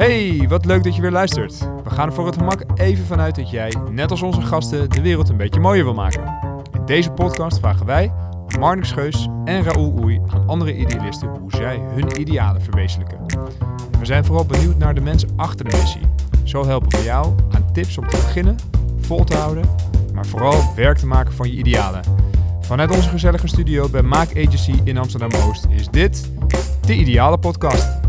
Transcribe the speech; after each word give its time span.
Hey, 0.00 0.46
wat 0.48 0.64
leuk 0.64 0.84
dat 0.84 0.94
je 0.94 1.00
weer 1.00 1.10
luistert. 1.10 1.58
We 1.84 1.90
gaan 1.90 2.08
er 2.08 2.14
voor 2.14 2.26
het 2.26 2.36
gemak 2.36 2.62
even 2.74 3.06
vanuit 3.06 3.34
dat 3.34 3.50
jij, 3.50 3.74
net 3.90 4.10
als 4.10 4.22
onze 4.22 4.40
gasten, 4.40 4.90
de 4.90 5.00
wereld 5.00 5.28
een 5.28 5.36
beetje 5.36 5.60
mooier 5.60 5.84
wil 5.84 5.94
maken. 5.94 6.22
In 6.72 6.84
deze 6.86 7.10
podcast 7.10 7.58
vragen 7.58 7.86
wij, 7.86 8.12
Marnix 8.58 8.92
Geus 8.92 9.28
en 9.44 9.62
Raoul 9.62 9.98
Oei, 10.02 10.20
aan 10.26 10.48
andere 10.48 10.76
idealisten 10.76 11.28
hoe 11.28 11.50
zij 11.50 11.80
hun 11.94 12.20
idealen 12.20 12.62
verwezenlijken. 12.62 13.18
We 13.98 14.04
zijn 14.04 14.24
vooral 14.24 14.46
benieuwd 14.46 14.76
naar 14.76 14.94
de 14.94 15.00
mensen 15.00 15.28
achter 15.36 15.68
de 15.68 15.76
missie. 15.76 16.02
Zo 16.44 16.66
helpen 16.66 16.98
we 16.98 17.04
jou 17.04 17.34
aan 17.50 17.72
tips 17.72 17.98
om 17.98 18.08
te 18.08 18.16
beginnen, 18.16 18.56
vol 19.00 19.24
te 19.24 19.36
houden, 19.36 19.64
maar 20.14 20.26
vooral 20.26 20.74
werk 20.76 20.98
te 20.98 21.06
maken 21.06 21.32
van 21.32 21.50
je 21.50 21.56
idealen. 21.56 22.02
Vanuit 22.60 22.90
onze 22.90 23.08
gezellige 23.08 23.46
studio 23.46 23.88
bij 23.88 24.02
Maak 24.02 24.30
Agency 24.30 24.74
in 24.84 24.98
Amsterdam-Oost 24.98 25.66
is 25.70 25.88
dit 25.88 26.30
de 26.86 26.94
Ideale 26.94 27.38
Podcast. 27.38 27.99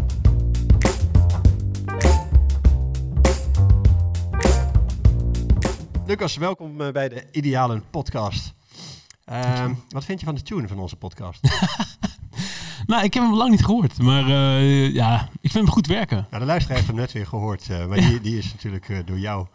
Lucas, 6.11 6.37
welkom 6.37 6.81
eh, 6.81 6.91
bij 6.91 7.09
de 7.09 7.25
Idealen 7.31 7.83
podcast. 7.89 8.53
Ehm, 9.25 9.73
wat 9.89 10.05
vind 10.05 10.19
je 10.19 10.25
van 10.25 10.35
de 10.35 10.41
tune 10.41 10.67
van 10.67 10.79
onze 10.79 10.95
podcast? 10.95 11.39
Nou, 12.87 13.03
ik 13.03 13.13
heb 13.13 13.23
hem 13.23 13.33
lang 13.35 13.51
niet 13.51 13.65
gehoord, 13.65 13.97
maar 13.97 14.27
eh, 14.27 14.93
ja, 14.93 15.29
ik 15.41 15.51
vind 15.51 15.63
hem 15.63 15.73
goed 15.73 15.87
werken. 15.87 16.27
nou, 16.29 16.41
de 16.41 16.47
luisteraar 16.47 16.77
heeft 16.77 16.89
hem 16.89 16.99
net 16.99 17.11
weer 17.11 17.27
gehoord, 17.27 17.69
eh, 17.69 17.85
maar 17.85 17.97
die, 17.97 18.21
die 18.21 18.37
is 18.37 18.51
natuurlijk 18.51 18.89
eh, 18.89 18.97
door 19.05 19.19
jou 19.19 19.47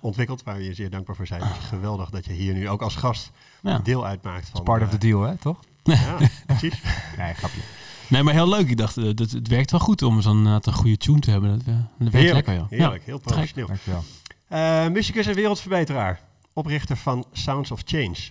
ontwikkeld, 0.00 0.42
waar 0.42 0.56
we 0.56 0.64
je 0.64 0.74
zeer 0.74 0.90
dankbaar 0.90 1.16
voor 1.16 1.26
zijn. 1.26 1.42
Het 1.42 1.56
is 1.58 1.64
geweldig 1.64 2.10
dat 2.10 2.24
je 2.24 2.32
hier 2.32 2.54
nu 2.54 2.68
ook 2.68 2.82
als 2.82 2.96
gast 2.96 3.30
Ja. 3.62 3.78
deel 3.78 4.06
uitmaakt 4.06 4.48
van... 4.48 4.62
Part 4.62 4.82
of 4.82 4.88
the 4.88 4.98
deal, 4.98 5.22
hè, 5.22 5.36
toch? 5.36 5.56
Ja, 5.82 6.16
precies. 6.46 6.82
Nee, 7.18 7.34
grapje. 7.34 7.60
Nee, 8.08 8.22
maar 8.22 8.34
heel 8.34 8.48
leuk. 8.48 8.68
Ik 8.68 8.76
dacht, 8.76 8.94
dat, 9.16 9.30
het 9.30 9.48
werkt 9.48 9.70
wel 9.70 9.80
goed 9.80 10.02
om 10.02 10.20
zo'n 10.22 10.46
eh, 10.46 10.56
een 10.60 10.72
goede 10.72 10.96
tune 10.96 11.20
te 11.20 11.30
hebben. 11.30 11.50
Dat, 11.50 11.64
dat 11.64 11.74
werkt 11.98 12.12
Heerlijk, 12.12 12.34
lekker, 12.46 12.54
joh. 12.54 12.70
heerlijk, 12.70 13.00
Ja, 13.00 13.06
heel 13.06 13.18
professioneel. 13.18 13.66
Dankjewel. 13.66 14.04
Eh 14.48 14.88
muzikus 14.88 15.26
en 15.26 15.34
wereldverbeteraar, 15.34 16.20
oprichter 16.52 16.96
van 16.96 17.26
Sounds 17.32 17.70
of 17.70 17.82
Change. 17.84 18.30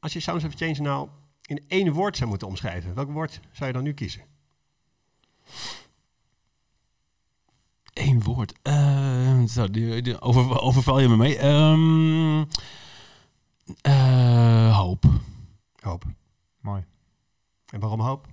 Als 0.00 0.12
je 0.12 0.20
Sounds 0.20 0.44
of 0.44 0.54
Change 0.54 0.80
nou 0.80 1.08
in 1.46 1.64
één 1.68 1.92
woord 1.92 2.16
zou 2.16 2.28
moeten 2.28 2.48
omschrijven, 2.48 2.94
welk 2.94 3.10
woord 3.10 3.40
zou 3.52 3.66
je 3.66 3.72
dan 3.72 3.82
nu 3.82 3.92
kiezen? 3.92 4.22
Eén 7.92 8.22
woord. 8.22 8.52
Eh, 8.62 9.42
zo, 9.42 9.70
die, 9.70 10.02
die 10.02 10.20
over, 10.20 10.60
overval 10.60 11.00
je 11.00 11.08
me 11.08 11.16
mee. 11.16 11.38
Ehm, 11.38 12.44
eh, 13.80 14.78
hoop. 14.78 15.04
Hoop. 15.80 16.04
Mooi. 16.60 16.84
En 17.66 17.80
waarom 17.80 18.00
hoop? 18.00 18.26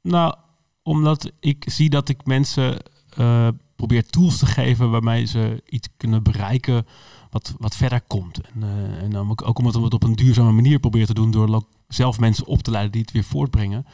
Nou, 0.00 0.34
omdat 0.82 1.30
ik 1.40 1.64
zie 1.66 1.90
dat 1.90 2.08
ik 2.08 2.24
mensen 2.24 2.82
eh, 3.16 3.48
probeer 3.86 4.06
tools 4.06 4.38
te 4.38 4.46
geven 4.46 4.90
waarmee 4.90 5.24
ze 5.24 5.62
iets 5.68 5.88
kunnen 5.96 6.22
bereiken 6.22 6.86
wat, 7.30 7.54
wat 7.58 7.76
verder 7.76 8.00
komt. 8.00 8.40
En, 8.40 8.62
eh, 8.62 9.02
en 9.02 9.10
dan 9.10 9.30
ook, 9.30 9.48
ook 9.48 9.58
omdat 9.58 9.74
we 9.74 9.82
het 9.82 9.94
op 9.94 10.02
een 10.02 10.16
duurzame 10.16 10.52
manier 10.52 10.78
proberen 10.78 11.06
te 11.06 11.14
doen 11.14 11.30
door 11.30 11.62
zelf 11.88 12.18
mensen 12.18 12.46
op 12.46 12.62
te 12.62 12.70
leiden 12.70 12.92
die 12.92 13.00
het 13.00 13.12
weer 13.12 13.24
voortbrengen. 13.24 13.86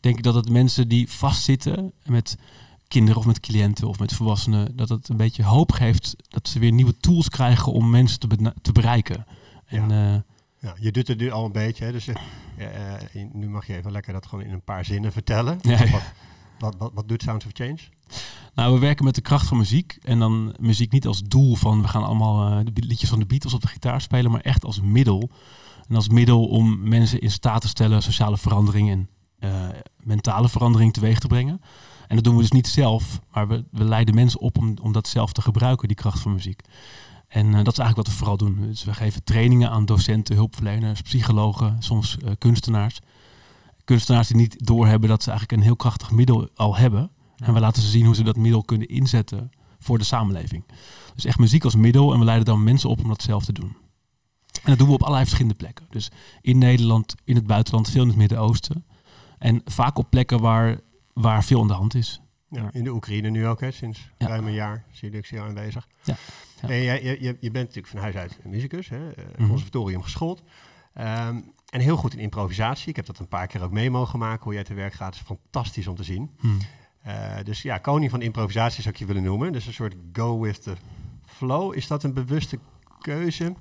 Denk 0.00 0.16
ik 0.16 0.22
dat 0.22 0.34
het 0.34 0.50
mensen 0.50 0.88
die 0.88 1.10
vastzitten 1.10 1.92
met 2.04 2.36
kinderen 2.88 3.20
of 3.20 3.26
met 3.26 3.40
cliënten 3.40 3.88
of 3.88 3.98
met 3.98 4.12
volwassenen, 4.12 4.76
dat 4.76 4.88
het 4.88 5.08
een 5.08 5.16
beetje 5.16 5.42
hoop 5.42 5.72
geeft 5.72 6.16
dat 6.28 6.48
ze 6.48 6.58
weer 6.58 6.72
nieuwe 6.72 6.96
tools 6.96 7.28
krijgen 7.28 7.72
om 7.72 7.90
mensen 7.90 8.18
te, 8.18 8.52
te 8.62 8.72
bereiken. 8.72 9.26
En, 9.66 9.90
eh, 9.90 10.14
Ja, 10.60 10.74
je 10.80 10.92
doet 10.92 11.08
het 11.08 11.18
nu 11.18 11.30
al 11.30 11.44
een 11.44 11.52
beetje, 11.52 11.84
hè, 11.84 11.92
dus 11.92 12.08
eh, 12.08 12.16
nu 13.32 13.48
mag 13.48 13.66
je 13.66 13.76
even 13.76 13.92
lekker 13.92 14.12
dat 14.12 14.26
gewoon 14.26 14.44
in 14.44 14.52
een 14.52 14.64
paar 14.64 14.84
zinnen 14.84 15.12
vertellen. 15.12 15.58
Ja, 15.62 15.84
ja. 15.84 15.90
Wat, 15.90 16.02
wat, 16.78 16.90
wat, 16.94 17.08
doet 17.08 17.22
Sounds 17.22 17.44
of 17.44 17.50
Change? 17.54 17.78
Nou, 18.54 18.74
we 18.74 18.80
werken 18.80 19.04
met 19.04 19.14
de 19.14 19.20
kracht 19.20 19.46
van 19.46 19.56
muziek. 19.56 19.98
En 20.02 20.18
dan 20.18 20.54
muziek 20.60 20.92
niet 20.92 21.06
als 21.06 21.22
doel 21.22 21.54
van 21.54 21.82
we 21.82 21.88
gaan 21.88 22.04
allemaal 22.04 22.50
eh, 22.50 22.64
de 22.72 22.82
liedjes 22.86 23.08
van 23.08 23.18
de 23.18 23.26
Beatles 23.26 23.54
op 23.54 23.60
de 23.60 23.68
gitaar 23.68 24.00
spelen, 24.00 24.30
maar 24.30 24.40
echt 24.40 24.64
als 24.64 24.80
middel. 24.80 25.30
En 25.88 25.96
als 25.96 26.08
middel 26.08 26.46
om 26.46 26.88
mensen 26.88 27.20
in 27.20 27.30
staat 27.30 27.60
te 27.60 27.68
stellen 27.68 28.02
sociale 28.02 28.36
verandering 28.36 28.90
en 28.90 29.08
eh, 29.38 29.68
mentale 30.02 30.48
verandering 30.48 30.92
teweeg 30.92 31.18
te 31.18 31.26
brengen. 31.26 31.60
En 32.08 32.14
dat 32.14 32.24
doen 32.24 32.34
we 32.34 32.40
dus 32.40 32.50
niet 32.50 32.68
zelf, 32.68 33.20
maar 33.32 33.48
we, 33.48 33.64
we 33.70 33.84
leiden 33.84 34.14
mensen 34.14 34.40
op 34.40 34.58
om, 34.58 34.74
om 34.82 34.92
dat 34.92 35.08
zelf 35.08 35.32
te 35.32 35.42
gebruiken, 35.42 35.88
die 35.88 35.96
kracht 35.96 36.20
van 36.20 36.32
muziek. 36.32 36.60
En 37.28 37.46
eh, 37.46 37.64
dat 37.64 37.72
is 37.72 37.78
eigenlijk 37.78 37.96
wat 37.96 38.06
we 38.06 38.12
vooral 38.12 38.36
doen. 38.36 38.60
Dus 38.60 38.84
we 38.84 38.94
geven 38.94 39.24
trainingen 39.24 39.70
aan 39.70 39.86
docenten, 39.86 40.34
hulpverleners, 40.34 41.00
psychologen, 41.00 41.76
soms 41.78 42.16
kunstenaars. 42.38 43.00
Kunstenaars 43.84 44.28
die 44.28 44.36
niet 44.36 44.66
doorhebben 44.66 45.08
dat 45.08 45.22
ze 45.22 45.30
eigenlijk 45.30 45.58
een 45.60 45.66
heel 45.66 45.76
krachtig 45.76 46.10
middel 46.10 46.48
al 46.54 46.76
hebben. 46.76 47.10
En 47.36 47.54
we 47.54 47.60
laten 47.60 47.82
ze 47.82 47.88
zien 47.88 48.04
hoe 48.04 48.14
ze 48.14 48.22
dat 48.22 48.36
middel 48.36 48.62
kunnen 48.62 48.88
inzetten 48.88 49.50
voor 49.78 49.98
de 49.98 50.04
samenleving. 50.04 50.64
Dus 51.14 51.24
echt 51.24 51.38
muziek 51.38 51.64
als 51.64 51.74
middel 51.76 52.12
en 52.12 52.18
we 52.18 52.24
leiden 52.24 52.46
dan 52.46 52.64
mensen 52.64 52.88
op 52.90 53.02
om 53.02 53.08
dat 53.08 53.22
zelf 53.22 53.44
te 53.44 53.52
doen. 53.52 53.76
En 54.62 54.70
dat 54.70 54.78
doen 54.78 54.86
we 54.88 54.94
op 54.94 55.00
allerlei 55.02 55.24
verschillende 55.24 55.58
plekken. 55.58 55.86
Dus 55.90 56.10
in 56.40 56.58
Nederland, 56.58 57.14
in 57.24 57.34
het 57.34 57.46
buitenland, 57.46 57.90
veel 57.90 58.02
in 58.02 58.08
het 58.08 58.16
Midden-Oosten. 58.16 58.84
En 59.38 59.60
vaak 59.64 59.98
op 59.98 60.10
plekken 60.10 60.40
waar, 60.40 60.80
waar 61.12 61.44
veel 61.44 61.60
aan 61.60 61.66
de 61.68 61.72
hand 61.74 61.94
is. 61.94 62.20
Ja. 62.50 62.68
In 62.72 62.84
de 62.84 62.92
Oekraïne 62.92 63.30
nu 63.30 63.46
ook, 63.46 63.60
hè, 63.60 63.70
sinds 63.70 64.08
Ja. 64.18 64.26
ruim 64.26 64.46
een 64.46 64.52
jaar 64.52 64.84
zie 64.92 65.10
ik 65.10 65.26
jou 65.26 65.48
aanwezig. 65.48 65.88
Ja. 66.04 66.16
Ja. 66.62 66.68
En 66.68 66.82
jij- 66.82 67.02
je, 67.02 67.10
je, 67.10 67.36
je 67.40 67.50
bent 67.50 67.54
natuurlijk 67.66 67.86
van 67.86 68.00
huis 68.00 68.14
uit 68.14 68.38
een 68.44 68.50
muzikus, 68.50 68.88
hè, 68.88 69.10
eh, 69.10 69.24
Mhm. 69.38 69.48
conservatorium 69.48 70.02
geschoold. 70.02 70.42
Ehm, 70.94 71.40
en 71.74 71.80
heel 71.80 71.96
goed 71.96 72.12
in 72.12 72.18
improvisatie. 72.18 72.88
Ik 72.88 72.96
heb 72.96 73.06
dat 73.06 73.18
een 73.18 73.28
paar 73.28 73.46
keer 73.46 73.62
ook 73.62 73.70
mee 73.70 73.90
mogen 73.90 74.18
maken, 74.18 74.44
hoe 74.44 74.52
jij 74.54 74.64
te 74.64 74.74
werk 74.74 74.92
gaat. 74.92 75.14
is 75.14 75.20
fantastisch 75.20 75.86
om 75.86 75.94
te 75.96 76.02
zien. 76.04 76.30
Hm. 76.40 76.48
Eh, 77.02 77.36
dus 77.44 77.62
ja, 77.62 77.78
koning 77.78 78.10
van 78.10 78.22
improvisatie 78.22 78.82
zou 78.82 78.94
ik 78.94 79.00
je 79.00 79.06
willen 79.06 79.22
noemen. 79.22 79.52
Dus 79.52 79.66
een 79.66 79.72
soort 79.72 79.94
go 80.12 80.40
with 80.40 80.62
the 80.62 80.74
flow. 81.26 81.74
Is 81.76 81.86
dat 81.86 82.02
een 82.02 82.12
bewuste 82.12 82.58
keuze? 83.00 83.54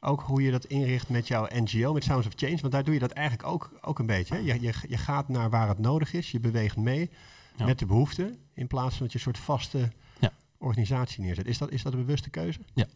Ook 0.00 0.20
hoe 0.20 0.42
je 0.42 0.50
dat 0.50 0.64
inricht 0.64 1.08
met 1.08 1.28
jouw 1.28 1.46
NGO, 1.52 1.92
met 1.92 2.04
Sounds 2.04 2.26
of 2.26 2.32
Change. 2.36 2.56
Want 2.60 2.72
daar 2.72 2.84
doe 2.84 2.94
je 2.94 3.00
dat 3.00 3.10
eigenlijk 3.10 3.48
ook, 3.48 3.70
ook 3.80 3.98
een 3.98 4.06
beetje. 4.06 4.34
Hè? 4.34 4.40
Je, 4.40 4.60
je, 4.60 4.72
je 4.88 4.96
gaat 4.96 5.28
naar 5.28 5.50
waar 5.50 5.68
het 5.68 5.78
nodig 5.78 6.12
is. 6.12 6.30
Je 6.30 6.40
beweegt 6.40 6.76
mee 6.76 7.10
Ja. 7.56 7.64
met 7.64 7.78
de 7.78 7.86
behoeften. 7.86 8.38
In 8.54 8.66
plaats 8.66 8.96
van 8.96 9.02
dat 9.02 9.12
je 9.12 9.18
een 9.18 9.24
soort 9.24 9.38
vaste 9.38 9.92
Ja. 10.20 10.32
organisatie 10.58 11.22
neerzet. 11.22 11.46
Is 11.46 11.58
dat, 11.58 11.70
is 11.70 11.82
dat 11.82 11.92
een 11.92 11.98
bewuste 12.04 12.30
keuze? 12.30 12.60
Ja, 12.74 12.86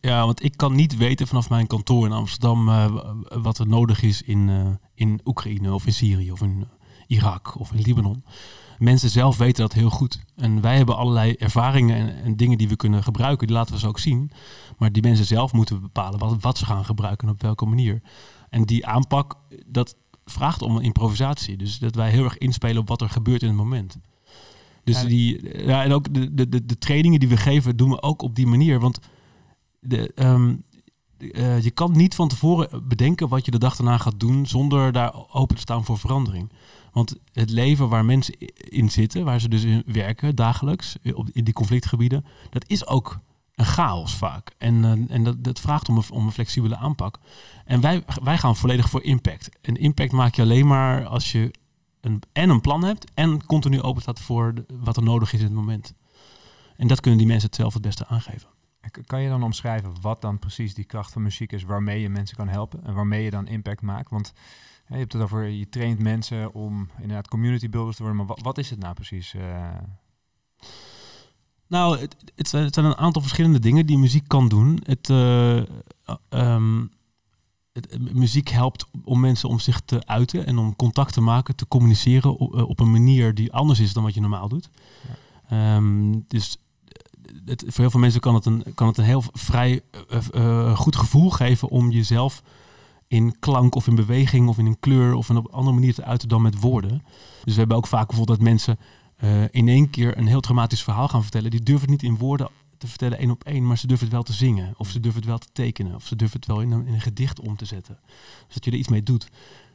want 0.00 0.44
ik 0.44 0.56
kan 0.56 0.74
niet 0.74 0.96
weten 0.96 1.26
vanaf 1.26 1.48
mijn 1.50 1.66
kantoor 1.66 2.06
in 2.06 2.12
Amsterdam 2.12 2.68
eh, 2.68 2.94
wat 3.28 3.58
er 3.58 3.68
nodig 3.68 4.02
is 4.02 4.22
in, 4.22 4.48
eh, 4.48 4.66
in 4.94 5.20
Oekraïne 5.24 5.74
of 5.74 5.86
in 5.86 5.92
Syrië 5.92 6.32
of 6.32 6.42
in 6.42 6.66
Irak 7.06 7.58
of 7.60 7.72
in 7.72 7.80
Libanon. 7.80 8.24
Mensen 8.78 9.10
zelf 9.10 9.36
weten 9.36 9.62
dat 9.62 9.72
heel 9.72 9.90
goed. 9.90 10.20
En 10.36 10.60
wij 10.60 10.76
hebben 10.76 10.96
allerlei 10.96 11.32
ervaringen 11.32 11.96
en, 11.96 12.22
en 12.22 12.36
dingen 12.36 12.58
die 12.58 12.68
we 12.68 12.76
kunnen 12.76 13.02
gebruiken. 13.02 13.46
Die 13.46 13.56
laten 13.56 13.74
we 13.74 13.80
ze 13.80 13.86
ook 13.86 13.98
zien. 13.98 14.30
Maar 14.78 14.92
die 14.92 15.02
mensen 15.02 15.24
zelf 15.26 15.52
moeten 15.52 15.80
bepalen 15.80 16.18
wat, 16.18 16.42
wat 16.42 16.58
ze 16.58 16.64
gaan 16.66 16.84
gebruiken 16.84 17.28
en 17.28 17.34
op 17.34 17.42
welke 17.42 17.66
manier. 17.66 18.02
En 18.50 18.64
die 18.64 18.86
aanpak, 18.86 19.34
dat 19.66 19.96
vraagt 20.24 20.62
om 20.62 20.76
een 20.76 20.82
improvisatie. 20.82 21.56
Dus 21.56 21.78
dat 21.78 21.94
wij 21.94 22.10
heel 22.10 22.24
erg 22.24 22.38
inspelen 22.38 22.80
op 22.80 22.88
wat 22.88 23.00
er 23.00 23.10
gebeurt 23.10 23.42
in 23.42 23.48
het 23.48 23.56
moment. 23.56 23.96
Dus 24.84 25.00
Ja. 25.00 25.08
die, 25.08 25.64
ja, 25.66 25.82
en 25.84 25.92
ook 25.92 26.14
de, 26.14 26.34
de, 26.34 26.48
de, 26.48 26.66
de 26.66 26.78
trainingen 26.78 27.20
die 27.20 27.28
we 27.28 27.36
geven, 27.36 27.76
doen 27.76 27.90
we 27.90 28.02
ook 28.02 28.22
op 28.22 28.34
die 28.34 28.46
manier. 28.46 28.80
Want 28.80 28.98
de, 29.84 30.12
ehm, 30.14 30.54
eh, 31.18 31.62
je 31.62 31.70
kan 31.70 31.92
niet 31.92 32.14
van 32.14 32.28
tevoren 32.28 32.88
bedenken 32.88 33.28
wat 33.28 33.44
je 33.44 33.50
de 33.50 33.58
dag 33.58 33.76
daarna 33.76 33.98
gaat 33.98 34.20
doen 34.20 34.46
zonder 34.46 34.92
daar 34.92 35.14
open 35.32 35.56
te 35.56 35.62
staan 35.62 35.84
voor 35.84 35.98
verandering. 35.98 36.52
Want 36.92 37.16
het 37.32 37.50
leven 37.50 37.88
waar 37.88 38.04
mensen 38.04 38.34
in 38.54 38.90
zitten, 38.90 39.24
waar 39.24 39.40
ze 39.40 39.48
dus 39.48 39.62
in 39.62 39.82
werken 39.86 40.36
dagelijks, 40.36 40.96
op, 41.14 41.28
in 41.32 41.44
die 41.44 41.54
conflictgebieden, 41.54 42.24
dat 42.50 42.64
is 42.68 42.86
ook 42.86 43.20
een 43.54 43.64
chaos 43.64 44.14
vaak. 44.14 44.54
En, 44.58 44.84
eh, 44.84 45.14
en 45.16 45.24
dat, 45.24 45.44
dat 45.44 45.60
vraagt 45.60 45.88
om 45.88 45.96
een, 45.96 46.10
om 46.10 46.26
een 46.26 46.32
flexibele 46.32 46.76
aanpak. 46.76 47.18
En 47.64 47.80
wij, 47.80 48.04
wij 48.22 48.38
gaan 48.38 48.56
volledig 48.56 48.90
voor 48.90 49.02
impact. 49.02 49.48
En 49.60 49.76
impact 49.76 50.12
maak 50.12 50.34
je 50.34 50.42
alleen 50.42 50.66
maar 50.66 51.06
als 51.06 51.32
je 51.32 51.50
een, 52.00 52.22
en 52.32 52.50
een 52.50 52.60
plan 52.60 52.84
hebt 52.84 53.10
en 53.14 53.46
continu 53.46 53.82
open 53.82 54.02
staat 54.02 54.20
voor 54.20 54.54
wat 54.82 54.96
er 54.96 55.02
nodig 55.02 55.32
is 55.32 55.38
in 55.38 55.46
het 55.46 55.54
moment. 55.54 55.94
En 56.76 56.86
dat 56.86 57.00
kunnen 57.00 57.18
die 57.18 57.28
mensen 57.28 57.46
het 57.46 57.56
zelf 57.56 57.72
het 57.72 57.82
beste 57.82 58.06
aangeven. 58.06 58.48
Kan 59.06 59.22
je 59.22 59.28
dan 59.28 59.42
omschrijven 59.42 60.00
wat 60.00 60.20
dan 60.20 60.38
precies 60.38 60.74
die 60.74 60.84
kracht 60.84 61.12
van 61.12 61.22
muziek 61.22 61.52
is 61.52 61.62
waarmee 61.62 62.00
je 62.00 62.08
mensen 62.08 62.36
kan 62.36 62.48
helpen 62.48 62.84
en 62.84 62.94
waarmee 62.94 63.24
je 63.24 63.30
dan 63.30 63.46
impact 63.46 63.82
maakt? 63.82 64.10
Want 64.10 64.32
je 64.88 64.96
hebt 64.96 65.12
het 65.12 65.22
over, 65.22 65.44
je 65.44 65.68
traint 65.68 65.98
mensen 65.98 66.54
om 66.54 66.90
inderdaad 67.00 67.28
community 67.28 67.68
builders 67.68 67.96
te 67.96 68.02
worden, 68.02 68.20
maar 68.20 68.34
wat, 68.34 68.42
wat 68.42 68.58
is 68.58 68.70
het 68.70 68.78
nou 68.78 68.94
precies? 68.94 69.34
eh? 69.34 69.68
Nou, 71.66 71.98
het, 71.98 72.16
het, 72.34 72.48
zijn, 72.48 72.64
het 72.64 72.74
zijn 72.74 72.86
een 72.86 72.96
aantal 72.96 73.22
verschillende 73.22 73.58
dingen 73.58 73.86
die 73.86 73.98
muziek 73.98 74.28
kan 74.28 74.48
doen. 74.48 74.80
Het, 74.84 75.10
eh, 75.10 75.58
ehm, 76.28 76.86
het, 77.72 78.14
muziek 78.14 78.48
helpt 78.48 78.86
om 79.04 79.20
mensen 79.20 79.48
om 79.48 79.58
zich 79.58 79.80
te 79.80 80.06
uiten 80.06 80.46
en 80.46 80.58
om 80.58 80.76
contact 80.76 81.12
te 81.12 81.20
maken, 81.20 81.56
te 81.56 81.68
communiceren 81.68 82.36
op, 82.36 82.54
op 82.54 82.80
een 82.80 82.90
manier 82.90 83.34
die 83.34 83.52
anders 83.52 83.80
is 83.80 83.92
dan 83.92 84.02
wat 84.02 84.14
je 84.14 84.20
normaal 84.20 84.48
doet. 84.48 84.70
Ehm, 85.48 86.20
dus 86.28 86.58
voor 87.46 87.80
heel 87.80 87.90
veel 87.90 88.00
mensen 88.00 88.20
kan 88.20 88.34
het 88.34 88.46
een, 88.46 88.64
kan 88.74 88.86
het 88.86 88.98
een 88.98 89.04
heel 89.04 89.22
vrij 89.32 89.80
eh, 90.08 90.18
eh, 90.32 90.76
goed 90.76 90.96
gevoel 90.96 91.30
geven 91.30 91.68
om 91.68 91.90
jezelf 91.90 92.42
in 93.08 93.38
klank 93.38 93.74
of 93.74 93.86
in 93.86 93.94
beweging 93.94 94.48
of 94.48 94.58
in 94.58 94.66
een 94.66 94.80
kleur 94.80 95.14
of 95.14 95.30
op 95.30 95.36
een 95.36 95.52
andere 95.52 95.74
manier 95.74 95.94
te 95.94 96.04
uiten 96.04 96.28
dan 96.28 96.42
met 96.42 96.60
woorden. 96.60 97.02
Dus 97.44 97.52
we 97.52 97.58
hebben 97.58 97.76
ook 97.76 97.86
vaak 97.86 98.06
bijvoorbeeld 98.06 98.38
dat 98.38 98.48
mensen 98.48 98.78
eh, 99.16 99.42
in 99.50 99.68
één 99.68 99.90
keer 99.90 100.18
een 100.18 100.26
heel 100.26 100.40
dramatisch 100.40 100.82
verhaal 100.82 101.08
gaan 101.08 101.22
vertellen. 101.22 101.50
Die 101.50 101.62
durven 101.62 101.90
het 101.90 102.02
niet 102.02 102.10
in 102.10 102.18
woorden 102.18 102.48
te 102.78 102.86
vertellen 102.86 103.18
één 103.18 103.30
op 103.30 103.44
één, 103.44 103.66
maar 103.66 103.78
ze 103.78 103.86
durven 103.86 104.06
het 104.06 104.14
wel 104.14 104.24
te 104.24 104.32
zingen. 104.32 104.74
Of 104.76 104.88
ze 104.88 105.00
durven 105.00 105.20
het 105.20 105.28
wel 105.28 105.38
te 105.38 105.48
tekenen. 105.52 105.94
Of 105.94 106.06
ze 106.06 106.16
durven 106.16 106.36
het 106.36 106.48
wel 106.48 106.60
in 106.60 106.70
een, 106.70 107.00
gedicht 107.00 107.40
om 107.40 107.56
te 107.56 107.64
zetten. 107.64 107.98
Dus 108.46 108.54
dat 108.54 108.64
je 108.64 108.70
er 108.70 108.76
iets 108.76 108.88
mee 108.88 109.02
doet. 109.02 109.28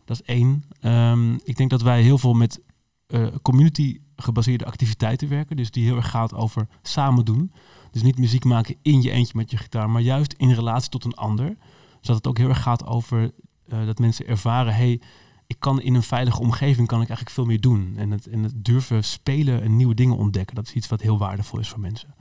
Dat 0.05 0.19
is 0.21 0.25
één. 0.25 0.63
Ehm, 0.79 1.33
ik 1.33 1.57
denk 1.57 1.69
dat 1.69 1.81
wij 1.81 2.01
heel 2.01 2.17
veel 2.17 2.33
met 2.33 2.59
eh, 3.07 3.27
community 3.41 3.99
gebaseerde 4.21 4.65
activiteiten 4.65 5.29
werken. 5.29 5.55
Dus 5.55 5.71
die 5.71 5.83
heel 5.83 5.95
erg 5.95 6.09
gaat 6.09 6.33
over 6.33 6.67
samen 6.81 7.25
doen. 7.25 7.51
Dus 7.91 8.01
niet 8.01 8.17
muziek 8.17 8.43
maken 8.43 8.75
in 8.81 9.01
je 9.01 9.11
eentje 9.11 9.37
met 9.37 9.51
je 9.51 9.57
gitaar, 9.57 9.89
maar 9.89 10.01
juist 10.01 10.33
in 10.33 10.51
relatie 10.51 10.89
tot 10.89 11.05
een 11.05 11.13
ander. 11.15 11.57
Zodat 12.01 12.17
het 12.17 12.27
ook 12.27 12.37
heel 12.37 12.49
erg 12.49 12.61
gaat 12.61 12.85
over 12.85 13.31
eh, 13.67 13.85
dat 13.85 13.99
mensen 13.99 14.27
ervaren, 14.27 14.75
hey, 14.75 15.01
ik 15.47 15.55
kan 15.59 15.81
in 15.81 15.95
een 15.95 16.03
veilige 16.03 16.39
omgeving 16.39 16.87
kan 16.87 17.01
ik 17.01 17.07
eigenlijk 17.07 17.35
veel 17.35 17.45
meer 17.45 17.61
doen. 17.61 17.93
En 17.95 18.11
het, 18.11 18.27
en 18.27 18.43
het 18.43 18.65
durven 18.65 19.03
spelen 19.03 19.61
en 19.61 19.75
nieuwe 19.75 19.93
dingen 19.93 20.17
ontdekken, 20.17 20.55
dat 20.55 20.67
is 20.67 20.73
iets 20.73 20.87
wat 20.87 21.01
heel 21.01 21.17
waardevol 21.17 21.59
is 21.59 21.69
voor 21.69 21.79
mensen. 21.79 22.15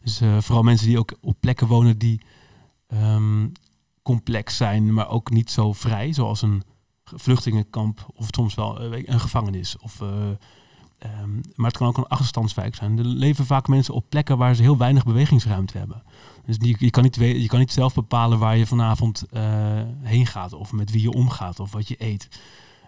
Dus 0.00 0.22
uh, 0.22 0.40
vooral 0.40 0.62
mensen 0.62 0.86
die 0.86 0.98
ook 0.98 1.16
op 1.20 1.36
plekken 1.40 1.66
wonen 1.66 1.98
die 1.98 2.20
um, 2.88 3.52
complex 4.02 4.56
zijn, 4.56 4.94
maar 4.94 5.08
ook 5.08 5.30
niet 5.30 5.50
zo 5.50 5.72
vrij, 5.72 6.12
zoals 6.12 6.42
een 6.42 6.62
vluchtelingenkamp 7.04 8.06
of 8.14 8.28
soms 8.30 8.54
wel 8.54 8.92
uh, 8.92 9.02
een 9.06 9.20
gevangenis. 9.20 9.78
Of, 9.78 10.02
um, 11.04 11.40
maar 11.54 11.66
het 11.66 11.76
kan 11.76 11.86
ook 11.86 11.96
een 11.96 12.06
achterstandswijk 12.06 12.74
zijn. 12.74 12.98
Er 12.98 13.04
leven 13.04 13.46
vaak 13.46 13.68
mensen 13.68 13.94
op 13.94 14.04
plekken 14.08 14.38
waar 14.38 14.54
ze 14.54 14.62
heel 14.62 14.76
weinig 14.76 15.04
bewegingsruimte 15.04 15.78
hebben. 15.78 16.02
Dus 16.44 16.58
die, 16.58 16.76
je, 16.78 16.90
kan 16.90 17.02
niet, 17.02 17.14
je 17.14 17.46
kan 17.46 17.58
niet 17.58 17.72
zelf 17.72 17.94
bepalen 17.94 18.38
waar 18.38 18.56
je 18.56 18.66
vanavond 18.66 19.24
heen 20.00 20.26
gaat, 20.26 20.52
of 20.52 20.72
met 20.72 20.90
wie 20.90 21.02
je 21.02 21.12
omgaat, 21.12 21.60
of 21.60 21.72
wat 21.72 21.88
je 21.88 21.96
eet. 21.98 22.28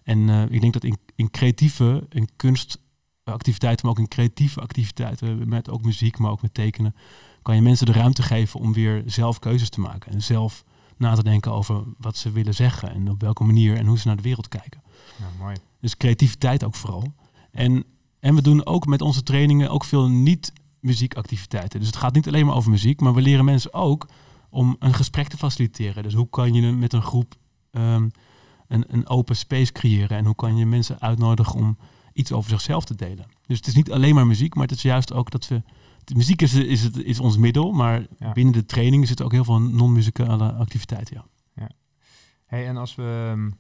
En 0.03 0.29
ik 0.51 0.61
denk 0.61 0.73
dat 0.73 0.85
in, 0.85 0.99
in 1.15 1.31
creatieve, 1.31 2.07
in 2.11 2.29
kunst 2.37 2.79
activiteiten, 3.25 3.87
maar 3.87 3.95
ook 3.95 4.03
in 4.03 4.09
creatieve 4.09 4.61
activiteiten, 4.61 5.49
met 5.49 5.71
ook 5.71 5.83
muziek, 5.83 6.19
maar 6.19 6.31
ook 6.31 6.43
met 6.43 6.55
tekenen, 6.55 6.95
kan 7.43 7.55
je 7.55 7.63
mensen 7.63 7.87
de 7.87 7.93
ruimte 7.93 8.23
geven 8.23 8.61
om 8.61 8.73
weer 8.73 9.03
zelf 9.07 9.39
keuzes 9.39 9.69
te 9.69 9.81
maken 9.81 10.13
en 10.13 10.23
zelf 10.23 10.65
na 10.97 11.15
te 11.15 11.23
denken 11.23 11.53
over 11.53 11.83
wat 11.99 12.17
ze 12.17 12.31
willen 12.31 12.55
zeggen 12.55 12.91
en 12.91 13.11
op 13.11 13.21
welke 13.21 13.45
manier 13.45 13.77
en 13.77 13.87
hoe 13.87 13.99
ze 13.99 14.07
naar 14.07 14.17
de 14.17 14.23
wereld 14.23 14.49
kijken. 14.49 14.83
Ja, 15.19 15.25
mooi. 15.39 15.57
Dus 15.81 15.97
creativiteit 15.97 16.65
ook 16.65 16.75
vooral. 16.75 17.13
En, 17.51 17.85
en 18.21 18.35
we 18.35 18.43
doen 18.43 18.67
ook 18.67 18.87
met 18.87 19.01
onze 19.01 19.23
trainingen 19.23 19.71
ook 19.71 19.85
veel 19.85 20.09
niet-muziekactiviteiten. 20.09 21.79
Dus 21.79 21.89
het 21.89 21.97
gaat 21.97 22.15
niet 22.15 22.27
alleen 22.29 22.47
maar 22.47 22.57
over 22.57 22.71
muziek, 22.71 23.01
maar 23.01 23.15
we 23.15 23.21
leren 23.21 23.45
mensen 23.45 23.73
ook 23.73 24.09
om 24.51 24.77
een 24.79 24.95
gesprek 24.95 25.29
te 25.29 25.37
faciliteren. 25.37 26.03
Dus 26.03 26.15
hoe 26.15 26.29
kan 26.31 26.55
je 26.55 26.73
met 26.73 26.93
een 26.93 27.03
groep 27.03 27.35
um, 27.73 28.11
een, 28.69 28.85
een 28.89 29.09
open 29.09 29.37
space 29.37 29.73
creëren 29.73 30.17
en 30.17 30.25
hoe 30.25 30.35
kan 30.35 30.57
je 30.57 30.67
mensen 30.67 31.01
uitnodigen 31.01 31.55
om 31.55 31.79
iets 32.13 32.33
over 32.33 32.51
zichzelf 32.51 32.85
te 32.85 32.95
delen. 32.95 33.27
Dus 33.47 33.57
het 33.57 33.67
is 33.67 33.75
niet 33.75 33.93
alleen 33.93 34.15
maar 34.15 34.27
muziek, 34.27 34.55
maar 34.55 34.67
het 34.67 34.77
is 34.77 34.83
juist 34.83 35.13
ook 35.13 35.31
dat 35.31 35.49
we. 35.49 35.63
De 36.05 36.15
muziek 36.15 36.43
is, 36.43 36.55
is, 36.55 36.83
het, 36.83 36.97
is 36.97 37.21
ons 37.21 37.37
middel, 37.37 37.73
maar 37.73 38.07
Ja. 38.19 38.33
binnen 38.33 38.53
de 38.53 38.67
training 38.67 39.07
zitten 39.07 39.25
ook 39.25 39.33
heel 39.33 39.45
veel 39.45 39.61
non-muzikale 39.61 40.53
activiteiten. 40.53 41.25
Ja. 41.55 41.71
Hey, 42.47 42.67
en 42.67 42.77
als 42.77 42.95
we, 42.95 43.27
ehm, 43.31 43.51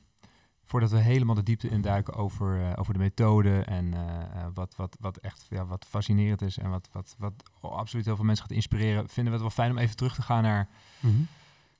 voordat 0.68 0.90
we 0.90 0.98
helemaal 0.98 1.34
de 1.34 1.42
diepte 1.42 1.68
induiken 1.68 2.14
over, 2.14 2.60
eh, 2.62 2.72
over 2.76 2.92
de 2.92 2.98
methode 2.98 3.60
en 3.60 3.94
eh, 3.94 4.00
eh, 4.00 4.46
wat, 4.54 4.76
wat, 4.76 4.96
wat 5.00 5.16
echt 5.16 5.46
ja, 5.50 5.66
wat 5.66 5.86
fascinerend 5.88 6.42
is 6.42 6.58
en 6.58 6.70
wat, 6.70 6.88
wat, 6.92 7.14
wat 7.18 7.42
absoluut 7.60 8.04
heel 8.04 8.16
veel 8.16 8.24
mensen 8.24 8.44
gaat 8.44 8.56
inspireren, 8.56 9.08
vinden 9.08 9.24
we 9.24 9.30
het 9.30 9.40
wel 9.40 9.64
fijn 9.64 9.70
om 9.70 9.78
even 9.78 9.96
terug 9.96 10.14
te 10.14 10.22
gaan 10.22 10.42
naar 10.42 10.68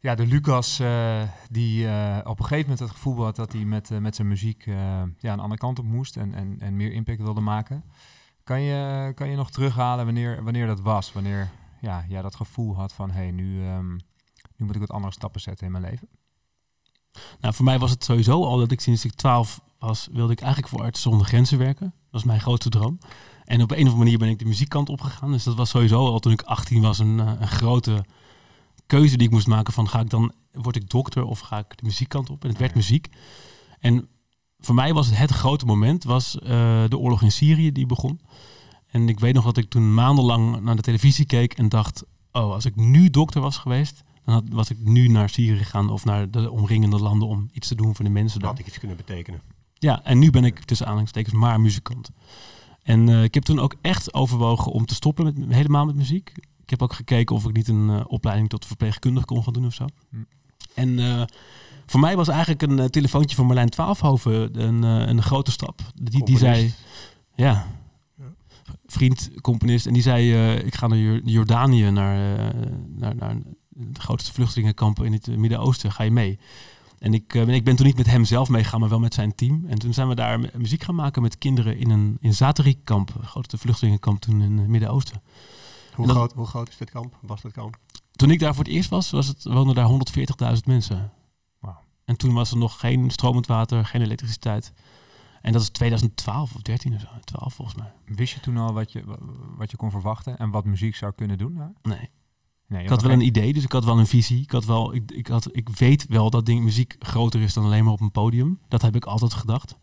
ja, 0.01 0.15
de 0.15 0.27
Lucas 0.27 0.77
die 1.51 1.85
op 2.25 2.39
een 2.39 2.45
gegeven 2.45 2.61
moment 2.61 2.79
het 2.79 2.91
gevoel 2.91 3.25
had 3.25 3.37
dat 3.37 3.53
hij 3.53 3.65
met, 3.65 4.01
met 4.01 4.15
zijn 4.15 4.29
muziek 4.29 4.65
ja, 5.19 5.33
een 5.33 5.41
andere 5.41 5.61
kant 5.61 5.79
op 5.79 5.85
moest 5.85 6.17
en, 6.17 6.35
en, 6.35 6.57
en 6.61 6.77
meer 6.77 6.93
impact 6.93 7.23
wilde 7.23 7.41
maken. 7.41 7.85
Kan 8.45 8.61
je, 8.61 9.13
kan 9.15 9.29
je 9.29 9.37
nog 9.37 9.51
terughalen 9.51 10.05
wanneer, 10.05 10.45
wanneer 10.45 10.67
dat 10.67 10.81
was? 10.81 11.13
Wanneer 11.13 11.51
ja, 11.81 12.05
jij 12.09 12.23
dat 12.23 12.37
gevoel 12.37 12.77
had 12.77 12.93
van 12.93 13.11
hé, 13.11 13.23
hey, 13.23 13.31
nu, 13.31 13.65
ehm, 13.65 13.91
nu 14.57 14.67
moet 14.67 14.75
ik 14.75 14.81
wat 14.81 14.91
andere 14.91 15.13
stappen 15.13 15.41
zetten 15.41 15.67
in 15.67 15.73
mijn 15.73 15.85
leven? 15.85 16.09
Nou, 17.41 17.55
voor 17.55 17.65
mij 17.65 17.79
was 17.79 17.91
het 17.91 18.05
sowieso 18.05 18.45
al 18.45 18.59
dat 18.59 18.71
ik 18.71 18.81
sinds 18.81 19.05
ik 19.05 19.13
12 19.13 19.61
was, 19.79 20.09
wilde 20.13 20.33
ik 20.33 20.41
eigenlijk 20.41 20.73
voor 20.73 20.83
Artsen 20.83 21.11
zonder 21.11 21.27
Grenzen 21.27 21.59
werken. 21.59 21.85
Dat 21.85 22.11
was 22.11 22.25
mijn 22.25 22.41
grootste 22.41 22.69
droom. 22.69 22.99
En 23.45 23.63
op 23.63 23.71
een 23.71 23.77
of 23.77 23.83
andere 23.83 23.97
manier 23.97 24.19
ben 24.19 24.29
ik 24.29 24.39
de 24.39 24.45
muziekkant 24.45 24.89
opgegaan. 24.89 25.33
Dus 25.33 25.45
dat 25.45 25.55
was 25.55 25.71
sowieso 25.71 26.07
al 26.07 26.19
toen 26.19 26.33
ik 26.33 26.43
18 26.43 26.83
was 26.83 26.99
een, 26.99 27.21
eh, 27.21 27.33
een 27.41 27.49
grote 27.49 28.05
keuze 28.87 29.17
die 29.17 29.27
ik 29.27 29.33
moest 29.33 29.47
maken 29.47 29.73
van 29.73 29.89
ga 29.89 30.01
ik 30.01 30.11
dan, 30.11 30.33
word 30.53 30.77
ik 30.77 30.91
dokter 30.91 31.25
of 31.25 31.39
ga 31.39 31.59
ik 31.59 31.77
de 31.77 31.85
muziekkant 31.85 32.31
op? 32.31 32.43
En 32.43 32.49
het 32.49 32.59
werd 32.59 32.75
muziek. 32.75 33.09
En 33.79 34.09
voor 34.59 34.75
mij 34.75 34.93
was 34.93 35.07
het 35.07 35.19
het 35.19 35.31
grote 35.31 35.65
moment, 35.65 36.05
was 36.05 36.39
eh, 36.39 36.49
de 36.89 36.99
oorlog 36.99 37.23
in 37.23 37.33
Syrië 37.33 37.73
die 37.73 37.87
begon. 37.87 38.21
En 38.91 39.09
ik 39.09 39.21
weet 39.21 39.35
nog 39.35 39.45
dat 39.45 39.57
ik 39.57 39.69
toen 39.69 39.95
maandenlang 39.95 40.61
naar 40.61 40.77
de 40.77 40.83
televisie 40.83 41.25
keek 41.25 41.53
en 41.53 41.69
dacht, 41.69 42.05
oh, 42.33 42.53
als 42.53 42.65
ik 42.65 42.77
nu 42.77 43.11
dokter 43.11 43.41
was 43.41 43.57
geweest, 43.57 44.03
dan 44.29 44.37
had, 44.43 44.45
was 44.55 44.71
ik 44.71 44.77
nu 44.85 45.09
naar 45.09 45.29
Syrië 45.29 45.57
gegaan 45.57 45.91
of 45.91 46.05
naar 46.05 46.31
de 46.31 46.51
omringende 46.51 46.99
landen 46.99 47.29
om 47.29 47.49
iets 47.53 47.69
te 47.69 47.75
doen 47.75 47.95
voor 47.95 48.05
de 48.05 48.11
mensen 48.11 48.41
daar. 48.41 48.49
Had 48.51 48.59
ik 48.59 48.67
iets 48.67 48.79
kunnen 48.79 48.97
betekenen. 48.97 49.41
Ja, 49.75 50.05
en 50.05 50.19
nu 50.19 50.31
ben 50.31 50.45
ik 50.45 50.61
tussen 50.65 50.87
aanhalingstekens 50.87 51.35
maar 51.35 51.61
muzikant. 51.61 52.11
En 52.83 53.09
eh, 53.09 53.23
ik 53.23 53.35
heb 53.35 53.43
toen 53.43 53.59
ook 53.59 53.75
echt 53.81 54.15
overwogen 54.15 54.73
om 54.73 54.87
te 54.87 54.95
stoppen 54.95 55.25
met 55.25 55.35
helemaal 55.49 55.85
met 55.85 55.95
muziek. 55.95 56.33
Ik 56.63 56.71
heb 56.71 56.83
ook 56.83 56.93
gekeken 56.93 57.37
of 57.37 57.45
ik 57.47 57.53
niet 57.57 57.69
een 57.69 57.91
eh, 57.91 58.01
opleiding 58.07 58.49
tot 58.49 58.67
verpleegkundige 58.67 59.27
kon 59.27 59.43
gaan 59.45 59.53
doen 59.53 59.67
of 59.67 59.75
zo. 59.75 59.85
Hm. 60.11 60.17
En 60.75 60.99
eh, 60.99 61.23
voor 61.87 62.01
mij 62.01 62.17
was 62.17 62.29
eigenlijk 62.29 62.63
een 62.63 62.91
telefoontje 62.91 63.37
van 63.37 63.47
Marlijn 63.47 63.69
Twaalfhoven 63.71 64.61
een, 64.63 64.85
eh, 64.85 65.09
een 65.09 65.23
grote 65.23 65.51
stap. 65.51 65.81
Die, 65.95 66.25
die 66.25 66.39
zei, 66.39 66.73
ja, 67.35 67.67
Ja. 68.17 68.27
vriend, 68.87 69.31
componist. 69.41 69.87
En 69.87 69.93
die 69.93 70.03
zei, 70.03 70.33
eh, 70.33 70.67
ik 70.67 70.75
ga 70.75 70.87
naar 70.87 70.99
Jor- 70.99 71.21
Jordanië, 71.25 71.91
naar, 71.91 72.39
eh, 72.39 72.61
naar, 72.97 73.17
naar 73.17 73.37
de 73.79 74.01
grootste 74.01 74.33
vluchtelingenkampen 74.33 75.05
in 75.07 75.13
het 75.13 75.29
eh, 75.29 75.37
Midden-Oosten. 75.37 75.93
Ga 75.93 76.03
je 76.03 76.11
mee? 76.11 76.39
En 76.99 77.15
ik, 77.15 77.35
eh, 77.35 77.45
ben- 77.45 77.55
ik 77.55 77.65
ben 77.65 77.77
toen 77.77 77.87
niet 77.87 77.97
met 77.97 78.07
hem 78.07 78.25
zelf 78.25 78.49
meegegaan, 78.49 78.81
maar 78.81 78.89
wel 78.89 78.99
met 79.01 79.15
zijn 79.15 79.35
team. 79.35 79.65
En 79.67 79.79
toen 79.79 79.95
zijn 79.95 80.09
we 80.09 80.15
daar 80.15 80.41
mu- 80.41 80.51
muziek 80.57 80.83
gaan 80.83 80.95
maken 80.95 81.23
met 81.23 81.39
kinderen 81.39 81.79
in 81.79 81.91
een 81.91 82.17
in 82.21 82.35
Zaatari-kamp, 82.35 83.13
het 83.15 83.25
grootste 83.25 83.59
vluchtelingenkamp 83.59 84.21
toen 84.21 84.43
in 84.43 84.59
het 84.59 84.69
Midden-Oosten. 84.69 85.23
Hoe, 85.95 86.07
dat- 86.07 86.17
groot, 86.17 86.33
hoe 86.33 86.47
groot 86.47 86.69
is 86.69 86.77
dit 86.77 86.91
kamp? 86.91 87.19
Was 87.21 87.43
dit 87.43 87.53
kamp? 87.53 87.77
Toen 88.13 88.31
ik 88.31 88.39
daar 88.39 88.55
voor 88.55 88.65
het 88.65 88.73
eerst 88.73 88.91
was, 88.91 89.11
was 89.11 89.27
het, 89.27 89.45
woonden 89.45 89.75
daar 89.75 89.87
140.000 89.89 90.67
mensen. 90.67 91.13
En 92.05 92.17
toen 92.17 92.35
was 92.35 92.51
er 92.51 92.57
nog 92.57 92.81
geen 92.81 93.11
stromend 93.11 93.47
water, 93.47 93.85
geen 93.85 94.03
elektriciteit. 94.03 94.73
En 95.43 95.53
dat 95.53 95.63
is 95.63 95.69
2012 95.69 96.55
of 96.55 96.63
13 96.63 96.95
of 96.95 97.01
zo. 97.01 97.07
12 97.25 97.55
volgens 97.55 97.77
mij. 97.77 97.93
Wist 98.05 98.35
je 98.35 98.41
toen 98.41 98.57
al 98.57 98.73
wat 98.73 98.93
je, 98.93 99.03
wat 99.57 99.71
je 99.71 99.77
kon 99.77 99.91
verwachten 99.91 100.39
en 100.39 100.51
wat 100.51 100.65
muziek 100.65 100.97
zou 100.97 101.13
kunnen 101.13 101.39
doen? 101.39 101.55
daar? 101.55 101.73
Nee. 101.83 102.11
Nee, 102.69 102.83
Ik 102.83 102.89
had 102.89 103.03
wel 103.03 103.11
een 103.13 103.27
idee, 103.27 103.53
dus 103.53 103.65
ik 103.65 103.73
had 103.73 103.85
wel 103.85 103.99
een 103.99 104.07
visie. 104.07 104.43
Ik, 104.43 104.51
had 104.51 104.65
wel, 104.65 104.95
ik, 104.95 105.11
ik, 105.11 105.27
had, 105.27 105.49
ik 105.53 105.69
weet 105.69 106.07
wel 106.09 106.31
dat 106.31 106.47
ding, 106.47 106.63
muziek 106.65 106.97
groter 106.99 107.41
is 107.41 107.55
dan 107.55 107.65
alleen 107.65 107.85
maar 107.85 107.93
op 107.93 108.01
een 108.01 108.11
podium. 108.11 108.59
Dat 108.69 108.83
heb 108.83 108.97
ik 108.97 109.05
altijd 109.05 109.35
gedacht. 109.35 109.77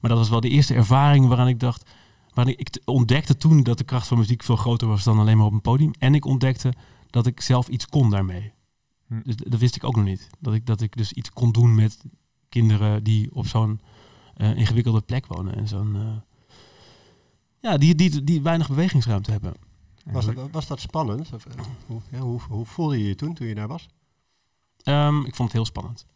Maar 0.00 0.10
dat 0.10 0.18
was 0.18 0.28
wel 0.28 0.40
de 0.40 0.48
eerste 0.48 0.74
ervaring 0.74 1.26
waaraan 1.28 1.48
ik 1.48 1.60
dacht... 1.60 1.90
Waarin 2.34 2.58
ik 2.58 2.80
ontdekte 2.84 3.36
toen 3.36 3.62
dat 3.62 3.78
de 3.78 3.84
kracht 3.84 4.06
van 4.06 4.18
muziek 4.18 4.42
veel 4.42 4.56
groter 4.56 4.88
was 4.88 5.04
dan 5.04 5.18
alleen 5.18 5.36
maar 5.36 5.46
op 5.46 5.52
een 5.52 5.60
podium. 5.60 5.90
En 5.98 6.14
ik 6.14 6.24
ontdekte 6.24 6.72
dat 7.10 7.26
ik 7.26 7.40
zelf 7.40 7.68
iets 7.68 7.86
kon 7.86 8.10
daarmee. 8.10 8.52
Hm. 9.06 9.20
Dus 9.24 9.36
dat 9.36 9.60
wist 9.60 9.76
ik 9.76 9.84
ook 9.84 9.96
nog 9.96 10.04
niet. 10.04 10.30
Dat 10.40 10.54
ik, 10.54 10.66
dat 10.66 10.80
ik 10.80 10.96
dus 10.96 11.12
iets 11.12 11.30
kon 11.30 11.52
doen 11.52 11.74
met 11.74 12.04
kinderen 12.48 13.04
die 13.04 13.34
op 13.34 13.46
zo'n 13.46 13.80
eh, 14.34 14.56
ingewikkelde 14.56 15.00
plek 15.00 15.26
wonen. 15.26 15.54
En 15.54 15.68
zo'n... 15.68 15.96
eh, 15.96 16.16
ja, 17.60 17.76
die, 17.78 17.94
die, 17.94 18.24
die 18.24 18.42
weinig 18.42 18.68
bewegingsruimte 18.68 19.30
hebben. 19.30 19.52
Was 20.04 20.24
hoe- 20.24 20.34
dat, 20.34 20.50
was 20.50 20.66
dat 20.66 20.80
spannend? 20.80 21.32
Of, 21.32 21.46
eh, 21.46 21.52
hoe, 21.86 22.00
ja, 22.10 22.18
hoe, 22.18 22.40
hoe 22.48 22.66
voelde 22.66 22.98
je 22.98 23.08
je 23.08 23.14
toen, 23.14 23.34
toen 23.34 23.46
je 23.46 23.54
daar 23.54 23.68
was? 23.68 23.88
Ehm, 24.82 25.18
ik 25.18 25.34
vond 25.34 25.48
het 25.48 25.52
heel 25.52 25.64
spannend. 25.64 26.06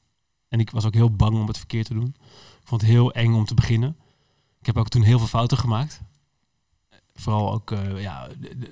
En 0.48 0.60
ik 0.60 0.70
was 0.70 0.84
ook 0.84 0.94
heel 0.94 1.10
bang 1.14 1.34
om 1.40 1.46
het 1.46 1.58
verkeerd 1.58 1.86
te 1.86 1.94
doen. 1.94 2.14
Ik 2.60 2.66
vond 2.68 2.80
het 2.80 2.90
heel 2.90 3.12
eng 3.12 3.34
om 3.34 3.44
te 3.44 3.54
beginnen. 3.54 3.96
Ik 4.60 4.66
heb 4.66 4.76
ook 4.76 4.88
toen 4.88 5.02
heel 5.02 5.18
veel 5.18 5.26
fouten 5.26 5.58
gemaakt. 5.58 6.00
Vooral 7.14 7.52
ook 7.52 7.70
eh, 7.70 8.02
ja, 8.02 8.28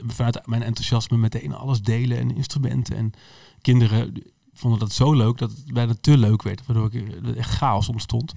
vanuit 0.06 0.47
mijn 0.47 0.62
enthousiasme 0.62 1.16
meteen 1.16 1.54
alles 1.54 1.83
delen 1.83 2.18
en 2.18 2.37
instrumenten. 2.37 2.97
En 2.97 3.12
kinderen 3.61 4.23
vonden 4.52 4.78
dat 4.78 4.92
zo 4.92 5.12
leuk 5.12 5.38
dat 5.38 5.50
het 5.50 5.73
bijna 5.73 5.94
te 6.00 6.18
leuk 6.18 6.42
werd. 6.42 6.66
Waardoor 6.66 6.94
ik 6.94 7.37
echt 7.37 7.50
chaos 7.50 7.88
ontstond. 7.88 8.33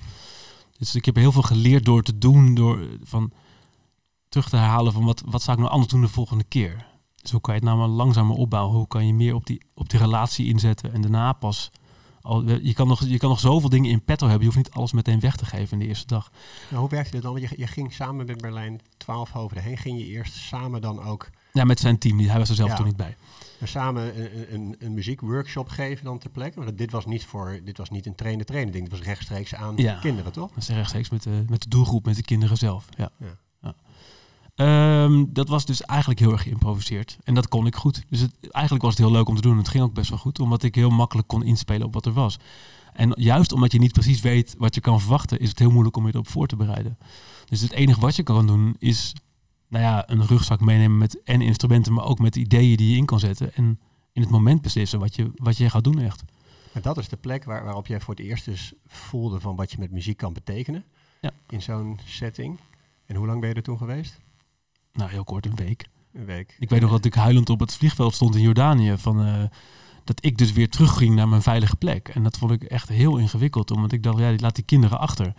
Dus 0.77 0.95
ik 0.95 1.05
heb 1.05 1.15
heel 1.15 1.31
veel 1.31 1.41
geleerd 1.41 1.85
door 1.85 2.03
te 2.03 2.17
doen. 2.17 2.55
Door 2.55 2.87
van 3.03 3.31
terug 4.29 4.49
te 4.49 4.55
herhalen 4.55 4.93
van 4.93 5.05
wat, 5.05 5.23
wat 5.25 5.41
zou 5.41 5.57
ik 5.57 5.61
nou 5.63 5.73
anders 5.73 5.91
doen 5.91 6.01
de 6.01 6.07
volgende 6.07 6.43
keer. 6.43 6.85
Dus 7.21 7.31
hoe 7.31 7.41
kan 7.41 7.53
je 7.53 7.59
het 7.59 7.69
nou 7.69 7.79
maar 7.79 7.87
langzamer 7.87 8.35
opbouwen? 8.35 8.75
Hoe 8.77 8.87
kan 8.87 9.07
je 9.07 9.13
meer 9.13 9.33
op 9.35 9.45
die, 9.45 9.65
op 9.73 9.89
die 9.89 9.99
relatie 9.99 10.45
inzetten 10.47 10.93
en 10.93 11.01
daarna 11.01 11.33
pas... 11.33 11.71
Al, 12.21 12.49
je, 12.49 12.73
kan 12.73 12.87
nog, 12.87 13.03
je 13.05 13.17
kan 13.17 13.29
nog 13.29 13.39
zoveel 13.39 13.69
dingen 13.69 13.91
in 13.91 14.03
petto 14.03 14.27
hebben. 14.27 14.47
Je 14.47 14.53
hoeft 14.53 14.65
niet 14.65 14.75
alles 14.75 14.91
meteen 14.91 15.19
weg 15.19 15.35
te 15.35 15.45
geven 15.45 15.71
in 15.73 15.79
de 15.79 15.87
eerste 15.87 16.07
dag. 16.07 16.31
Nou, 16.69 16.81
hoe 16.81 16.89
werkte 16.89 17.11
dit 17.11 17.21
dan? 17.21 17.41
Je, 17.41 17.49
je 17.57 17.67
ging 17.67 17.93
samen 17.93 18.25
met 18.25 18.41
Berlijn 18.41 18.81
12 18.97 19.31
hoofden 19.31 19.63
heen. 19.63 19.77
Ging 19.77 19.99
je 19.99 20.05
eerst 20.05 20.33
samen 20.33 20.81
dan 20.81 21.03
ook 21.03 21.29
Ja, 21.53 21.63
met 21.63 21.79
zijn 21.79 21.97
team. 21.97 22.19
Hij 22.19 22.37
was 22.39 22.49
er 22.49 22.55
zelf 22.55 22.69
Ja. 22.69 22.75
toen 22.75 22.85
niet 22.85 22.95
bij. 22.97 23.15
samen 23.63 24.21
een, 24.21 24.53
een, 24.53 24.75
een 24.79 24.93
muziekworkshop 24.93 25.69
geven 25.69 26.05
dan 26.05 26.17
ter 26.17 26.29
plekke? 26.29 26.63
Want 26.63 26.77
dit 26.77 26.91
was 26.91 27.05
niet 27.05 27.25
voor, 27.25 27.59
dit 27.63 27.77
was 27.77 27.89
niet 27.89 28.05
een 28.05 28.15
trainen 28.15 28.45
trainen 28.45 28.73
ding. 28.73 28.89
Dit 28.89 28.97
was 28.97 29.07
rechtstreeks 29.07 29.55
aan 29.55 29.73
Ja. 29.77 29.99
kinderen, 29.99 30.31
toch? 30.31 30.49
Dat 30.49 30.57
is 30.57 30.69
rechtstreeks 30.69 31.09
met 31.09 31.23
de, 31.23 31.43
met 31.49 31.61
de 31.61 31.69
doelgroep, 31.69 32.05
met 32.05 32.15
de 32.15 32.23
kinderen 32.23 32.57
zelf. 32.57 32.85
Ja. 32.97 33.09
Ja. 33.19 33.37
Ehm, 34.57 35.25
dat 35.27 35.47
was 35.47 35.65
dus 35.65 35.81
eigenlijk 35.81 36.19
heel 36.19 36.31
erg 36.31 36.41
geïmproviseerd. 36.41 37.17
En 37.23 37.33
dat 37.33 37.47
kon 37.47 37.65
ik 37.65 37.75
goed. 37.75 38.03
Dus 38.09 38.19
het, 38.19 38.31
eigenlijk 38.51 38.83
was 38.83 38.93
het 38.97 39.05
heel 39.05 39.15
leuk 39.15 39.27
om 39.27 39.35
te 39.35 39.41
doen. 39.41 39.57
Het 39.57 39.67
ging 39.67 39.83
ook 39.83 39.93
best 39.93 40.09
wel 40.09 40.19
goed, 40.19 40.39
omdat 40.39 40.63
ik 40.63 40.75
heel 40.75 40.89
makkelijk 40.89 41.27
kon 41.27 41.43
inspelen 41.43 41.87
op 41.87 41.93
wat 41.93 42.05
er 42.05 42.13
was. 42.13 42.39
En 42.93 43.13
juist 43.15 43.51
omdat 43.51 43.71
je 43.71 43.79
niet 43.79 43.91
precies 43.91 44.21
weet 44.21 44.55
wat 44.57 44.75
je 44.75 44.81
kan 44.81 44.99
verwachten, 44.99 45.39
is 45.39 45.49
het 45.49 45.59
heel 45.59 45.71
moeilijk 45.71 45.97
om 45.97 46.05
je 46.05 46.13
erop 46.13 46.27
voor 46.27 46.47
te 46.47 46.55
bereiden. 46.55 46.97
Dus 47.45 47.61
het 47.61 47.71
enige 47.71 47.99
wat 47.99 48.15
je 48.15 48.23
kan 48.23 48.47
doen 48.47 48.75
is 48.79 49.13
nou 49.67 49.83
ja, 49.83 50.09
een 50.09 50.25
rugzak 50.25 50.59
meenemen 50.59 50.97
met 50.97 51.23
en 51.23 51.41
instrumenten, 51.41 51.93
maar 51.93 52.05
ook 52.05 52.19
met 52.19 52.35
ideeën 52.35 52.77
die 52.77 52.91
je 52.91 52.97
in 52.97 53.05
kan 53.05 53.19
zetten. 53.19 53.55
En 53.55 53.79
in 54.11 54.21
het 54.21 54.31
moment 54.31 54.61
beslissen 54.61 54.99
wat 54.99 55.15
je, 55.15 55.31
wat 55.35 55.57
je 55.57 55.69
gaat 55.69 55.83
doen 55.83 55.99
echt. 55.99 56.23
Maar 56.71 56.81
dat 56.81 56.97
is 56.97 57.09
de 57.09 57.17
plek 57.17 57.43
waar, 57.43 57.63
waarop 57.63 57.87
jij 57.87 57.99
voor 57.99 58.15
het 58.15 58.23
eerst 58.23 58.45
dus 58.45 58.73
voelde 58.85 59.39
van 59.39 59.55
wat 59.55 59.71
je 59.71 59.77
met 59.79 59.91
muziek 59.91 60.17
kan 60.17 60.33
betekenen. 60.33 60.83
Ja. 61.21 61.31
In 61.49 61.61
zo'n 61.61 61.99
setting. 62.05 62.59
En 63.05 63.15
hoe 63.15 63.27
lang 63.27 63.39
ben 63.39 63.49
je 63.49 63.55
er 63.55 63.63
toen 63.63 63.77
geweest? 63.77 64.19
Nou, 64.97 65.09
heel 65.09 65.23
kort, 65.23 65.45
een 65.45 65.55
week. 65.55 65.89
Een 66.13 66.25
week. 66.25 66.55
Ik 66.59 66.69
weet 66.69 66.81
nog 66.81 66.91
dat 66.91 67.05
ik 67.05 67.13
huilend 67.13 67.49
op 67.49 67.59
het 67.59 67.75
vliegveld 67.75 68.13
stond 68.13 68.35
in 68.35 68.41
Jordanië. 68.41 68.97
Van, 68.97 69.25
eh, 69.25 69.43
dat 70.03 70.25
ik 70.25 70.37
dus 70.37 70.51
weer 70.51 70.69
terugging 70.69 71.15
naar 71.15 71.27
mijn 71.27 71.41
veilige 71.41 71.75
plek. 71.75 72.07
En 72.07 72.23
dat 72.23 72.37
vond 72.37 72.51
ik 72.51 72.63
echt 72.63 72.89
heel 72.89 73.17
ingewikkeld. 73.17 73.71
Omdat 73.71 73.91
ik 73.91 74.03
dacht, 74.03 74.19
ja, 74.19 74.29
die 74.29 74.39
laat 74.39 74.55
die 74.55 74.63
kinderen 74.63 74.99
achter. 74.99 75.33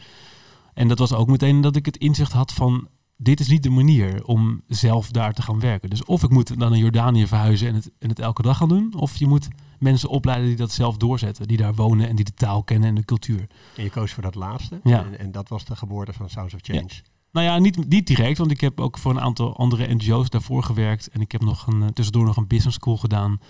En 0.74 0.88
dat 0.88 0.98
was 0.98 1.12
ook 1.12 1.28
meteen 1.28 1.60
dat 1.60 1.76
ik 1.76 1.86
het 1.86 1.96
inzicht 1.96 2.32
had 2.32 2.52
van... 2.52 2.88
Dit 3.20 3.40
is 3.40 3.48
niet 3.48 3.62
de 3.62 3.70
manier 3.70 4.24
om 4.24 4.62
zelf 4.66 5.10
daar 5.10 5.32
te 5.32 5.42
gaan 5.42 5.60
werken. 5.60 5.90
Dus 5.90 6.04
of 6.04 6.22
ik 6.22 6.30
moet 6.30 6.58
dan 6.58 6.70
naar 6.70 6.78
Jordanië 6.78 7.26
verhuizen 7.26 7.68
en 7.68 7.74
het, 7.74 7.90
en 7.98 8.08
het 8.08 8.18
elke 8.18 8.42
dag 8.42 8.56
gaan 8.56 8.68
doen. 8.68 8.94
Of 8.96 9.16
je 9.16 9.26
moet 9.26 9.48
mensen 9.78 10.08
opleiden 10.08 10.48
die 10.48 10.56
dat 10.56 10.72
zelf 10.72 10.96
doorzetten. 10.96 11.48
Die 11.48 11.56
daar 11.56 11.74
wonen 11.74 12.08
en 12.08 12.16
die 12.16 12.24
de 12.24 12.34
taal 12.34 12.62
kennen 12.62 12.88
en 12.88 12.94
de 12.94 13.04
cultuur. 13.04 13.46
En 13.76 13.82
je 13.82 13.90
koos 13.90 14.12
voor 14.12 14.22
dat 14.22 14.34
laatste. 14.34 14.80
Ja. 14.82 15.04
En, 15.04 15.18
en 15.18 15.32
dat 15.32 15.48
was 15.48 15.64
de 15.64 15.76
geboorte 15.76 16.12
van 16.12 16.30
Sounds 16.30 16.54
of 16.54 16.60
Change. 16.62 17.02
Nou 17.38 17.50
ja, 17.50 17.58
niet, 17.58 17.88
niet 17.88 18.06
direct, 18.06 18.38
want 18.38 18.50
ik 18.50 18.60
heb 18.60 18.80
ook 18.80 18.98
voor 18.98 19.10
een 19.10 19.20
aantal 19.20 19.56
andere 19.56 19.94
NGO's 19.94 20.30
daarvoor 20.30 20.62
gewerkt. 20.62 21.08
En 21.08 21.20
ik 21.20 21.32
heb 21.32 21.40
nog 21.40 21.66
een, 21.66 21.82
eh, 21.82 21.88
tussendoor 21.88 22.24
nog 22.24 22.36
een 22.36 22.46
business 22.46 22.76
school 22.76 22.96
gedaan. 22.96 23.40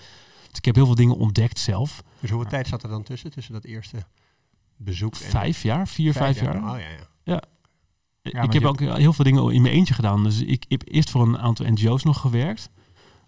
Dus 0.48 0.58
ik 0.58 0.64
heb 0.64 0.74
heel 0.74 0.86
veel 0.86 0.94
dingen 0.94 1.16
ontdekt 1.16 1.58
zelf. 1.58 2.02
Dus 2.20 2.30
hoeveel 2.30 2.50
tijd 2.50 2.66
zat 2.66 2.82
er 2.82 2.88
dan 2.88 3.02
tussen, 3.02 3.30
tussen 3.30 3.52
dat 3.52 3.64
eerste 3.64 3.96
bezoek? 4.76 5.14
En 5.14 5.30
Vijf 5.30 5.62
jaar, 5.62 5.88
vier, 5.88 6.12
vijf, 6.12 6.40
jaar. 6.40 6.56
Oh 6.56 6.78
ja, 6.78 6.86
ja. 7.22 7.42
maar 8.32 8.44
ik 8.44 8.52
heb 8.52 8.64
ook 8.64 8.80
heel 8.80 9.12
veel 9.12 9.24
dingen 9.24 9.52
in 9.52 9.62
mijn 9.62 9.74
eentje 9.74 9.94
gedaan. 9.94 10.24
Dus 10.24 10.40
ik 10.40 10.64
heb 10.68 10.82
eerst 10.84 11.10
voor 11.10 11.22
een 11.22 11.38
aantal 11.38 11.66
NGO's 11.66 12.02
nog 12.02 12.20
gewerkt. 12.20 12.70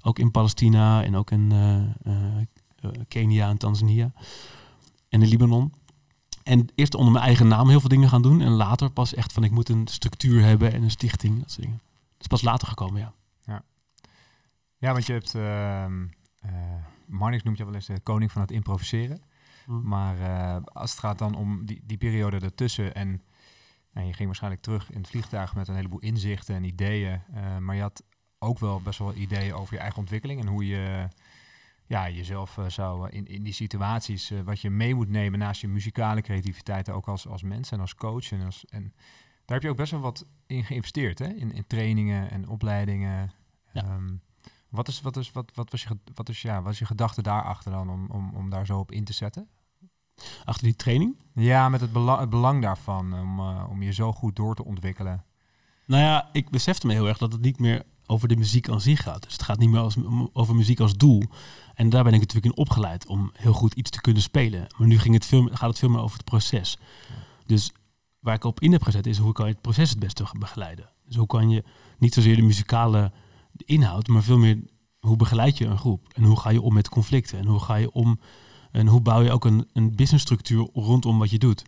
Ook 0.01 0.19
in 0.19 0.31
Palestina 0.31 1.05
en 1.05 1.17
ook 1.17 1.31
in 1.31 1.53
eh, 1.53 1.81
eh, 2.03 2.91
Kenia 3.09 3.49
en 3.49 3.59
Tanzania. 3.59 4.13
En 5.09 5.23
in 5.23 5.29
Libanon. 5.29 5.73
En 6.43 6.69
eerst 6.75 6.95
onder 6.95 7.13
mijn 7.13 7.25
eigen 7.25 7.49
naam 7.49 7.69
heel 7.69 7.81
veel 7.81 7.89
dingen 7.89 8.09
gaan 8.09 8.23
doen. 8.23 8.41
En 8.41 8.51
later 8.51 8.91
pas 8.91 9.15
echt 9.15 9.33
van 9.33 9.45
ik 9.45 9.51
moet 9.51 9.69
een 9.69 9.87
structuur 9.87 10.43
hebben 10.43 10.73
en 10.73 10.83
een 10.83 10.91
stichting. 10.91 11.39
Dat 11.39 11.51
soort 11.51 11.63
dingen. 11.63 11.81
Dat 12.13 12.21
is 12.21 12.27
pas 12.27 12.43
later 12.43 12.69
gekomen, 12.69 13.01
ja. 13.01 13.13
Ja, 14.79 14.93
want 14.93 15.07
je 15.07 15.13
hebt... 15.13 15.35
ehm 15.35 16.07
eh, 16.41 16.51
Marnix 17.07 17.43
noemt 17.43 17.59
je 17.59 17.65
wel 17.65 17.75
eens 17.75 17.87
de 17.87 18.01
koning 18.01 18.33
van 18.33 18.41
het 18.41 18.51
improviseren. 18.51 19.23
Hm. 19.65 19.89
Maar 19.89 20.21
eh, 20.21 20.63
als 20.65 20.91
het 20.91 21.01
gaat 21.01 21.19
dan 21.19 21.35
om 21.35 21.67
die, 21.67 21.81
die 21.85 21.99
periode 21.99 22.39
ertussen 22.39 22.95
en 22.95 23.23
nou, 23.93 24.07
je 24.07 24.13
ging 24.13 24.27
waarschijnlijk 24.27 24.63
terug 24.63 24.91
in 24.91 24.99
het 24.99 25.09
vliegtuig 25.09 25.55
met 25.55 25.69
een 25.69 25.75
heleboel 25.75 26.01
inzichten 26.01 26.55
en 26.55 26.65
ideeën. 26.65 27.21
eh, 27.35 27.57
maar 27.59 27.75
je 27.75 27.81
had 27.81 28.03
ook 28.39 28.59
wel 28.59 28.81
best 28.81 28.99
wel 28.99 29.15
ideeën 29.15 29.55
over 29.55 29.75
je 29.75 29.81
eigen 29.81 29.99
ontwikkeling 29.99 30.41
en 30.41 30.47
hoe 30.47 30.67
je 30.67 31.09
ja, 31.91 32.11
jezelf 32.11 32.59
eh, 32.59 32.69
zou 32.69 33.09
eh, 33.09 33.17
in, 33.17 33.27
in 33.27 33.43
die 33.43 33.53
situaties, 33.53 34.31
eh, 34.31 34.41
wat 34.41 34.61
je 34.61 34.71
mee 34.71 34.95
moet 34.95 35.09
nemen 35.09 35.39
naast 35.39 35.61
je 35.61 35.69
muzikale 35.69 36.21
creativiteit, 36.21 36.91
ook 36.91 37.09
als, 37.09 37.29
als 37.29 37.43
mens 37.43 37.71
en 37.71 37.81
als 37.81 37.95
coach. 37.95 38.33
En, 38.33 38.45
als, 38.45 38.65
en 38.65 38.83
daar 39.45 39.57
heb 39.57 39.63
je 39.63 39.69
ook 39.69 39.77
best 39.77 39.91
wel 39.91 40.01
wat 40.01 40.27
in 40.47 40.65
geïnvesteerd, 40.65 41.19
hè? 41.19 41.27
In, 41.27 41.53
in 41.53 41.67
trainingen 41.67 42.31
en 42.31 42.49
opleidingen. 42.49 43.33
Ja. 43.73 43.83
Ehm, 43.83 44.15
wat, 44.69 44.89
is, 44.89 45.01
wat, 45.01 45.17
is, 45.17 45.33
wat, 45.33 45.51
wat 45.55 45.71
was 45.71 45.83
je, 45.83 45.99
wat 46.15 46.29
is, 46.29 46.43
ja, 46.43 46.63
wat 46.63 46.73
is 46.73 46.79
je 46.79 46.85
gedachte 46.85 47.23
daarachter 47.23 47.73
dan 47.73 47.91
om, 47.91 48.07
om, 48.11 48.35
om 48.35 48.51
daar 48.51 48.67
zo 48.67 48.79
op 48.79 48.93
in 48.93 49.05
te 49.05 49.13
zetten? 49.13 49.49
Achter 50.45 50.65
die 50.65 50.77
training. 50.77 51.17
Ja, 51.35 51.69
met 51.69 51.81
het, 51.81 51.93
bela- 51.93 52.21
het 52.21 52.31
belang 52.31 52.63
daarvan 52.63 53.15
om, 53.15 53.41
om 53.41 53.83
je 53.83 53.93
zo 53.93 54.13
goed 54.13 54.37
door 54.37 54.55
te 54.55 54.65
ontwikkelen. 54.65 55.25
Nou 55.87 56.03
ja, 56.03 56.29
ik 56.33 56.51
besefte 56.51 56.87
me 56.87 56.93
heel 56.93 57.09
erg 57.09 57.19
dat 57.19 57.33
het 57.33 57.41
niet 57.41 57.59
meer 57.59 57.85
over 58.11 58.29
de 58.29 58.37
muziek 58.37 58.69
aan 58.69 58.81
zich 58.81 59.03
gaat. 59.03 59.23
Dus 59.23 59.33
het 59.33 59.43
gaat 59.43 59.59
niet 59.59 59.69
meer 59.69 59.81
als, 59.81 59.97
over 60.33 60.55
muziek 60.55 60.81
als 60.81 60.97
doel. 60.97 61.23
En 61.75 61.89
daar 61.91 62.05
ben 62.05 62.15
ik 62.15 62.21
natuurlijk 62.21 62.47
in 62.47 62.63
opgeleid 62.63 63.07
om 63.07 63.31
heel 63.33 63.53
goed 63.53 63.75
iets 63.75 63.91
te 63.91 64.01
kunnen 64.01 64.23
spelen. 64.23 64.67
Maar 64.79 64.89
nu 64.89 64.99
ging 64.99 65.15
het 65.15 65.27
veel, 65.27 65.49
gaat 65.53 65.69
het 65.69 65.79
veel 65.79 65.89
meer 65.89 66.01
over 66.01 66.17
het 66.17 66.25
proces. 66.25 66.79
Dus 67.47 67.73
waar 68.19 68.35
ik 68.35 68.45
op 68.45 68.61
in 68.61 68.73
heb 68.73 68.83
gezet 68.83 69.07
is 69.07 69.19
hoe 69.19 69.33
kan 69.33 69.47
je 69.47 69.53
het 69.53 69.61
proces 69.61 69.91
het 69.91 69.99
beste 69.99 70.25
begeleiden. 70.39 70.89
Dus 71.07 71.17
hoe 71.17 71.27
kan 71.27 71.51
je 71.51 71.65
niet 71.99 72.15
zozeer 72.15 72.37
de 72.37 72.43
muzikale 72.43 73.13
inhoud, 73.65 74.09
maar 74.09 74.23
veel 74.23 74.39
meer 74.39 74.59
hoe 75.01 75.17
begeleid 75.17 75.59
je 75.59 75.65
een 75.65 75.79
groep. 75.79 76.09
En 76.15 76.23
hoe 76.25 76.41
ga 76.41 76.51
je 76.51 76.61
om 76.61 76.75
met 76.75 76.89
conflicten. 76.89 77.39
En 77.39 77.47
hoe 77.47 77.61
ga 77.61 77.75
je 77.75 77.93
om 77.93 78.21
en 78.71 78.87
hoe 78.87 79.01
bouw 79.01 79.21
je 79.21 79.31
ook 79.31 79.45
een, 79.45 79.69
een 79.73 79.95
businessstructuur 79.95 80.69
rondom 80.73 81.19
wat 81.19 81.31
je 81.31 81.39
doet. 81.39 81.65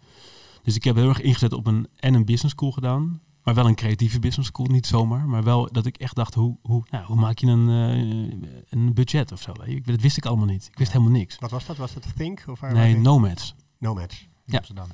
Dus 0.63 0.77
ik 0.77 0.85
heb 0.85 0.97
heel 0.97 1.09
erg 1.09 1.21
ingezet 1.21 1.53
op 1.53 1.67
een 1.67 1.87
en 1.97 2.15
een 2.15 2.25
business 2.25 2.55
school 2.55 2.73
gedaan. 2.73 3.21
Maar 3.45 3.55
wel 3.55 3.67
een 3.67 3.75
creatieve 3.75 4.19
business 4.19 4.49
school, 4.49 4.67
niet 4.67 4.87
zomaar. 4.87 5.29
Maar 5.29 5.43
wel 5.43 5.69
dat 5.73 5.87
ik 5.87 5.97
echt 5.97 6.15
dacht, 6.15 6.35
hoe, 6.35 6.57
hoe, 6.63 6.83
nou, 6.91 7.05
hoe 7.05 7.17
maak 7.17 7.39
je 7.39 7.47
een, 7.47 7.69
eh, 7.69 8.51
een 8.71 8.95
budget 8.95 9.33
of 9.33 9.41
zo? 9.43 9.53
Ik- 9.65 9.87
Dat 9.87 10.01
wist 10.01 10.17
ik 10.17 10.27
allemaal 10.27 10.47
niet. 10.47 10.69
Ik 10.73 10.79
wist 10.79 10.93
helemaal 10.93 11.13
niks. 11.13 11.37
Wat 11.39 11.51
was 11.51 11.67
dat? 11.67 11.77
Was 11.77 11.95
dat 11.95 12.07
Think? 12.17 12.45
Of 12.47 12.61
Nee, 12.61 12.97
nomads. 12.99 13.55
Nomads. 13.79 14.21
in 14.23 14.29
Ja. 14.45 14.57
Amsterdam. 14.57 14.87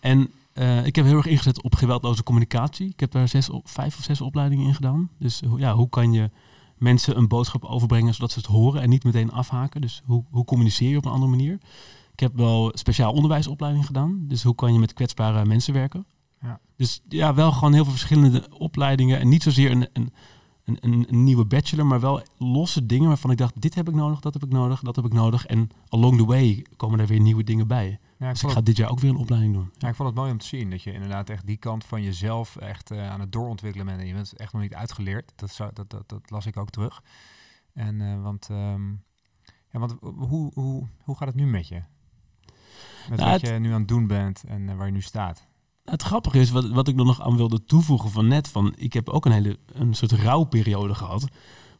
En 0.00 0.30
eh, 0.52 0.86
ik 0.86 0.96
heb 0.96 1.04
heel 1.04 1.16
erg 1.16 1.26
ingezet 1.26 1.62
op 1.62 1.74
geweldloze 1.74 2.22
communicatie. 2.22 2.88
Ik 2.88 3.00
heb 3.00 3.10
daar 3.10 3.28
zes, 3.28 3.50
op, 3.50 3.68
vijf 3.68 3.98
of 3.98 4.04
zes 4.04 4.20
opleidingen 4.20 4.66
in 4.66 4.74
gedaan. 4.74 5.10
Dus 5.18 5.40
hoe- 5.46 5.58
ja, 5.58 5.74
hoe 5.74 5.88
kan 5.88 6.12
je 6.12 6.30
mensen 6.76 7.16
een 7.16 7.28
boodschap 7.28 7.64
overbrengen 7.64 8.14
zodat 8.14 8.32
ze 8.32 8.38
het 8.38 8.48
horen 8.48 8.82
en 8.82 8.88
niet 8.88 9.04
meteen 9.04 9.32
afhaken? 9.32 9.80
Dus 9.80 10.02
hoe, 10.06 10.24
hoe 10.30 10.44
communiceer 10.44 10.90
je 10.90 10.96
op 10.96 11.04
een 11.04 11.12
andere 11.12 11.30
manier? 11.30 11.58
Ik 12.12 12.20
heb 12.20 12.36
wel 12.36 12.70
speciaal 12.74 13.12
onderwijsopleiding 13.12 13.86
gedaan. 13.86 14.24
Dus 14.26 14.42
hoe 14.42 14.54
kan 14.54 14.72
je 14.72 14.78
met 14.78 14.92
kwetsbare 14.92 15.44
mensen 15.44 15.72
werken? 15.74 16.06
Ja. 16.42 16.60
Dus 16.76 17.02
ja, 17.08 17.34
wel 17.34 17.52
gewoon 17.52 17.72
heel 17.72 17.82
veel 17.82 17.92
verschillende 17.92 18.48
opleidingen. 18.58 19.18
En 19.18 19.28
niet 19.28 19.42
zozeer 19.42 19.70
een, 19.70 19.88
een, 19.92 20.12
een, 20.64 20.78
een, 21.08 21.24
nieuwe 21.24 21.44
bachelor, 21.44 21.86
maar 21.86 22.00
wel 22.00 22.22
losse 22.38 22.86
dingen 22.86 23.08
waarvan 23.08 23.30
ik 23.30 23.36
dacht, 23.38 23.60
dit 23.60 23.74
heb 23.74 23.88
ik 23.88 23.94
nodig, 23.94 24.20
dat 24.20 24.32
heb 24.34 24.42
ik 24.42 24.50
nodig, 24.50 24.80
dat 24.80 24.96
heb 24.96 25.04
ik 25.04 25.12
nodig. 25.12 25.46
En 25.46 25.70
along 25.88 26.16
the 26.18 26.24
way 26.24 26.66
komen 26.76 27.00
er 27.00 27.06
weer 27.06 27.20
nieuwe 27.20 27.44
dingen 27.44 27.66
bij. 27.66 27.98
Ja, 28.18 28.26
ik 28.26 28.32
Dus 28.32 28.42
ik 28.42 28.48
ga 28.48 28.56
het, 28.56 28.66
dit 28.66 28.76
jaar 28.76 28.90
ook 28.90 29.00
weer 29.00 29.10
een 29.10 29.16
opleiding 29.16 29.54
doen. 29.54 29.70
ja, 29.78 29.88
ik 29.88 29.94
vond 29.94 30.08
het 30.08 30.18
mooi 30.18 30.30
om 30.30 30.38
te 30.38 30.46
zien 30.46 30.70
dat 30.70 30.82
je 30.82 30.92
inderdaad 30.92 31.30
echt 31.30 31.46
die 31.46 31.56
kant 31.56 31.84
van 31.84 32.02
jezelf 32.02 32.56
echt 32.56 32.90
eh, 32.90 33.10
aan 33.10 33.20
het 33.20 33.32
doorontwikkelen 33.32 33.86
bent. 33.86 34.00
En 34.00 34.06
je 34.06 34.14
bent 34.14 34.32
echt 34.36 34.52
nog 34.52 34.62
niet 34.62 34.74
uitgeleerd. 34.74 35.32
Dat, 35.36 35.50
zou, 35.50 35.70
dat, 35.74 35.90
dat, 35.90 36.08
dat 36.08 36.30
las 36.30 36.46
ik 36.46 36.56
ook 36.56 36.70
terug. 36.70 37.02
En 37.74 38.00
eh, 38.00 38.22
want, 38.22 38.48
ehm, 38.50 38.88
ja, 39.70 39.78
want 39.78 39.94
hoe, 40.00 40.50
hoe, 40.54 40.86
hoe 40.98 41.16
gaat 41.16 41.28
het 41.28 41.36
nu 41.36 41.46
met 41.46 41.68
je? 41.68 41.82
Met 43.08 43.18
Nou, 43.18 43.30
wat 43.30 43.40
het- 43.40 43.50
je 43.50 43.58
nu 43.58 43.72
aan 43.72 43.78
het 43.78 43.88
doen 43.88 44.06
bent 44.06 44.44
en 44.44 44.68
eh, 44.68 44.76
waar 44.76 44.86
je 44.86 44.92
nu 44.92 45.00
staat. 45.02 45.46
Het 45.90 46.02
grappige 46.02 46.38
is, 46.38 46.50
wat, 46.50 46.68
wat 46.68 46.88
ik 46.88 46.98
er 46.98 47.04
nog 47.04 47.20
aan 47.20 47.36
wilde 47.36 47.64
toevoegen 47.64 48.10
van 48.10 48.28
net, 48.28 48.48
van 48.48 48.74
ik 48.76 48.92
heb 48.92 49.08
ook 49.08 49.24
een 49.24 49.32
hele 49.32 49.58
een 49.72 49.94
soort 49.94 50.12
rouwperiode 50.12 50.94
gehad. 50.94 51.28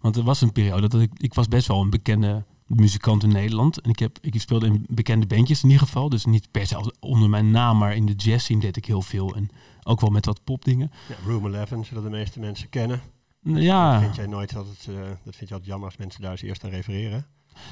Want 0.00 0.16
er 0.16 0.22
was 0.22 0.40
een 0.40 0.52
periode 0.52 0.88
dat 0.88 1.00
ik, 1.00 1.10
ik 1.16 1.34
was 1.34 1.48
best 1.48 1.66
wel 1.66 1.80
een 1.80 1.90
bekende 1.90 2.44
muzikant 2.66 3.22
in 3.22 3.32
Nederland. 3.32 3.80
En 3.80 3.90
ik, 3.90 3.98
heb, 3.98 4.18
ik 4.20 4.40
speelde 4.40 4.66
in 4.66 4.86
bekende 4.88 5.26
bandjes 5.26 5.62
in 5.62 5.68
ieder 5.70 5.86
geval. 5.86 6.08
Dus 6.08 6.24
niet 6.24 6.50
per 6.50 6.66
se 6.66 6.94
onder 7.00 7.28
mijn 7.28 7.50
naam, 7.50 7.78
maar 7.78 7.96
in 7.96 8.06
de 8.06 8.14
jazz 8.14 8.44
scene 8.44 8.60
deed 8.60 8.76
ik 8.76 8.84
heel 8.84 9.02
veel. 9.02 9.34
En 9.34 9.48
ook 9.82 10.00
wel 10.00 10.10
met 10.10 10.26
wat 10.26 10.44
popdingen. 10.44 10.90
Ja, 11.08 11.14
Room 11.26 11.54
11, 11.54 11.86
zullen 11.86 12.02
de 12.02 12.10
meeste 12.10 12.40
mensen 12.40 12.68
kennen. 12.68 13.00
Ja, 13.42 13.92
Dat 13.92 14.02
vind 14.02 14.16
jij 14.16 14.26
nooit 14.26 14.56
altijd, 14.56 14.86
eh, 14.88 14.94
dat 15.24 15.36
vind 15.36 15.48
je 15.48 15.54
altijd 15.54 15.64
jammer 15.64 15.88
als 15.88 15.96
mensen 15.96 16.22
daar 16.22 16.30
eens 16.30 16.42
eerst 16.42 16.64
aan 16.64 16.70
refereren. 16.70 17.26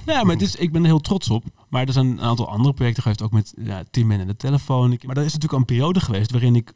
Nou 0.07 0.27
maar 0.27 0.35
het 0.35 0.45
is, 0.45 0.57
ik 0.57 0.73
ben 0.73 0.81
er 0.81 0.87
heel 0.87 1.01
trots 1.01 1.31
op. 1.31 1.45
Maar 1.69 1.87
er 1.87 1.93
zijn 1.93 2.07
een 2.07 2.21
aantal 2.21 2.49
andere 2.49 2.75
projecten 2.75 3.03
geweest, 3.03 3.23
ook 3.23 3.33
met 3.33 3.55
ja, 3.59 3.83
Tim 3.91 4.11
en 4.11 4.27
de 4.27 4.37
telefoon. 4.37 4.89
Maar 4.89 5.17
er 5.17 5.25
is 5.25 5.33
natuurlijk 5.33 5.61
een 5.61 5.65
periode 5.65 6.01
geweest 6.01 6.31
waarin 6.31 6.57
ik... 6.57 6.73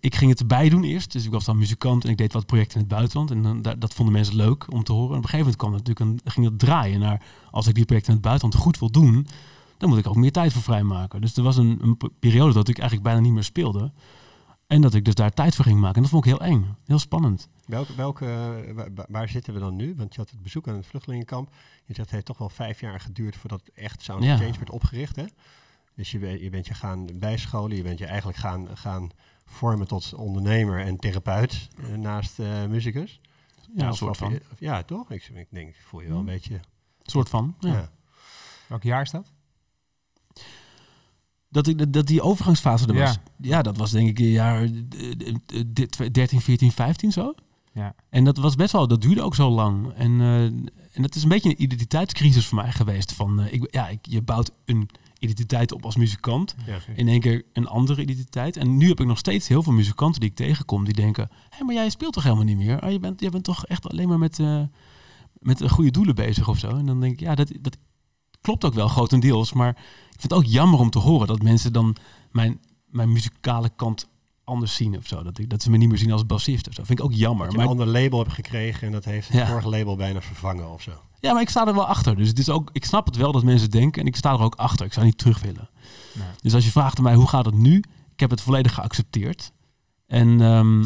Ik 0.00 0.14
ging 0.14 0.30
het 0.30 0.40
erbij 0.40 0.68
doen 0.68 0.84
eerst. 0.84 1.12
Dus 1.12 1.24
ik 1.24 1.30
was 1.30 1.44
dan 1.44 1.58
muzikant 1.58 2.04
en 2.04 2.10
ik 2.10 2.16
deed 2.16 2.32
wat 2.32 2.46
projecten 2.46 2.74
in 2.74 2.80
het 2.80 2.94
buitenland. 2.94 3.30
En 3.30 3.42
dan, 3.42 3.62
da- 3.62 3.74
dat 3.74 3.94
vonden 3.94 4.14
mensen 4.14 4.36
leuk 4.36 4.72
om 4.72 4.84
te 4.84 4.92
horen. 4.92 5.10
En 5.12 5.16
op 5.18 5.22
een 5.22 5.28
gegeven 5.28 5.38
moment 5.38 5.56
kwam 5.56 5.72
het 5.72 5.86
natuurlijk 5.86 6.24
een, 6.24 6.32
ging 6.32 6.46
het 6.46 6.58
draaien 6.58 7.00
naar... 7.00 7.22
Als 7.50 7.66
ik 7.66 7.74
die 7.74 7.84
projecten 7.84 8.12
in 8.12 8.18
het 8.18 8.28
buitenland 8.28 8.62
goed 8.62 8.78
wil 8.78 8.90
doen... 8.90 9.26
dan 9.76 9.88
moet 9.88 9.98
ik 9.98 10.06
ook 10.06 10.16
meer 10.16 10.32
tijd 10.32 10.52
voor 10.52 10.62
vrijmaken. 10.62 11.20
Dus 11.20 11.36
er 11.36 11.42
was 11.42 11.56
een, 11.56 11.78
een 11.82 11.96
periode 12.18 12.52
dat 12.52 12.68
ik 12.68 12.78
eigenlijk 12.78 13.08
bijna 13.08 13.20
niet 13.20 13.32
meer 13.32 13.44
speelde. 13.44 13.92
En 14.68 14.80
dat 14.80 14.94
ik 14.94 15.04
dus 15.04 15.14
daar 15.14 15.30
tijd 15.32 15.54
voor 15.54 15.64
ging 15.64 15.78
maken. 15.80 15.96
En 15.96 16.02
dat 16.02 16.10
vond 16.10 16.24
ik 16.24 16.30
heel 16.30 16.40
eng. 16.46 16.76
Heel 16.86 16.98
spannend. 16.98 17.48
Welke, 17.66 17.94
welke, 17.94 18.24
eh, 18.26 18.74
wa- 18.74 18.88
wa- 18.94 19.06
waar, 19.08 19.28
zitten 19.28 19.54
we 19.54 19.60
dan 19.60 19.76
nu? 19.76 19.94
Want 19.96 20.14
je 20.14 20.20
had 20.20 20.30
het 20.30 20.42
bezoek 20.42 20.68
aan 20.68 20.74
het 20.74 20.86
vluchtelingenkamp. 20.86 21.48
Je 21.84 21.94
zegt 21.94 21.98
het 21.98 22.10
heeft 22.10 22.24
toch 22.24 22.38
wel 22.38 22.48
vijf 22.48 22.80
jaar 22.80 23.00
geduurd 23.00 23.36
voordat 23.36 23.62
echt 23.74 24.02
Sound 24.02 24.24
Ja. 24.24 24.36
Change 24.36 24.52
werd 24.58 24.70
opgericht. 24.70 25.16
Hè? 25.16 25.24
Dus 25.94 26.10
je, 26.10 26.18
ben- 26.18 26.42
je 26.42 26.50
bent 26.50 26.66
je 26.66 26.74
gaan 26.74 27.06
bijscholen, 27.18 27.76
je 27.76 27.82
bent 27.82 27.98
je 27.98 28.06
eigenlijk 28.06 28.38
gaan, 28.38 28.68
gaan 28.76 29.10
vormen 29.46 29.86
tot 29.86 30.14
ondernemer 30.14 30.80
en 30.84 30.96
therapeut 30.96 31.68
eh, 31.76 31.94
naast 31.94 32.38
eh 32.38 32.64
muzikus. 32.66 33.20
Ja, 33.74 33.84
een 33.84 33.90
Of- 33.90 33.96
soort 33.96 34.16
van. 34.16 34.38
ja, 34.58 34.82
toch? 34.82 35.10
Ik, 35.10 35.28
ik 35.34 35.46
denk, 35.50 35.68
ik 35.68 35.82
voel 35.84 36.00
je 36.00 36.08
wel 36.08 36.16
een 36.18 36.22
Hm. 36.24 36.30
beetje. 36.30 36.60
soort 37.02 37.28
van, 37.28 37.54
ja. 37.60 37.72
Ja. 37.72 37.90
Welk 38.66 38.82
jaar 38.82 39.02
is 39.02 39.10
dat? 39.10 39.32
Dat, 41.50 41.66
ik, 41.66 41.92
dat- 41.92 42.06
die 42.06 42.22
overgangsfase 42.22 42.86
er 42.86 42.94
was. 43.00 43.18
Ja, 43.40 43.62
dat 43.62 43.76
was 43.76 43.90
denk 43.90 44.08
ik 44.08 44.18
in 44.18 44.28
jaar 44.30 44.62
eh, 44.62 44.70
eh, 44.98 45.34
eh, 45.46 45.64
dit- 45.66 46.14
13, 46.14 46.40
14, 46.40 46.72
15 46.72 47.12
zo. 47.12 47.34
Ja. 47.72 47.94
En 48.10 48.24
dat 48.24 48.36
was 48.36 48.54
best 48.54 48.72
wel, 48.72 48.88
dat 48.88 49.02
duurde 49.02 49.22
ook 49.22 49.34
zo 49.34 49.50
lang. 49.50 49.92
En, 49.94 50.20
eh, 50.20 50.42
en 50.44 51.02
dat 51.02 51.14
is 51.14 51.22
een 51.22 51.28
beetje 51.28 51.48
een 51.50 51.62
identiteitscrisis 51.62 52.46
voor 52.46 52.58
mij 52.62 52.72
geweest. 52.72 53.12
Van, 53.12 53.40
eh, 53.40 53.52
ik, 53.52 53.66
ja, 53.70 53.88
ik, 53.88 53.98
je 54.02 54.22
bouwt 54.22 54.50
een 54.64 54.88
identiteit 55.18 55.72
op 55.72 55.84
als 55.84 55.96
muzikant. 55.96 56.54
Ja. 56.66 56.78
In 56.94 57.08
één 57.08 57.20
keer 57.20 57.44
een 57.52 57.66
andere 57.66 58.02
identiteit. 58.02 58.56
En 58.56 58.76
nu 58.76 58.88
heb 58.88 59.00
ik 59.00 59.06
nog 59.06 59.18
steeds 59.18 59.48
heel 59.48 59.62
veel 59.62 59.72
muzikanten 59.72 60.20
die 60.20 60.30
ik 60.30 60.36
tegenkom. 60.36 60.84
Die 60.84 60.94
denken, 60.94 61.28
hé, 61.50 61.64
maar 61.64 61.74
jij 61.74 61.90
speelt 61.90 62.12
toch 62.12 62.22
helemaal 62.22 62.44
niet 62.44 62.56
meer? 62.56 62.82
Oh, 62.84 62.90
je, 62.90 62.98
bent, 62.98 63.20
je 63.20 63.30
bent 63.30 63.44
toch 63.44 63.66
echt 63.66 63.88
alleen 63.90 64.08
maar 64.08 64.18
met, 64.18 64.38
eh 64.38 64.62
met 65.38 65.70
goede 65.70 65.90
doelen 65.90 66.14
bezig 66.14 66.48
of 66.48 66.58
zo? 66.58 66.68
En 66.68 66.86
dan 66.86 67.00
denk 67.00 67.12
ik, 67.12 67.20
ja, 67.20 67.34
dat, 67.34 67.52
dat 67.60 67.76
klopt 68.48 68.64
ook 68.64 68.74
wel 68.74 68.88
grotendeels. 68.88 69.52
Maar 69.52 69.68
ik 69.68 70.20
vind 70.20 70.22
het 70.22 70.32
ook 70.32 70.44
jammer 70.44 70.80
om 70.80 70.90
te 70.90 70.98
horen 70.98 71.26
dat 71.26 71.42
mensen 71.42 71.72
dan 71.72 71.96
mijn, 72.30 72.60
mijn 72.86 73.12
muzikale 73.12 73.70
kant 73.76 74.08
anders 74.44 74.74
zien 74.74 74.96
of 74.96 75.06
zo. 75.06 75.22
Dat, 75.22 75.38
ik, 75.38 75.50
dat 75.50 75.62
ze 75.62 75.70
me 75.70 75.76
niet 75.76 75.88
meer 75.88 75.98
zien 75.98 76.12
als 76.12 76.26
bassist 76.26 76.68
of 76.68 76.74
zo. 76.74 76.84
Vind 76.84 76.98
ik 76.98 77.04
ook 77.04 77.12
jammer. 77.12 77.44
Dat 77.44 77.50
je 77.52 77.56
Maar 77.58 77.66
een 77.66 77.78
ander 77.78 77.86
label 78.02 78.18
hebt 78.18 78.32
gekregen 78.32 78.86
en 78.86 78.92
dat 78.92 79.04
heeft 79.04 79.28
het 79.28 79.36
Ja. 79.36 79.46
vorige 79.46 79.68
label 79.68 79.96
bijna 79.96 80.20
vervangen 80.20 80.72
of 80.72 80.82
zo. 80.82 80.92
Ja, 81.20 81.32
maar 81.32 81.42
ik 81.42 81.48
sta 81.48 81.66
er 81.66 81.74
wel 81.74 81.86
achter. 81.86 82.16
Dus 82.16 82.28
het 82.28 82.38
is 82.38 82.48
ook, 82.48 82.70
ik 82.72 82.84
snap 82.84 83.06
het 83.06 83.16
wel 83.16 83.32
dat 83.32 83.42
mensen 83.42 83.70
denken 83.70 84.00
en 84.02 84.06
ik 84.08 84.16
sta 84.16 84.32
er 84.32 84.40
ook 84.40 84.54
achter. 84.54 84.86
Ik 84.86 84.92
zou 84.92 85.06
niet 85.06 85.18
terug 85.18 85.40
willen. 85.40 85.68
Nee. 86.14 86.26
Dus 86.40 86.54
als 86.54 86.64
je 86.64 86.70
vraagt 86.70 86.98
aan 86.98 87.04
mij 87.04 87.14
hoe 87.14 87.28
gaat 87.28 87.44
het 87.44 87.56
nu, 87.56 87.76
ik 88.12 88.20
heb 88.20 88.30
het 88.30 88.40
volledig 88.40 88.74
geaccepteerd. 88.74 89.52
En, 90.06 90.40
ehm, 90.40 90.84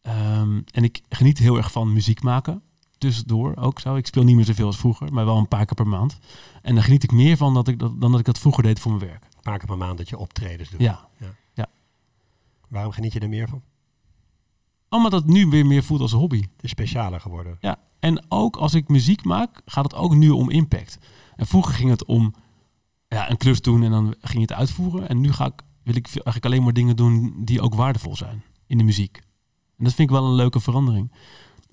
ehm, 0.00 0.60
en 0.70 0.84
ik 0.84 1.02
geniet 1.08 1.38
heel 1.38 1.56
erg 1.56 1.72
van 1.72 1.92
muziek 1.92 2.22
maken. 2.22 2.62
Tussendoor 3.04 3.56
ook 3.56 3.80
zo. 3.80 3.96
Ik 3.96 4.06
speel 4.06 4.24
niet 4.24 4.36
meer 4.36 4.44
zoveel 4.44 4.66
als 4.66 4.76
vroeger, 4.76 5.12
maar 5.12 5.24
wel 5.24 5.36
een 5.36 5.48
paar 5.48 5.64
keer 5.64 5.74
per 5.74 5.86
maand. 5.88 6.18
En 6.62 6.74
daar 6.74 6.84
geniet 6.84 7.02
ik 7.02 7.12
meer 7.12 7.36
van 7.36 7.54
dat 7.54 7.68
ik 7.68 7.78
dat, 7.78 8.00
dan 8.00 8.10
dat 8.10 8.20
ik 8.20 8.26
dat 8.26 8.38
vroeger 8.38 8.62
deed 8.62 8.80
voor 8.80 8.92
mijn 8.92 9.10
werk. 9.10 9.24
Een 9.24 9.42
paar 9.42 9.58
keer 9.58 9.66
per 9.66 9.76
maand 9.76 9.98
dat 9.98 10.08
je 10.08 10.18
optredens 10.18 10.70
doet. 10.70 10.80
Ja. 10.80 11.08
Waarom 12.68 12.92
geniet 12.92 13.12
je 13.12 13.20
er 13.20 13.28
meer 13.28 13.48
van? 13.48 13.62
Omdat 14.88 15.12
het 15.12 15.26
nu 15.26 15.46
weer 15.46 15.66
meer 15.66 15.82
voelt 15.82 16.00
als 16.00 16.12
een 16.12 16.18
hobby. 16.18 16.40
Het 16.40 16.62
is 16.64 16.70
specialer 16.70 17.20
geworden. 17.20 17.56
Ja, 17.60 17.78
en 17.98 18.24
ook 18.28 18.56
als 18.56 18.74
ik 18.74 18.88
muziek 18.88 19.24
maak, 19.24 19.60
gaat 19.64 19.84
het 19.84 19.94
ook 19.94 20.14
nu 20.14 20.30
om 20.30 20.50
impact. 20.50 20.98
En 21.36 21.46
vroeger 21.46 21.74
ging 21.74 21.90
het 21.90 22.04
om 22.04 22.34
ja, 23.08 23.30
een 23.30 23.36
klus 23.36 23.60
doen 23.60 23.82
en 23.82 23.90
dan 23.90 24.14
ging 24.20 24.32
je 24.32 24.40
het 24.40 24.52
uitvoeren. 24.52 25.08
En 25.08 25.20
nu 25.20 25.32
ga 25.32 25.46
ik, 25.46 25.62
wil 25.82 25.96
ik 25.96 26.06
eigenlijk 26.06 26.44
alleen 26.44 26.62
maar 26.62 26.72
dingen 26.72 26.96
doen 26.96 27.34
die 27.44 27.60
ook 27.60 27.74
waardevol 27.74 28.16
zijn 28.16 28.42
in 28.66 28.78
de 28.78 28.84
muziek. 28.84 29.16
En 29.78 29.84
dat 29.84 29.94
vind 29.94 30.10
ik 30.10 30.16
wel 30.16 30.24
een 30.24 30.34
leuke 30.34 30.60
verandering. 30.60 31.12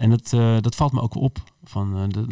En 0.01 0.09
dat, 0.09 0.33
eh, 0.33 0.57
dat 0.59 0.75
valt 0.75 0.91
me 0.91 1.01
ook 1.01 1.15
op 1.15 1.43
van 1.63 1.97
eh, 1.97 2.03
de, 2.07 2.25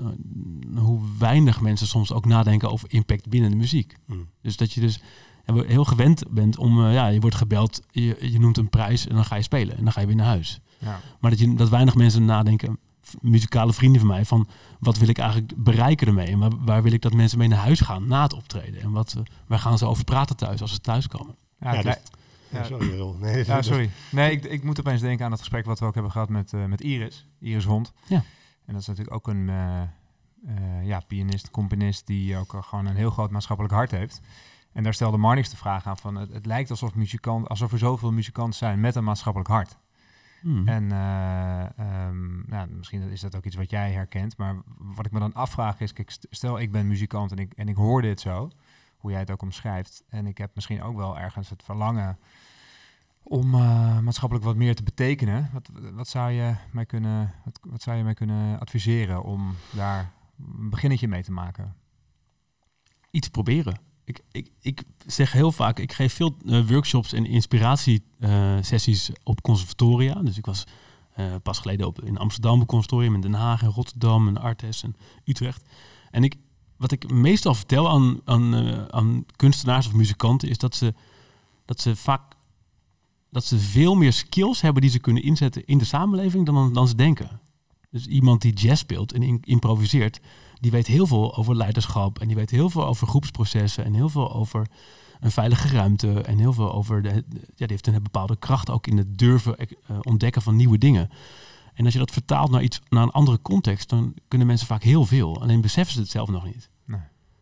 eh, 0.76 0.82
hoe 0.82 1.02
weinig 1.18 1.62
mensen 1.62 1.88
soms 1.88 2.14
ook 2.14 2.26
nadenken 2.26 2.72
over 2.72 2.92
impact 2.92 3.30
binnen 3.30 3.50
de 3.50 3.56
muziek. 3.56 3.98
Hmm. 4.06 4.28
Dus 4.42 4.58
dat 4.58 4.74
je 4.74 4.82
dus 4.82 5.02
heel 5.46 5.86
gewend 5.86 6.24
bent 6.30 6.58
om, 6.58 6.86
eh, 6.86 6.94
ja, 6.94 7.08
je 7.08 7.20
wordt 7.20 7.36
gebeld, 7.36 7.82
je, 7.92 8.18
je 8.32 8.40
noemt 8.40 8.58
een 8.58 8.70
prijs 8.70 9.08
en 9.08 9.16
dan 9.16 9.26
ga 9.26 9.36
je 9.36 9.42
spelen 9.42 9.78
en 9.78 9.84
dan 9.84 9.94
ga 9.94 10.02
je 10.02 10.08
weer 10.08 10.16
naar 10.16 10.26
huis. 10.26 10.60
Ja. 10.78 11.00
Maar 11.20 11.32
dat, 11.32 11.40
je, 11.40 11.56
dat 11.56 11.70
weinig 11.70 11.96
mensen 11.96 12.26
nadenken, 12.26 12.80
muzikale 13.22 13.74
vrienden 13.74 14.00
van 14.00 14.10
mij, 14.10 14.26
van 14.26 14.48
wat 14.80 14.98
wil 14.98 15.08
ik 15.08 15.18
eigenlijk 15.18 15.64
bereiken 15.64 16.08
ermee? 16.08 16.28
En 16.28 16.40
waar, 16.40 16.52
waar 16.66 16.84
wil 16.84 16.92
ik 16.92 17.02
dat 17.02 17.14
mensen 17.14 17.38
mee 17.38 17.48
naar 17.48 17.58
huis 17.58 17.80
gaan 17.80 18.08
na 18.08 18.24
het 18.24 18.34
optreden? 18.34 18.82
En 18.82 18.92
wat, 18.92 19.16
waar 19.48 19.60
gaan 19.60 19.78
ze 19.78 19.86
over 19.86 20.04
praten 20.04 20.36
thuis 20.36 20.62
als 20.62 20.72
ze 20.72 20.80
thuiskomen? 20.80 21.36
Ja, 21.60 21.74
Ja, 21.74 21.82
dus- 21.82 21.98
Ja, 22.50 22.63
sorry. 22.63 23.15
Nee, 23.20 23.46
Ja, 23.46 23.62
sorry. 23.62 23.89
Nee, 24.12 24.32
ik, 24.32 24.44
ik 24.44 24.63
moet 24.63 24.79
opeens 24.79 25.01
denken 25.01 25.25
aan 25.25 25.32
het 25.32 25.39
gesprek 25.39 25.65
wat 25.65 25.79
we 25.79 25.86
ook 25.86 25.94
hebben 25.94 26.12
gehad 26.12 26.29
met, 26.29 26.53
eh, 26.53 26.65
met 26.65 26.82
Iris. 26.82 27.27
Iris 27.39 27.65
Hond. 27.65 27.94
Ja. 28.08 28.24
En 28.65 28.74
dat 28.74 28.82
is 28.82 28.88
natuurlijk 28.88 29.15
ook 29.15 29.27
een 29.27 29.50
eh, 29.50 29.82
eh, 29.82 30.86
ja, 30.86 31.00
pianist, 31.00 31.51
componist 31.51 32.08
die 32.08 32.38
ook 32.38 32.56
gewoon 32.60 32.86
een 32.86 32.96
heel 32.96 33.10
groot 33.10 33.32
maatschappelijk 33.32 33.74
hart 33.74 33.91
heeft. 33.91 34.22
En 34.74 34.84
daar 34.84 34.94
stelde 34.94 35.18
Marnix 35.18 35.50
de 35.50 35.58
vraag 35.58 35.86
aan 35.86 35.98
van 35.98 36.15
het, 36.15 36.34
het 36.34 36.46
lijkt 36.46 36.70
alsof, 36.70 36.96
muzikant, 36.96 37.48
alsof 37.48 37.72
er 37.72 37.77
zoveel 37.77 38.12
muzikanten 38.12 38.60
zijn 38.60 38.79
met 38.79 38.96
een 38.96 39.03
maatschappelijk 39.03 39.50
hart. 39.50 39.77
Hmm. 40.41 40.68
En 40.68 40.91
eh, 40.91 41.79
ehm, 41.79 42.50
nou, 42.50 42.70
misschien 42.70 43.01
is 43.01 43.22
dat 43.22 43.36
ook 43.36 43.46
iets 43.46 43.56
wat 43.56 43.70
jij 43.70 43.91
herkent. 43.91 44.38
Maar 44.38 44.56
wat 44.78 45.06
ik 45.06 45.12
me 45.12 45.19
dan 45.19 45.34
afvraag 45.34 45.80
is, 45.80 45.93
kijk, 45.93 46.17
stel 46.30 46.60
ik 46.60 46.71
ben 46.71 46.88
muzikant 46.88 47.32
en 47.32 47.38
ik, 47.38 47.54
en 47.54 47.67
ik 47.67 47.76
hoor 47.76 48.02
dit 48.02 48.19
zo, 48.19 48.52
hoe 49.00 49.12
jij 49.12 49.20
het 49.20 49.32
ook 49.32 49.42
omschrijft. 49.42 50.04
En 50.10 50.28
ik 50.28 50.38
heb 50.38 50.56
misschien 50.56 50.82
ook 50.82 50.96
wel 50.96 51.18
ergens 51.18 51.50
het 51.50 51.64
verlangen 51.64 52.18
om 53.24 53.54
eh, 53.54 54.00
maatschappelijk 54.00 54.46
wat 54.46 54.56
meer 54.56 54.76
te 54.76 54.84
betekenen. 54.84 55.50
Wat, 55.54 55.70
wat, 55.94 56.08
zou 56.08 56.32
je 56.32 56.56
mij 56.72 56.86
kunnen, 56.86 57.34
wat, 57.62 57.82
zou 57.82 57.98
je 57.98 58.04
mij 58.04 58.14
kunnen 58.14 58.60
adviseren 58.60 59.24
om 59.24 59.56
daar 59.72 60.12
een 60.38 60.70
beginnetje 60.70 61.08
mee 61.08 61.24
te 61.24 61.32
maken? 61.32 61.76
Iets 63.12 63.28
proberen. 63.28 63.80
Ik, 64.04 64.22
ik, 64.32 64.52
ik 64.62 64.84
zeg 65.06 65.32
heel 65.32 65.52
vaak, 65.52 65.80
ik 65.80 65.94
geef 65.94 66.14
veel 66.14 66.38
eh, 66.46 66.68
workshops 66.68 67.14
en 67.14 67.26
inspiratiesessies 67.26 69.12
op 69.24 69.42
conservatoria. 69.42 70.14
Dus 70.14 70.38
ik 70.38 70.46
was 70.46 70.64
eh, 71.14 71.36
pas 71.44 71.60
geleden 71.60 71.88
op, 71.88 72.02
in 72.02 72.18
Amsterdam 72.18 72.62
op 72.62 72.68
conservatorium, 72.68 73.16
in 73.16 73.22
Den 73.22 73.34
Haag 73.34 73.62
en 73.62 73.70
Rotterdam 73.70 74.28
en 74.28 74.38
Artes 74.38 74.84
en 74.84 74.96
Utrecht. 75.26 75.70
En 76.12 76.24
ik, 76.24 76.36
wat 76.80 76.92
ik 76.92 77.12
meestal 77.12 77.54
vertel 77.56 77.89
aan, 77.89 78.22
eh, 78.54 78.86
aan 78.86 79.26
kunstenaars 79.36 79.88
of 79.88 79.94
muzikanten 79.94 80.50
is 80.50 80.58
dat 80.58 80.76
ze, 80.76 80.94
dat 81.65 81.82
ze 81.82 81.96
vaak 81.96 82.22
dat 83.32 83.46
ze 83.46 83.60
veel 83.60 83.96
meer 83.96 84.13
skills 84.13 84.62
hebben 84.62 84.82
die 84.82 84.92
ze 84.92 85.00
kunnen 85.00 85.24
inzetten 85.24 85.65
in 85.65 85.78
de 85.78 85.86
samenleving 85.86 86.46
dan, 86.46 86.74
dan 86.74 86.88
ze 86.88 86.96
denken. 86.96 87.39
Dus 87.92 88.06
iemand 88.08 88.42
die 88.42 88.54
jazz 88.54 88.82
speelt 88.82 89.13
en 89.13 89.42
improviseert, 89.42 90.20
die 90.60 90.72
weet 90.72 90.88
heel 90.88 91.08
veel 91.08 91.36
over 91.38 91.56
leiderschap 91.56 92.20
en 92.20 92.28
die 92.28 92.36
weet 92.36 92.50
heel 92.50 92.70
veel 92.70 92.86
over 92.88 93.08
groepsprocessen 93.08 93.86
en 93.86 93.94
heel 93.94 94.10
veel 94.10 94.34
over 94.34 94.68
een 95.20 95.32
veilige 95.32 95.68
ruimte 95.68 96.22
en 96.22 96.38
heel 96.38 96.54
veel 96.54 96.74
over 96.74 97.02
de, 97.02 97.10
de- 97.28 97.39
ja, 97.39 97.46
die 97.56 97.68
heeft 97.68 97.88
een 97.88 98.04
bepaalde 98.04 98.36
kracht 98.36 98.70
ook 98.70 98.88
in 98.88 98.98
het 98.98 99.18
durven 99.18 99.58
eh, 99.58 99.68
ontdekken 100.02 100.42
van 100.42 100.56
nieuwe 100.56 100.78
dingen. 100.78 101.10
En 101.80 101.86
als 101.86 101.94
je 101.94 102.00
dat 102.00 102.12
vertaalt 102.12 102.52
naar 102.52 102.63
iets 102.63 102.82
naar 102.89 103.04
een 103.04 103.12
andere 103.12 103.42
context, 103.42 103.89
dan 103.89 104.13
kunnen 104.28 104.48
mensen 104.48 104.68
vaak 104.68 104.84
heel 104.84 105.06
veel. 105.06 105.42
Alleen 105.42 105.62
beseffen 105.62 105.94
ze 105.94 106.00
het 106.00 106.10
zelf 106.10 106.30
nog 106.30 106.46
niet. 106.46 106.70
Nee. 106.86 107.00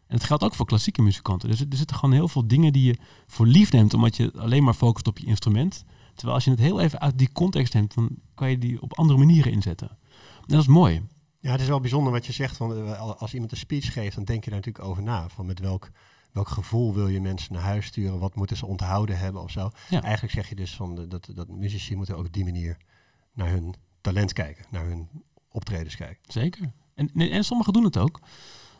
En 0.07 0.15
het 0.15 0.23
geldt 0.23 0.43
ook 0.43 0.55
voor 0.55 0.65
klassieke 0.65 1.01
muzikanten. 1.01 1.49
Dus 1.49 1.59
er 1.59 1.67
zitten 1.69 1.95
gewoon 1.95 2.15
heel 2.15 2.27
veel 2.27 2.47
dingen 2.47 2.73
die 2.73 2.83
je 2.83 2.97
voor 3.27 3.47
lief 3.47 3.71
neemt, 3.71 3.93
omdat 3.93 4.17
je 4.17 4.33
alleen 4.37 4.63
maar 4.63 4.73
focust 4.73 5.07
op 5.07 5.17
je 5.17 5.25
instrument. 5.25 5.83
Terwijl 6.13 6.35
als 6.35 6.43
je 6.43 6.51
het 6.51 6.59
heel 6.59 6.79
even 6.79 6.99
uit 6.99 7.17
die 7.17 7.31
context 7.31 7.73
neemt, 7.73 7.93
dan 7.93 8.09
kan 8.33 8.49
je 8.49 8.57
die 8.57 8.81
op 8.81 8.97
andere 8.97 9.19
manieren 9.19 9.51
inzetten. 9.51 9.89
En 9.89 10.45
dat 10.47 10.61
is 10.61 10.67
mooi. 10.67 11.07
Ja, 11.39 11.51
het 11.51 11.61
is 11.61 11.67
wel 11.67 11.79
bijzonder 11.79 12.13
wat 12.13 12.25
je 12.25 12.33
zegt. 12.33 12.57
Want 12.57 12.73
eh, 12.73 12.99
als 12.99 13.33
iemand 13.33 13.51
een 13.51 13.57
speech 13.57 13.93
geeft, 13.93 14.15
dan 14.15 14.23
denk 14.23 14.43
je 14.43 14.49
daar 14.49 14.59
natuurlijk 14.59 14.85
over 14.85 15.03
na. 15.03 15.29
Van 15.29 15.45
met 15.45 15.59
welk, 15.59 15.91
welk 16.31 16.47
gevoel 16.47 16.93
wil 16.93 17.07
je 17.07 17.21
mensen 17.21 17.53
naar 17.53 17.61
huis 17.61 17.85
sturen? 17.85 18.19
Wat 18.19 18.35
moeten 18.35 18.57
ze 18.57 18.65
onthouden 18.65 19.19
hebben 19.19 19.41
of 19.41 19.51
zo? 19.51 19.69
Ja. 19.89 20.01
Eigenlijk 20.01 20.33
zeg 20.33 20.49
je 20.49 20.55
dus 20.55 20.75
van 20.75 20.95
de, 20.95 21.07
dat, 21.07 21.29
dat 21.33 21.47
muzici 21.47 21.95
moeten 21.95 22.17
ook 22.17 22.25
op 22.25 22.33
die 22.33 22.43
manier 22.43 22.77
naar 23.33 23.49
hun 23.49 23.75
talent 24.13 24.33
kijken. 24.33 24.65
Naar 24.69 24.85
hun 24.85 25.07
optredens 25.51 25.95
kijken. 25.95 26.23
Zeker. 26.27 26.71
En, 26.95 27.09
en, 27.15 27.29
en 27.29 27.43
sommigen 27.43 27.73
doen 27.73 27.83
het 27.83 27.97
ook. 27.97 28.19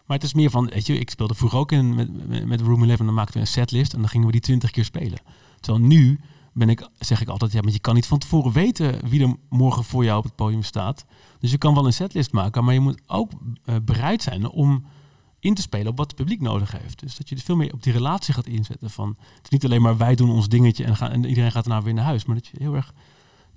Maar 0.06 0.18
het 0.18 0.26
is 0.26 0.34
meer 0.34 0.50
van, 0.50 0.66
weet 0.66 0.86
je, 0.86 1.00
ik 1.00 1.10
speelde 1.10 1.36
vroeger 1.36 1.60
ook 1.60 1.72
in, 1.72 1.96
met, 1.96 2.46
met, 2.46 2.62
Room 2.62 2.84
11, 2.84 2.98
dan 2.98 3.14
maakten 3.14 3.34
we 3.34 3.40
een 3.40 3.48
setlist 3.48 3.94
en 3.94 4.00
dan 4.00 4.10
gingen 4.10 4.26
we 4.26 4.32
die 4.32 4.42
twintig 4.42 4.72
keer 4.72 4.86
spelen. 4.86 5.20
Terwijl 5.60 5.86
nu 5.86 6.20
ben 6.54 6.70
ik, 6.70 6.90
zeg 7.00 7.22
ik 7.22 7.28
altijd, 7.28 7.52
ja, 7.52 7.62
maar 7.62 7.72
je 7.72 7.80
kan 7.80 7.96
niet 7.96 8.06
van 8.06 8.18
tevoren 8.18 8.52
weten 8.52 9.10
wie 9.10 9.22
er 9.24 9.36
morgen 9.50 9.84
voor 9.84 10.04
jou 10.04 10.18
op 10.18 10.24
het 10.24 10.36
podium 10.36 10.64
staat. 10.64 11.06
Dus 11.40 11.52
je 11.52 11.58
kan 11.58 11.74
wel 11.74 11.86
een 11.86 11.94
setlist 11.94 12.32
maken, 12.32 12.64
maar 12.64 12.74
je 12.74 12.80
moet 12.80 13.02
ook 13.08 13.32
eh, 13.64 13.76
bereid 13.84 14.22
zijn 14.22 14.50
om 14.50 14.86
in 15.40 15.54
te 15.54 15.62
spelen 15.62 15.88
op 15.88 15.98
wat 15.98 16.08
het 16.08 16.16
publiek 16.16 16.42
nodig 16.42 16.72
heeft. 16.72 17.00
Dus 17.00 17.16
dat 17.16 17.30
je 17.30 17.36
er 17.36 17.42
veel 17.42 17.56
meer 17.56 17.74
op 17.74 17.84
die 17.84 17.94
relatie 17.94 18.34
gaat 18.34 18.48
inzetten 18.48 18.90
van, 18.90 19.16
het 19.20 19.44
is 19.44 19.50
niet 19.50 19.66
alleen 19.66 19.82
maar 19.82 19.98
wij 19.98 20.16
doen 20.16 20.30
ons 20.30 20.50
dingetje 20.50 20.84
en, 20.84 20.96
gaan, 20.96 21.12
en 21.12 21.26
iedereen 21.26 21.52
gaat 21.52 21.66
daarna 21.66 21.84
weer 21.84 21.94
naar 21.94 22.04
huis, 22.04 22.26
maar 22.26 22.36
dat 22.36 22.48
je 22.48 22.58
heel 22.60 22.76
erg, 22.76 22.94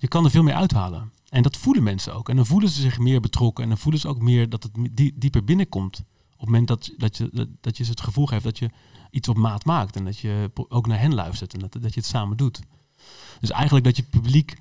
je 0.01 0.09
kan 0.09 0.25
er 0.25 0.31
veel 0.31 0.43
meer 0.43 0.55
uithalen. 0.55 1.13
En 1.29 1.43
dat 1.43 1.57
voelen 1.57 1.83
mensen 1.83 2.15
ook. 2.15 2.29
En 2.29 2.37
dan 2.37 2.47
voelen 2.47 2.69
ze 2.69 2.81
zich 2.81 2.99
meer 2.99 3.21
betrokken. 3.21 3.63
En 3.65 3.69
dan 3.71 3.79
voelen 3.79 4.01
ze 4.01 4.09
ook 4.09 4.21
meer 4.21 4.49
dat 4.49 4.63
het 4.63 4.73
die- 4.91 5.13
dieper 5.19 5.45
binnenkomt. 5.45 5.99
Op 6.33 6.39
het 6.39 6.49
moment 6.49 6.69
dat, 6.69 6.91
dat, 6.97 7.17
je, 7.17 7.29
dat, 7.33 7.49
dat 7.61 7.77
je 7.77 7.85
het 7.85 8.01
gevoel 8.01 8.27
geeft 8.27 8.45
dat 8.45 8.59
je 8.59 8.71
iets 9.11 9.29
op 9.29 9.37
maat 9.37 9.65
maakt. 9.65 9.97
En 9.97 10.05
dat 10.05 10.19
je 10.19 10.51
ook 10.69 10.87
naar 10.87 11.01
hen 11.01 11.15
luistert. 11.15 11.53
En 11.55 11.59
dat, 11.59 11.73
dat 11.73 11.95
je 11.95 12.01
het 12.01 12.09
samen 12.09 12.37
doet. 12.37 12.61
Dus 13.41 13.51
eigenlijk 13.51 13.85
dat 13.85 13.97
je 13.97 14.03
publiek 14.03 14.57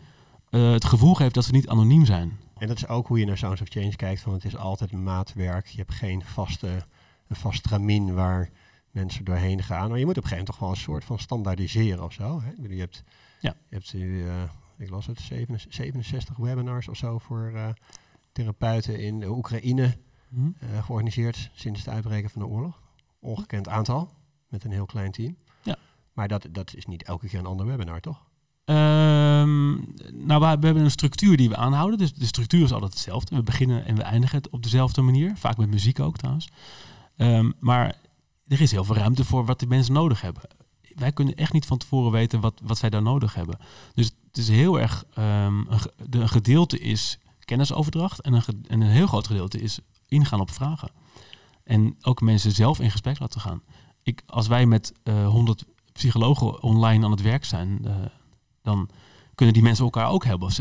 eh, 0.49 0.71
het 0.71 0.85
gevoel 0.85 1.13
geeft 1.15 1.33
dat 1.33 1.45
ze 1.45 1.51
niet 1.51 1.67
anoniem 1.67 2.05
zijn. 2.05 2.37
En 2.57 2.67
dat 2.67 2.77
is 2.77 2.87
ook 2.87 3.07
hoe 3.07 3.19
je 3.19 3.25
naar 3.25 3.37
Sounds 3.37 3.61
of 3.61 3.67
Change 3.67 3.95
kijkt. 3.95 4.21
Van 4.21 4.33
het 4.33 4.45
is 4.45 4.55
altijd 4.55 4.91
maatwerk. 4.91 5.67
Je 5.67 5.77
hebt 5.77 5.93
geen 5.93 6.23
vaste, 6.25 6.67
een 7.27 7.35
vast 7.35 7.63
tramien 7.63 8.13
waar 8.13 8.49
mensen 8.91 9.25
doorheen 9.25 9.63
gaan. 9.63 9.89
Maar 9.89 9.99
je 9.99 10.05
moet 10.05 10.17
op 10.17 10.23
een 10.23 10.29
gegeven 10.29 10.37
moment 10.37 10.47
toch 10.47 10.59
wel 10.59 10.69
een 10.69 10.75
soort 10.77 11.03
van 11.03 11.19
standaardiseren 11.19 12.03
of 12.03 12.13
zo. 12.13 12.41
Hè? 12.41 12.51
Je 12.73 12.79
hebt, 12.79 13.03
Ja. 13.41 13.55
je 13.69 13.75
hebt 13.75 13.93
eh, 13.93 14.43
ik 14.79 14.89
las 14.89 15.05
het, 15.05 15.19
67 15.19 15.73
67 15.73 16.37
webinars 16.37 16.87
of 16.87 16.97
zo 16.97 17.17
voor 17.17 17.51
eh, 17.55 17.69
therapeuten 18.31 18.99
in 18.99 19.19
de 19.19 19.29
Oekraïne 19.29 19.97
Hm? 20.29 20.49
eh, 20.59 20.83
georganiseerd 20.83 21.49
sinds 21.53 21.79
het 21.79 21.89
uitbreken 21.89 22.29
van 22.29 22.41
de 22.41 22.47
oorlog. 22.47 22.81
Ongekend 23.19 23.67
aantal, 23.67 24.11
met 24.47 24.63
een 24.63 24.71
heel 24.71 24.85
klein 24.85 25.11
team. 25.11 25.37
Ja. 25.61 25.75
Maar 26.13 26.27
dat, 26.27 26.47
dat 26.51 26.73
is 26.75 26.85
niet 26.85 27.03
elke 27.03 27.27
keer 27.27 27.39
een 27.39 27.45
ander 27.45 27.65
webinar, 27.65 27.99
toch? 27.99 28.27
Ehm, 28.65 29.71
nou, 30.25 30.41
we, 30.41 30.57
we 30.59 30.65
hebben 30.65 30.83
een 30.83 30.91
structuur 30.91 31.37
die 31.37 31.49
we 31.49 31.55
aanhouden. 31.55 31.97
Dus 31.97 32.13
de 32.13 32.25
structuur 32.25 32.63
is 32.63 32.73
altijd 32.73 32.93
hetzelfde. 32.93 33.35
We 33.35 33.43
beginnen 33.43 33.85
en 33.85 33.95
we 33.95 34.01
eindigen 34.01 34.37
het 34.37 34.49
op 34.49 34.63
dezelfde 34.63 35.01
manier. 35.01 35.37
Vaak 35.37 35.57
met 35.57 35.69
muziek 35.69 35.99
ook 35.99 36.17
trouwens. 36.17 36.47
Ehm, 37.15 37.51
maar 37.59 37.95
er 38.47 38.61
is 38.61 38.71
heel 38.71 38.83
veel 38.83 38.95
ruimte 38.95 39.25
voor 39.25 39.45
wat 39.45 39.59
de 39.59 39.67
mensen 39.67 39.93
nodig 39.93 40.21
hebben. 40.21 40.43
Wij 40.99 41.11
kunnen 41.11 41.35
echt 41.35 41.53
niet 41.53 41.65
van 41.65 41.77
tevoren 41.77 42.11
weten 42.11 42.39
wat, 42.39 42.61
wat 42.63 42.77
zij 42.77 42.89
daar 42.89 43.01
nodig 43.01 43.33
hebben. 43.33 43.59
Dus 43.93 44.11
het 44.27 44.37
is 44.37 44.47
heel 44.47 44.79
erg... 44.79 45.05
ehm, 45.13 45.57
een, 45.57 45.79
de, 46.09 46.27
gedeelte 46.27 46.79
is 46.79 47.19
kennisoverdracht. 47.39 48.21
En 48.21 48.33
een, 48.33 48.43
en 48.67 48.81
een 48.81 48.89
heel 48.89 49.07
groot 49.07 49.27
gedeelte 49.27 49.61
is 49.61 49.79
ingaan 50.07 50.39
op 50.39 50.51
vragen. 50.51 50.91
En 51.63 51.97
ook 52.01 52.21
mensen 52.21 52.51
zelf 52.51 52.79
in 52.79 52.91
gesprek 52.91 53.19
laten 53.19 53.41
gaan. 53.41 53.61
Ik, 54.03 54.23
als 54.25 54.47
wij 54.47 54.65
met 54.65 54.93
eh 55.03 55.27
100 55.27 55.65
psychologen 55.91 56.63
online 56.63 57.05
aan 57.05 57.11
het 57.11 57.21
werk 57.21 57.45
zijn, 57.45 57.79
eh, 57.83 57.95
dan 58.61 58.89
kunnen 59.35 59.55
die 59.55 59.63
mensen 59.63 59.83
elkaar 59.83 60.09
ook 60.09 60.25
helpen. 60.25 60.51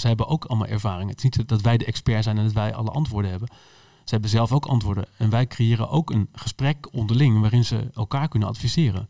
Ze 0.00 0.06
hebben 0.06 0.26
ook 0.26 0.44
allemaal 0.44 0.66
ervaringen. 0.66 1.08
Het 1.08 1.16
is 1.16 1.22
niet 1.22 1.48
dat 1.48 1.60
wij 1.60 1.76
de 1.76 1.84
expert 1.84 2.24
zijn 2.24 2.38
en 2.38 2.44
dat 2.44 2.52
wij 2.52 2.74
alle 2.74 2.90
antwoorden 2.90 3.30
hebben. 3.30 3.48
Ze 4.04 4.14
hebben 4.14 4.30
zelf 4.30 4.52
ook 4.52 4.66
antwoorden. 4.66 5.06
En 5.16 5.30
wij 5.30 5.46
creëren 5.46 5.88
ook 5.88 6.10
een 6.10 6.28
gesprek 6.32 6.88
onderling 6.92 7.40
waarin 7.40 7.64
ze 7.64 7.90
elkaar 7.94 8.28
kunnen 8.28 8.48
adviseren. 8.48 9.08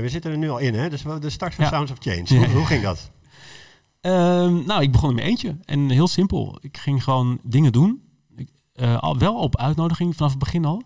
We 0.00 0.08
zitten 0.08 0.30
er 0.30 0.38
nu 0.38 0.50
al 0.50 0.58
in, 0.58 0.74
hè? 0.74 0.90
Dus 0.90 1.02
we- 1.02 1.18
de 1.18 1.30
start 1.30 1.54
van 1.54 1.64
Ja. 1.64 1.70
Sounds 1.70 1.90
of 1.92 1.98
Change. 2.00 2.36
Hoe, 2.46 2.54
hoe 2.58 2.66
ging 2.66 2.82
dat? 2.82 3.10
Ehm, 4.00 4.64
nou, 4.66 4.82
ik 4.82 4.92
begon 4.92 5.08
in 5.08 5.14
mijn 5.14 5.26
eentje. 5.26 5.56
En 5.64 5.90
heel 5.90 6.08
simpel. 6.08 6.58
Ik 6.60 6.76
ging 6.76 7.04
gewoon 7.04 7.38
dingen 7.42 7.72
doen. 7.72 8.02
Ik, 8.36 8.48
eh, 8.72 8.98
al, 8.98 9.18
wel 9.18 9.34
op 9.34 9.56
uitnodiging 9.56 10.16
vanaf 10.16 10.30
het 10.30 10.38
begin 10.40 10.64
al. 10.64 10.82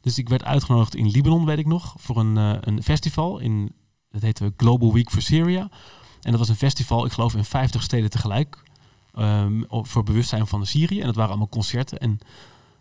Dus 0.00 0.18
ik 0.18 0.28
werd 0.28 0.44
uitgenodigd 0.44 0.94
in 0.94 1.10
Libanon, 1.10 1.44
weet 1.44 1.58
ik 1.58 1.66
nog, 1.66 1.94
voor 1.98 2.16
een, 2.16 2.36
eh, 2.36 2.52
een 2.60 2.82
festival. 2.82 3.38
In, 3.38 3.72
dat 4.10 4.22
heette 4.22 4.52
Global 4.56 4.92
Week 4.92 5.10
for 5.10 5.22
Syria. 5.22 5.60
En 6.22 6.30
dat 6.30 6.38
was 6.38 6.48
een 6.48 6.56
festival, 6.56 7.04
ik 7.06 7.12
geloof 7.12 7.34
in 7.34 7.44
50 7.44 7.82
steden 7.82 8.10
tegelijk. 8.10 8.64
ehm, 9.14 9.62
voor 9.68 10.02
bewustzijn 10.02 10.46
van 10.46 10.66
Syrië. 10.66 11.00
En 11.00 11.06
dat 11.06 11.14
waren 11.14 11.30
allemaal 11.30 11.48
concerten. 11.48 11.98
En 11.98 12.18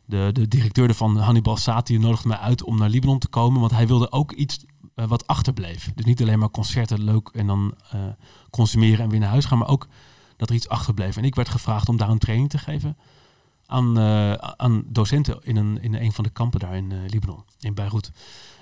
de, 0.06 0.30
de 0.34 0.48
directeur 0.48 0.88
ervan, 0.88 1.18
Hannibal 1.18 1.58
Sati, 1.58 1.98
nodigde 1.98 2.28
mij 2.28 2.38
uit 2.38 2.64
om 2.64 2.78
naar 2.78 2.90
Libanon 2.90 3.20
te 3.20 3.28
komen. 3.28 3.60
Want 3.60 3.72
hij 3.72 3.88
wilde 3.88 4.12
ook 4.12 4.32
iets 4.32 4.66
eh, 4.96 5.06
wat 5.06 5.28
achterbleef. 5.28 5.92
Dus 5.96 6.06
niet 6.06 6.22
alleen 6.22 6.40
maar 6.40 6.50
concerten 6.50 7.04
leuk 7.04 7.30
en 7.34 7.48
dan 7.48 7.76
eh, 7.92 8.00
consumeren 8.50 9.04
en 9.04 9.10
weer 9.10 9.20
naar 9.20 9.30
huis 9.30 9.46
gaan. 9.46 9.58
Maar 9.58 9.68
ook 9.68 9.88
dat 10.38 10.50
er 10.50 10.56
iets 10.56 10.70
achterbleef. 10.70 11.18
En 11.18 11.24
ik 11.24 11.36
werd 11.36 11.50
gevraagd 11.50 11.90
om 11.90 11.98
daar 11.98 12.10
een 12.10 12.18
training 12.18 12.50
te 12.50 12.58
geven 12.58 12.98
aan, 13.66 13.98
eh, 13.98 14.34
aan 14.34 14.84
docenten 14.88 15.40
in 15.44 15.56
een, 15.56 15.82
in 15.82 15.94
een 15.94 16.12
van 16.12 16.24
de 16.24 16.30
kampen 16.30 16.60
daar 16.60 16.76
in 16.76 17.06
Libanon, 17.08 17.44
in 17.60 17.74
Beirut. 17.74 18.12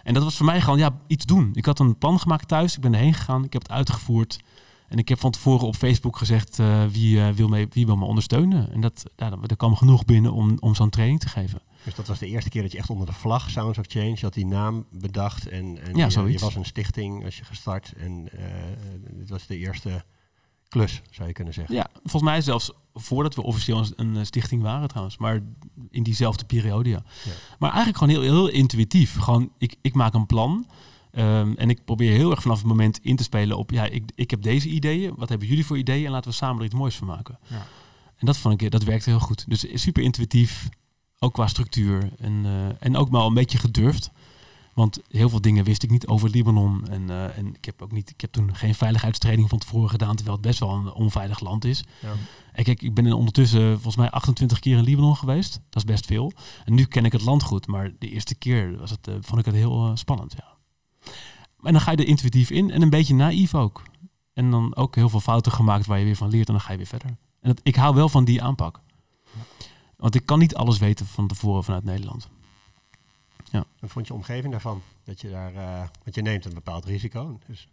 En 0.03 0.13
dat 0.13 0.23
was 0.23 0.37
voor 0.37 0.45
mij 0.45 0.61
gewoon 0.61 0.79
ja, 0.79 0.97
iets 1.07 1.25
doen. 1.25 1.49
Ik 1.53 1.65
had 1.65 1.79
een 1.79 1.97
plan 1.97 2.19
gemaakt 2.19 2.47
thuis, 2.47 2.75
ik 2.75 2.81
ben 2.81 2.93
erheen 2.93 3.13
gegaan, 3.13 3.43
ik 3.43 3.53
heb 3.53 3.61
het 3.61 3.71
uitgevoerd. 3.71 4.39
En 4.87 4.97
ik 4.97 5.09
heb 5.09 5.19
van 5.19 5.31
tevoren 5.31 5.67
op 5.67 5.75
Facebook 5.75 6.17
gezegd 6.17 6.59
wie, 6.91 7.21
wil 7.21 7.47
mee, 7.47 7.67
wie 7.69 7.85
wil 7.85 7.97
me 7.97 8.05
ondersteunen. 8.05 8.71
En 8.71 8.81
dat, 8.81 9.03
ja, 9.15 9.37
er 9.47 9.55
kwam 9.55 9.75
genoeg 9.75 10.05
binnen 10.05 10.33
om, 10.33 10.57
om 10.59 10.75
zo'n 10.75 10.89
training 10.89 11.19
te 11.19 11.29
geven. 11.29 11.61
Dus 11.83 11.95
dat 11.95 12.07
was 12.07 12.19
de 12.19 12.27
eerste 12.27 12.49
keer 12.49 12.61
dat 12.61 12.71
je 12.71 12.77
echt 12.77 12.89
onder 12.89 13.07
de 13.07 13.13
vlag 13.13 13.49
Sounds 13.49 13.77
of 13.77 13.85
Change, 13.87 14.09
je 14.09 14.19
had 14.21 14.33
die 14.33 14.45
naam 14.45 14.85
bedacht 14.91 15.47
en, 15.47 15.81
en 15.83 15.95
Ja, 15.95 16.07
je, 16.09 16.31
je 16.31 16.39
was 16.39 16.55
een 16.55 16.65
stichting 16.65 17.25
als 17.25 17.37
je 17.37 17.43
gestart 17.43 17.93
en 17.97 18.27
eh, 18.31 18.45
dit 19.11 19.29
was 19.29 19.47
de 19.47 19.57
eerste 19.57 20.03
klus, 20.67 21.01
zou 21.09 21.27
je 21.27 21.33
kunnen 21.33 21.53
zeggen. 21.53 21.75
Ja, 21.75 21.87
volgens 22.01 22.23
mij 22.23 22.41
zelfs 22.41 22.71
voordat 22.93 23.35
we 23.35 23.43
officieel 23.43 23.85
een, 23.95 24.25
stichting 24.25 24.61
waren 24.61 24.87
trouwens. 24.87 25.17
Maar 25.17 25.41
in 25.89 26.03
diezelfde 26.03 26.45
periode, 26.45 26.89
ja. 26.89 27.03
Ja. 27.23 27.31
Maar 27.59 27.69
eigenlijk 27.69 27.97
gewoon 27.97 28.13
heel, 28.13 28.33
heel 28.33 28.47
intuïtief. 28.47 29.17
Gewoon, 29.17 29.51
ik, 29.57 29.75
ik 29.81 29.93
maak 29.93 30.13
een 30.13 30.25
plan. 30.25 30.67
ehm, 31.11 31.53
en 31.53 31.69
ik 31.69 31.85
probeer 31.85 32.11
heel 32.11 32.31
erg 32.31 32.41
vanaf 32.41 32.57
het 32.57 32.67
moment 32.67 32.99
in 33.01 33.15
te 33.15 33.23
spelen 33.23 33.57
op... 33.57 33.71
ja, 33.71 33.85
ik, 33.85 34.11
ik 34.15 34.31
heb 34.31 34.41
deze 34.41 34.67
ideeën. 34.67 35.13
Wat 35.15 35.29
hebben 35.29 35.47
jullie 35.47 35.65
voor 35.65 35.77
ideeën? 35.77 36.05
En 36.05 36.11
laten 36.11 36.29
we 36.29 36.35
samen 36.35 36.59
er 36.59 36.65
iets 36.65 36.75
moois 36.75 36.95
van 36.95 37.07
maken. 37.07 37.39
Ja. 37.47 37.65
En 38.15 38.25
dat 38.25 38.37
vond 38.37 38.61
ik, 38.61 38.71
dat 38.71 38.83
werkte 38.83 39.09
heel 39.09 39.19
goed. 39.19 39.45
Dus 39.47 39.65
super 39.73 40.03
intuïtief. 40.03 40.69
Ook 41.23 41.33
qua 41.33 41.47
structuur. 41.47 42.09
En, 42.19 42.41
eh, 42.45 42.85
en 42.87 42.97
ook 42.97 43.09
maar 43.09 43.25
een 43.25 43.33
beetje 43.33 43.57
gedurfd. 43.57 44.11
Want 44.73 44.99
heel 45.07 45.29
veel 45.29 45.41
dingen 45.41 45.63
wist 45.63 45.83
ik 45.83 45.89
niet 45.89 46.07
over 46.07 46.29
Libanon. 46.29 46.87
En, 46.87 47.09
eh, 47.09 47.37
en 47.37 47.55
ik 47.55 47.65
heb 47.65 47.81
ook 47.81 47.91
niet, 47.91 48.09
ik 48.09 48.21
heb 48.21 48.31
toen 48.31 48.55
geen 48.55 48.75
veiligheidstraining 48.75 49.49
van 49.49 49.57
tevoren 49.57 49.89
gedaan, 49.89 50.15
terwijl 50.15 50.37
het 50.37 50.45
best 50.45 50.59
wel 50.59 50.69
een 50.69 50.93
onveilig 50.93 51.39
land 51.39 51.65
is. 51.65 51.83
Ja. 52.01 52.11
En 52.51 52.63
kijk, 52.63 52.81
ik 52.81 52.93
ben 52.93 53.05
in 53.05 53.13
ondertussen 53.13 53.73
volgens 53.73 53.95
mij 53.95 54.09
28 54.09 54.59
keer 54.59 54.77
in 54.77 54.83
Libanon 54.83 55.15
geweest. 55.15 55.53
Dat 55.69 55.83
is 55.83 55.91
best 55.91 56.05
veel. 56.05 56.31
En 56.65 56.73
nu 56.73 56.85
ken 56.85 57.05
ik 57.05 57.11
het 57.11 57.23
land 57.23 57.43
goed, 57.43 57.67
maar 57.67 57.91
de 57.99 58.09
eerste 58.09 58.35
keer 58.35 58.77
was 58.77 58.89
het, 58.89 59.07
eh, 59.07 59.13
vond 59.21 59.39
ik 59.39 59.45
het 59.45 59.55
heel 59.55 59.91
spannend. 59.97 60.33
Ja. 60.37 60.57
En 61.61 61.71
dan 61.71 61.81
ga 61.81 61.91
je 61.91 61.97
er 61.97 62.07
intuïtief 62.07 62.49
in 62.49 62.71
en 62.71 62.81
een 62.81 62.89
beetje 62.89 63.15
naïef 63.15 63.55
ook. 63.55 63.83
En 64.33 64.51
dan 64.51 64.75
ook 64.75 64.95
heel 64.95 65.09
veel 65.09 65.19
fouten 65.19 65.51
gemaakt 65.51 65.85
waar 65.85 65.99
je 65.99 66.05
weer 66.05 66.15
van 66.15 66.29
leert 66.29 66.47
en 66.47 66.53
dan 66.53 66.61
ga 66.61 66.71
je 66.71 66.77
weer 66.77 66.87
verder. 66.87 67.07
En 67.07 67.17
dat, 67.49 67.59
ik 67.63 67.75
hou 67.75 67.95
wel 67.95 68.09
van 68.09 68.25
die 68.25 68.41
aanpak. 68.41 68.81
Want 70.03 70.15
ik 70.15 70.25
kan 70.25 70.39
niet 70.39 70.55
alles 70.55 70.77
weten 70.77 71.05
van 71.05 71.27
tevoren 71.27 71.63
vanuit 71.63 71.83
Nederland. 71.83 72.29
Wat 73.79 73.91
vond 73.91 74.07
je 74.07 74.13
omgeving 74.13 74.51
daarvan? 74.51 74.81
Dat 75.03 75.21
je 75.21 75.29
daar, 75.29 75.55
eh, 75.55 75.79
want 76.03 76.15
je 76.15 76.21
neemt 76.21 76.45
een 76.45 76.53
bepaald 76.53 76.85
risico. 76.85 77.39
Dus 77.47 77.67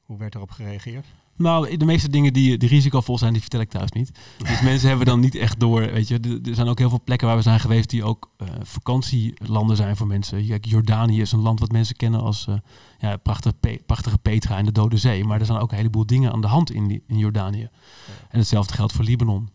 hoe 0.00 0.18
werd 0.18 0.34
erop 0.34 0.50
gereageerd? 0.50 1.06
Nou, 1.36 1.76
de 1.76 1.84
meeste 1.84 2.08
dingen 2.10 2.32
die, 2.32 2.58
die 2.58 2.68
risicovol 2.68 3.18
zijn, 3.18 3.32
die 3.32 3.40
vertel 3.40 3.60
ik 3.60 3.70
thuis 3.70 3.90
niet. 3.90 4.10
Dus 4.48 4.60
mensen 4.60 4.88
hebben 4.88 5.06
dan 5.06 5.20
niet 5.20 5.34
echt 5.34 5.60
door, 5.60 5.80
weet 5.80 6.08
je. 6.08 6.40
Er- 6.44 6.54
zijn 6.54 6.68
ook 6.68 6.78
heel 6.78 6.88
veel 6.88 7.00
plekken 7.04 7.26
waar 7.26 7.36
we 7.36 7.42
zijn 7.42 7.60
geweest 7.60 7.90
die 7.90 8.04
ook 8.04 8.30
eh, 8.36 8.46
vakantielanden 8.62 9.76
zijn 9.76 9.96
voor 9.96 10.06
mensen. 10.06 10.46
Kijk, 10.46 10.64
Jordanië 10.64 11.20
is 11.20 11.32
een 11.32 11.40
land 11.40 11.60
wat 11.60 11.72
mensen 11.72 11.96
kennen 11.96 12.20
als 12.20 12.46
eh, 12.46 12.54
ja, 12.98 13.16
prachtige, 13.16 13.54
Pe- 13.60 13.82
prachtige 13.86 14.18
Petra 14.18 14.56
en 14.56 14.64
de 14.64 14.72
Dode 14.72 14.96
Zee. 14.96 15.24
Maar 15.24 15.40
er 15.40 15.46
zijn 15.46 15.58
ook 15.58 15.70
een 15.70 15.76
heleboel 15.76 16.06
dingen 16.06 16.32
aan 16.32 16.40
de 16.40 16.46
hand 16.46 16.70
in, 16.70 16.86
die- 16.88 17.02
in 17.06 17.18
Jordanië. 17.18 17.68
En 18.28 18.38
hetzelfde 18.38 18.74
geldt 18.74 18.92
voor 18.92 19.04
Libanon. 19.04 19.48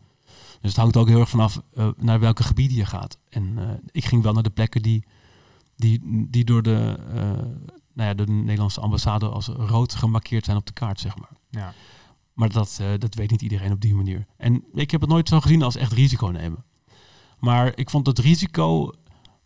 Dus 0.61 0.69
het 0.69 0.79
hangt 0.79 0.97
ook 0.97 1.07
heel 1.07 1.19
erg 1.19 1.29
vanaf 1.29 1.61
eh, 1.73 1.89
naar 1.97 2.19
welke 2.19 2.43
gebieden 2.43 2.77
je 2.77 2.85
gaat. 2.85 3.17
En 3.29 3.53
eh, 3.57 3.69
ik 3.91 4.05
ging 4.05 4.23
wel 4.23 4.33
naar 4.33 4.43
de 4.43 4.49
plekken 4.49 4.81
die, 4.81 5.03
die, 5.75 6.27
die 6.29 6.43
door, 6.43 6.61
de, 6.61 6.97
eh, 7.09 7.21
nou 7.93 8.09
ja, 8.09 8.13
de 8.13 8.27
Nederlandse 8.27 8.81
ambassade 8.81 9.29
als 9.29 9.47
rood 9.47 9.95
gemarkeerd 9.95 10.45
zijn 10.45 10.57
op 10.57 10.65
de 10.65 10.73
kaart, 10.73 10.99
zeg 10.99 11.17
maar. 11.17 11.31
Ja. 11.49 11.73
Maar 12.33 12.49
dat, 12.49 12.81
dat 12.97 13.15
weet 13.15 13.31
niet 13.31 13.41
iedereen 13.41 13.71
op 13.71 13.81
die 13.81 13.95
manier. 13.95 14.25
En 14.37 14.63
ik 14.73 14.91
heb 14.91 15.01
het 15.01 15.09
nooit 15.09 15.29
zo 15.29 15.39
gezien 15.39 15.61
als 15.61 15.75
echt 15.75 15.91
risico 15.91 16.27
nemen. 16.27 16.63
Maar 17.39 17.71
ik 17.75 17.89
vond 17.89 18.07
het 18.07 18.19
risico 18.19 18.91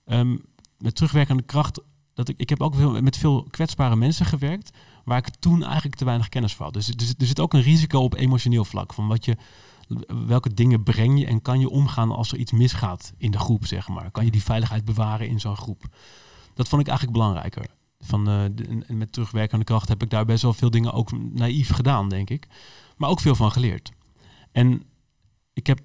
ehm, 0.06 0.38
met 0.78 0.96
terugwerkende 0.96 1.44
kracht. 1.44 1.82
Dat 2.14 2.30
ik, 2.30 2.38
ik 2.38 2.50
heb 2.50 2.62
ook 2.62 2.76
veel, 2.76 3.02
met 3.02 3.18
veel 3.18 3.44
kwetsbare 3.50 3.96
mensen 3.96 4.26
gewerkt. 4.26 4.78
Waar 5.06 5.18
ik 5.18 5.30
toen 5.40 5.64
eigenlijk 5.64 5.96
te 5.96 6.06
weinig 6.06 6.30
kennis 6.30 6.56
van 6.56 6.66
had. 6.66 6.74
Dus 6.74 6.88
er 6.88 6.94
zit, 6.98 7.22
er 7.22 7.28
zit 7.28 7.40
ook 7.40 7.54
een 7.54 7.62
risico 7.62 8.00
op 8.00 8.14
emotioneel 8.14 8.66
vlak. 8.66 8.94
Van 8.94 9.08
wat 9.08 9.26
je, 9.26 9.38
welke 10.28 10.54
dingen 10.54 10.84
breng 10.84 11.20
je 11.20 11.26
en 11.26 11.42
kan 11.42 11.60
je 11.60 11.70
omgaan 11.70 12.12
als 12.12 12.32
er 12.32 12.38
iets 12.38 12.52
misgaat 12.52 13.14
in 13.18 13.32
de 13.32 13.40
groep, 13.40 13.66
zeg 13.66 13.88
maar. 13.88 14.12
Kan 14.12 14.26
je 14.26 14.32
die 14.32 14.44
veiligheid 14.44 14.86
bewaren 14.86 15.28
in 15.28 15.40
zo'n 15.40 15.56
groep. 15.58 15.84
Dat 16.54 16.68
vond 16.68 16.82
ik 16.82 16.88
eigenlijk 16.88 17.18
belangrijker. 17.18 17.66
Van, 18.00 18.28
eh, 18.30 18.44
de- 18.56 18.84
met 18.94 19.12
terugwerkende 19.12 19.66
kracht 19.66 19.88
heb 19.88 20.04
ik 20.04 20.10
daar 20.10 20.26
best 20.26 20.42
wel 20.44 20.54
veel 20.54 20.70
dingen 20.70 20.94
ook 20.94 21.12
naïef 21.34 21.70
gedaan, 21.70 22.10
denk 22.10 22.30
ik. 22.30 22.48
Maar 22.98 23.10
ook 23.10 23.20
veel 23.20 23.36
van 23.36 23.52
geleerd. 23.52 23.92
En 24.52 24.84
ik 25.54 25.68
heb 25.68 25.80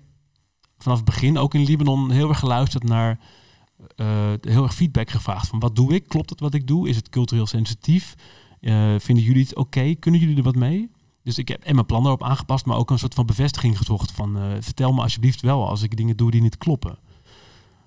vanaf 0.78 0.96
het 0.96 1.06
begin 1.06 1.38
ook 1.38 1.54
in 1.54 1.64
Libanon 1.64 2.10
heel 2.10 2.28
erg 2.28 2.38
geluisterd 2.38 2.82
naar 2.84 3.18
eh, 3.96 4.32
heel 4.40 4.62
erg 4.62 4.74
feedback 4.74 5.10
gevraagd. 5.10 5.48
Van 5.48 5.58
wat 5.58 5.76
doe 5.76 5.94
ik? 5.94 6.08
Klopt 6.08 6.30
het 6.30 6.40
wat 6.40 6.54
ik 6.54 6.66
doe? 6.66 6.88
Is 6.88 6.96
het 6.96 7.08
cultureel 7.08 7.46
sensitief? 7.46 8.14
Eh, 8.60 8.94
vinden 8.98 9.24
jullie 9.24 9.42
het 9.42 9.56
oké? 9.56 9.94
Kunnen 9.94 10.20
jullie 10.20 10.36
er 10.36 10.42
wat 10.42 10.54
mee? 10.54 10.90
Dus 11.22 11.38
ik 11.38 11.48
heb 11.48 11.62
en 11.62 11.74
mijn 11.74 11.86
plan 11.86 12.02
daarop 12.02 12.22
aangepast, 12.22 12.66
maar 12.66 12.76
ook 12.76 12.90
een 12.90 12.98
soort 12.98 13.14
van 13.14 13.26
bevestiging 13.26 13.76
gezocht. 13.78 14.10
Van 14.12 14.38
eh, 14.38 14.56
vertel 14.60 14.92
me 14.92 15.02
alsjeblieft 15.02 15.40
wel 15.40 15.68
als 15.68 15.82
ik 15.82 15.96
dingen 15.96 16.16
doe 16.16 16.30
die 16.30 16.40
niet 16.42 16.58
kloppen. 16.58 16.98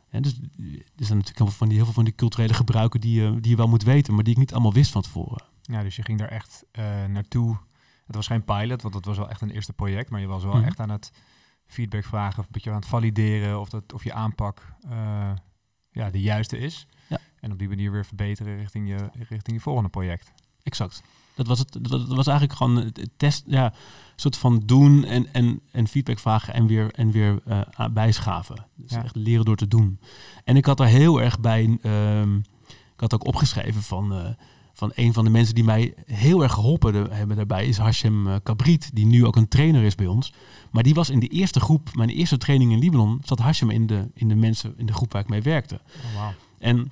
En 0.10 0.22
dus 0.22 0.34
er 0.34 1.06
zijn 1.06 1.18
natuurlijk 1.18 1.38
heel 1.38 1.46
veel 1.48 1.56
van 1.58 1.68
die, 1.68 1.76
heel 1.76 1.86
veel 1.86 1.94
van 1.94 2.04
die 2.04 2.16
culturele 2.16 2.54
gebruiken 2.54 3.02
die, 3.02 3.22
je 3.22 3.40
die 3.40 3.52
je 3.52 3.58
wel 3.58 3.68
moet 3.68 3.84
weten, 3.84 4.14
maar 4.14 4.24
die 4.24 4.34
ik 4.34 4.40
niet 4.40 4.54
allemaal 4.54 4.74
wist 4.74 4.92
van 4.92 5.02
tevoren. 5.02 5.44
Ja, 5.62 5.84
dus 5.84 5.96
je 5.96 6.04
ging 6.04 6.20
daar 6.20 6.28
echt 6.28 6.64
eh, 6.72 7.06
naartoe. 7.06 7.58
Het 8.06 8.16
was 8.16 8.28
geen 8.28 8.44
pilot, 8.44 8.82
want 8.82 8.94
het 8.94 9.06
was 9.06 9.18
wel 9.18 9.30
echt 9.30 9.42
een 9.42 9.50
eerste 9.52 9.74
project. 9.74 10.10
Maar 10.10 10.20
je 10.20 10.28
was 10.28 10.44
wel 10.44 10.56
Mhm. 10.56 10.64
echt 10.64 10.80
aan 10.80 10.90
het 10.90 11.12
feedback 11.66 12.04
vragen. 12.06 12.40
Of 12.40 12.46
een 12.46 12.52
beetje 12.52 12.70
aan 12.70 12.76
het 12.76 12.86
valideren 12.86 13.60
of, 13.60 13.70
dat, 13.70 13.94
of 13.94 14.04
je 14.04 14.14
aanpak 14.14 14.74
eh, 14.90 15.32
ja, 15.92 16.10
de 16.10 16.22
juiste 16.22 16.58
is. 16.58 16.88
Ja. 17.10 17.18
En 17.40 17.52
op 17.52 17.60
die 17.60 17.68
manier 17.68 17.92
weer 17.92 18.06
verbeteren 18.06 18.58
richting 18.58 18.88
je, 18.88 19.10
richting 19.30 19.58
je 19.58 19.60
volgende 19.60 19.90
project. 19.90 20.32
Exact. 20.64 21.04
Dat 21.36 21.48
was, 21.48 21.60
het, 21.60 21.78
dat, 21.82 22.08
was 22.08 22.28
eigenlijk 22.28 22.58
gewoon 22.58 22.76
het 22.76 23.10
test, 23.18 23.44
ja, 23.48 23.66
een 23.66 23.72
soort 24.16 24.38
van 24.38 24.62
doen 24.66 25.04
en, 25.06 25.34
en, 25.34 25.60
en 25.72 25.88
feedback 25.88 26.20
vragen 26.20 26.54
en 26.54 26.68
weer, 26.68 26.92
en 26.94 27.12
weer 27.12 27.40
eh, 27.46 27.62
bijschaven. 27.94 28.66
Dus 28.76 28.92
Ja. 28.92 29.04
echt 29.04 29.16
leren 29.16 29.46
door 29.46 29.56
te 29.56 29.68
doen. 29.68 30.00
En 30.44 30.56
ik 30.58 30.66
had 30.66 30.80
er 30.80 30.86
heel 30.86 31.22
erg 31.22 31.40
bij, 31.40 31.78
ehm, 31.82 32.36
ik 32.68 33.00
had 33.00 33.14
ook 33.14 33.26
opgeschreven 33.28 33.82
van, 33.84 34.14
eh, 34.14 34.30
van 34.74 34.92
een 34.96 35.14
van 35.14 35.24
de 35.24 35.30
mensen 35.30 35.56
die 35.56 35.64
mij 35.64 35.94
heel 36.06 36.44
erg 36.44 36.54
geholpen 36.54 36.94
de- 36.94 37.08
hebben 37.12 37.36
daarbij, 37.36 37.66
is 37.66 37.78
Hashem 37.78 38.28
eh, 38.28 38.36
Kabrit, 38.44 38.90
die 38.96 39.06
nu 39.06 39.26
ook 39.26 39.36
een 39.36 39.48
trainer 39.48 39.84
is 39.84 39.96
bij 39.96 40.08
ons. 40.08 40.34
Maar 40.72 40.84
die 40.84 40.94
was 40.94 41.10
in 41.10 41.20
de 41.20 41.28
eerste 41.28 41.60
groep, 41.60 41.90
mijn 41.96 42.10
eerste 42.10 42.38
training 42.38 42.72
in 42.72 42.80
Libanon, 42.80 43.20
zat 43.24 43.40
Hashem 43.40 43.70
in 43.70 43.88
de, 43.88 44.10
in 44.14 44.28
de 44.28 44.36
mensen, 44.36 44.74
in 44.78 44.86
de 44.86 44.94
groep 44.94 45.12
waar 45.12 45.22
ik 45.22 45.30
mee 45.30 45.42
werkte. 45.42 45.82
Oh. 46.16 46.28
En 46.60 46.92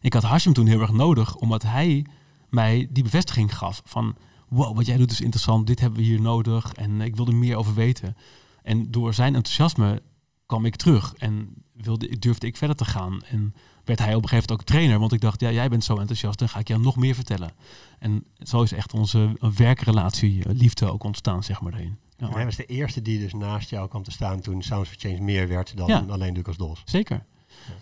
ik 0.00 0.12
had 0.12 0.22
Hashem 0.22 0.52
toen 0.52 0.66
heel 0.66 0.80
erg 0.80 0.92
nodig, 0.92 1.36
omdat 1.36 1.62
hij 1.62 2.06
mij 2.50 2.88
die 2.90 3.02
bevestiging 3.02 3.56
gaf 3.56 3.82
van... 3.84 4.16
wow, 4.48 4.76
wat 4.76 4.86
jij 4.86 4.96
doet 4.96 5.10
is 5.10 5.20
interessant, 5.20 5.66
dit 5.66 5.80
hebben 5.80 5.98
we 5.98 6.04
hier 6.04 6.20
nodig 6.20 6.72
en 6.72 7.00
ik 7.00 7.16
wil 7.16 7.26
er 7.26 7.34
meer 7.34 7.56
over 7.56 7.74
weten. 7.74 8.16
En 8.62 8.90
door 8.90 9.14
zijn 9.14 9.34
enthousiasme 9.34 10.02
kwam 10.46 10.64
ik 10.64 10.76
terug 10.76 11.14
en 11.14 11.48
wilde, 11.72 12.18
durfde 12.18 12.46
ik 12.46 12.56
verder 12.56 12.76
te 12.76 12.84
gaan. 12.84 13.22
En 13.24 13.54
werd 13.84 13.98
hij 13.98 14.14
op 14.14 14.22
een 14.22 14.28
gegeven 14.28 14.48
moment 14.48 14.50
ook 14.50 14.62
trainer. 14.76 14.98
Want 14.98 15.12
ik 15.12 15.20
dacht, 15.20 15.40
ja, 15.40 15.50
jij 15.52 15.68
bent 15.68 15.84
zo 15.84 15.96
enthousiast, 15.98 16.38
dan 16.38 16.48
ga 16.48 16.58
ik 16.58 16.68
jou 16.68 16.80
nog 16.80 16.96
meer 16.96 17.14
vertellen. 17.14 17.52
En 17.98 18.24
zo 18.38 18.62
is 18.62 18.72
echt 18.72 18.92
onze 18.94 19.36
werkrelatie, 19.56 20.44
eh, 20.44 20.54
liefde 20.54 20.90
ook 20.92 21.04
ontstaan, 21.04 21.42
zeg 21.44 21.60
maar, 21.60 21.72
daarin. 21.72 21.98
Ja, 22.16 22.26
En 22.26 22.32
hij 22.32 22.44
was 22.44 22.56
de 22.56 22.66
eerste 22.66 23.02
die 23.02 23.18
dus 23.18 23.32
naast 23.34 23.70
jou 23.70 23.88
kwam 23.88 24.02
te 24.02 24.10
staan 24.10 24.40
toen 24.40 24.62
Sounds 24.62 24.88
for 24.88 24.98
Change 24.98 25.20
meer 25.20 25.48
werd 25.48 25.76
dan 25.76 25.86
Ja. 25.88 26.04
alleen 26.08 26.34
Lucas 26.34 26.56
Dos. 26.56 26.82
zeker. 26.84 27.24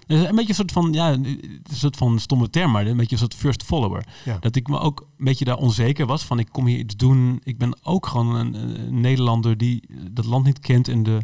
Dus 0.07 0.29
een 0.29 0.35
beetje 0.35 0.49
een 0.49 0.55
soort 0.55 0.73
van, 0.73 0.93
ja, 0.93 1.13
een 1.13 1.63
soort 1.73 1.97
van 1.97 2.19
stomme 2.19 2.51
term, 2.51 2.71
maar 2.71 2.87
een 2.87 2.97
beetje 2.97 3.13
een 3.13 3.19
soort 3.21 3.35
first 3.35 3.63
follower. 3.63 4.07
Ja. 4.25 4.39
Dat 4.41 4.57
ik 4.57 4.69
me 4.69 4.79
ook 4.79 5.01
een 5.19 5.25
beetje 5.25 5.45
daar 5.45 5.57
onzeker 5.57 6.07
was 6.07 6.23
van, 6.25 6.39
ik 6.39 6.49
kom 6.53 6.67
hier 6.67 6.79
iets 6.79 6.97
doen. 6.97 7.41
Ik 7.43 7.59
ben 7.59 7.79
ook 7.83 8.07
gewoon 8.07 8.35
een, 8.35 8.55
een 8.55 9.01
Nederlander 9.01 9.57
die 9.57 9.83
dat 10.11 10.25
land 10.25 10.45
niet 10.45 10.59
kent 10.59 10.89
en 10.89 11.03
de, 11.03 11.19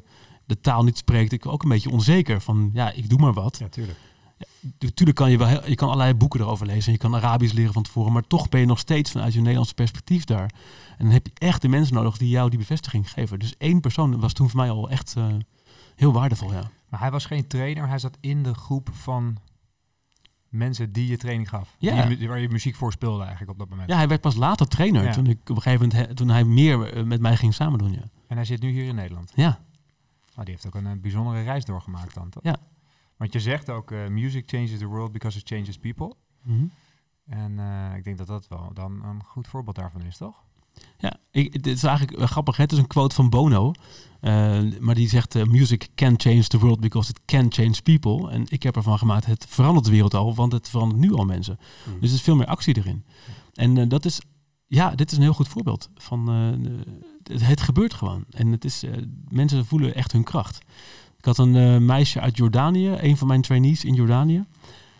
de 0.46 0.61
taal 0.61 0.85
niet 0.85 0.96
spreekt. 0.98 1.33
Ik 1.33 1.42
ben 1.42 1.52
ook 1.52 1.62
een 1.62 1.68
beetje 1.68 1.90
onzeker 1.90 2.40
van, 2.40 2.70
ja, 2.72 2.90
ik 2.92 3.09
doe 3.09 3.18
maar 3.18 3.33
wat. 3.33 3.59
Ja, 3.59 3.68
tuurlijk. 3.68 3.98
Natuurlijk 4.78 5.16
kan 5.18 5.30
je 5.30 5.38
wel, 5.38 5.46
heel- 5.46 5.68
je 5.68 5.74
kan 5.74 5.88
allerlei 5.88 6.14
boeken 6.14 6.40
erover 6.40 6.66
lezen 6.66 6.87
en 6.87 6.92
je 6.92 6.98
kan 6.98 7.14
Arabisch 7.14 7.52
leren 7.54 7.72
van 7.72 7.83
tevoren, 7.83 8.12
maar 8.12 8.26
toch 8.26 8.48
ben 8.48 8.61
je 8.61 8.66
nog 8.66 8.78
steeds 8.78 9.11
vanuit 9.11 9.33
je 9.33 9.38
Nederlandse 9.40 9.74
perspectief 9.74 10.24
daar. 10.24 10.50
En 10.98 11.04
dan 11.04 11.11
heb 11.11 11.26
je 11.26 11.33
echt 11.46 11.62
de 11.62 11.68
mensen 11.68 11.94
nodig 11.94 12.16
die 12.16 12.28
jou 12.28 12.50
die 12.50 12.59
bevestiging 12.59 13.11
geven. 13.11 13.38
Dus 13.38 13.54
één 13.59 13.80
persoon 13.80 14.20
was 14.20 14.33
toen 14.33 14.50
voor 14.50 14.61
mij 14.61 14.70
al 14.70 14.90
echt 14.90 15.14
eh, 15.16 15.26
heel 15.96 16.12
waardevol, 16.12 16.52
ja. 16.52 16.70
Maar 16.94 17.02
hij 17.02 17.12
was 17.12 17.24
geen 17.26 17.46
trainer, 17.46 17.88
hij 17.88 17.98
zat 17.98 18.16
in 18.20 18.42
de 18.42 18.54
groep 18.54 18.88
van 18.92 19.37
mensen 20.48 20.92
die 20.92 21.07
je 21.07 21.16
training 21.16 21.48
gaf. 21.48 21.76
Ja. 21.78 22.07
Die 22.07 22.28
waar 22.28 22.38
je 22.38 22.48
muziek 22.48 22.74
voor 22.76 22.92
speelde 22.92 23.20
eigenlijk 23.22 23.50
op 23.52 23.59
dat 23.59 23.68
moment. 23.68 23.88
Ja, 23.88 23.96
hij 23.96 24.09
werd 24.09 24.20
pas 24.20 24.35
later 24.35 24.66
trainer 24.68 25.04
Ja. 25.04 25.12
toen 25.12 25.26
ik 25.26 25.38
op 25.50 25.57
een 25.57 25.62
gegeven 25.62 25.88
moment 25.88 26.09
he- 26.09 26.14
toen 26.14 26.28
hij 26.28 26.44
meer 26.44 26.92
eh, 26.92 27.04
met 27.04 27.20
mij 27.20 27.37
ging 27.37 27.54
samen 27.54 27.78
doen, 27.78 27.92
ja. 27.92 28.02
En 28.26 28.37
hij 28.37 28.44
zit 28.44 28.61
nu 28.62 28.70
hier 28.70 28.85
in 28.85 28.94
Nederland. 28.94 29.33
Ja, 29.35 29.61
Maar 30.35 30.44
die 30.44 30.54
heeft 30.54 30.66
ook 30.66 30.74
een, 30.74 30.87
eh, 30.87 30.92
bijzondere 31.00 31.42
reis 31.42 31.64
doorgemaakt 31.64 32.14
dan, 32.14 32.28
toch? 32.30 32.42
Ja. 32.42 32.57
Want 33.16 33.33
je 33.33 33.40
zegt 33.40 33.70
ook, 33.70 33.90
eh, 33.90 34.07
music 34.09 34.48
changes 34.48 34.78
the 34.78 34.87
world 34.87 35.12
because 35.12 35.38
it 35.38 35.48
changes 35.48 35.78
people. 35.78 36.14
Mhm. 36.42 36.64
En 37.24 37.59
ik 37.96 38.04
denk 38.04 38.18
dat 38.18 38.26
dat 38.26 38.48
wel 38.48 38.70
dan 38.74 39.04
een 39.04 39.22
goed 39.24 39.48
voorbeeld 39.48 39.76
daarvan 39.76 40.02
is, 40.02 40.16
toch? 40.16 40.42
Ja, 40.98 41.16
ik, 41.30 41.52
het 41.52 41.66
is 41.66 41.82
eigenlijk 41.82 42.18
wel 42.18 42.26
grappig. 42.26 42.56
hè. 42.56 42.62
Het 42.62 42.72
is 42.72 42.78
een 42.78 42.87
quote 42.87 43.14
van 43.14 43.30
Bono. 43.30 43.72
eh, 44.20 44.58
maar 44.80 44.94
die 44.94 45.08
zegt: 45.08 45.34
eh, 45.34 45.44
Music 45.44 45.88
can 45.94 46.14
change 46.16 46.42
the 46.46 46.58
world 46.58 46.80
because 46.80 47.10
it 47.10 47.20
can 47.24 47.52
change 47.52 47.82
people. 47.82 48.30
En 48.30 48.44
ik 48.48 48.62
heb 48.62 48.76
ervan 48.76 48.98
gemaakt: 48.98 49.26
het 49.26 49.46
verandert 49.48 49.84
de 49.84 49.90
wereld 49.90 50.14
al, 50.14 50.34
want 50.34 50.52
het 50.52 50.68
verandert 50.68 51.00
nu 51.00 51.12
al 51.14 51.24
mensen. 51.24 51.58
Mm. 51.87 52.00
Dus 52.00 52.08
er 52.10 52.16
is 52.16 52.22
veel 52.22 52.37
meer 52.37 52.46
actie 52.46 52.76
erin. 52.76 53.04
En 53.54 53.78
eh, 53.78 53.88
dat 53.88 54.04
is, 54.04 54.20
ja, 54.66 54.94
dit 54.94 55.10
is 55.10 55.16
een 55.16 55.22
heel 55.22 55.32
goed 55.34 55.48
voorbeeld 55.48 55.88
van 55.96 56.28
eh, 56.28 56.72
het, 57.22 57.46
het 57.46 57.60
gebeurt 57.60 57.94
gewoon. 57.94 58.24
En 58.30 58.52
het 58.52 58.64
is, 58.64 58.82
eh, 58.82 58.92
mensen 59.28 59.66
voelen 59.66 59.94
echt 59.94 60.12
hun 60.12 60.24
kracht. 60.24 60.58
Ik 61.18 61.24
had 61.24 61.38
een 61.38 61.56
eh, 61.56 61.78
meisje 61.78 62.20
uit 62.20 62.37
Jordanië, 62.37 62.88
een 62.88 63.16
van 63.16 63.26
mijn 63.26 63.42
trainees 63.42 63.84
in 63.84 63.94
Jordanië. 63.94 64.44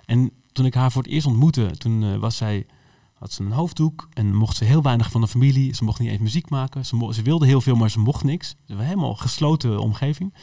En 0.04 0.30
toen 0.52 0.66
ik 0.66 0.74
haar 0.74 0.92
voor 0.92 1.02
het 1.02 1.10
eerst 1.10 1.26
ontmoette, 1.26 1.70
toen 1.78 2.02
eh, 2.04 2.16
was 2.16 2.37
zij, 2.37 2.66
had 3.14 3.33
ze 3.33 3.42
een 3.42 3.53
hoofddoek 3.53 4.09
en 4.12 4.35
mocht 4.35 4.57
ze 4.57 4.64
heel 4.64 4.83
weinig 4.83 5.11
van 5.11 5.20
de 5.20 5.29
familie. 5.29 5.74
Ze 5.74 5.85
mocht 5.85 5.98
niet 5.98 6.11
eens 6.11 6.20
muziek 6.20 6.50
maken. 6.50 6.87
Ze, 6.87 7.22
wilde 7.22 7.46
heel 7.46 7.61
veel, 7.61 7.77
maar 7.77 7.90
ze 7.90 7.98
mocht 7.98 8.24
niks. 8.24 8.55
Ze 8.66 8.77
was 8.77 8.85
helemaal 8.85 9.14
gesloten 9.14 9.79
omgeving. 9.79 10.35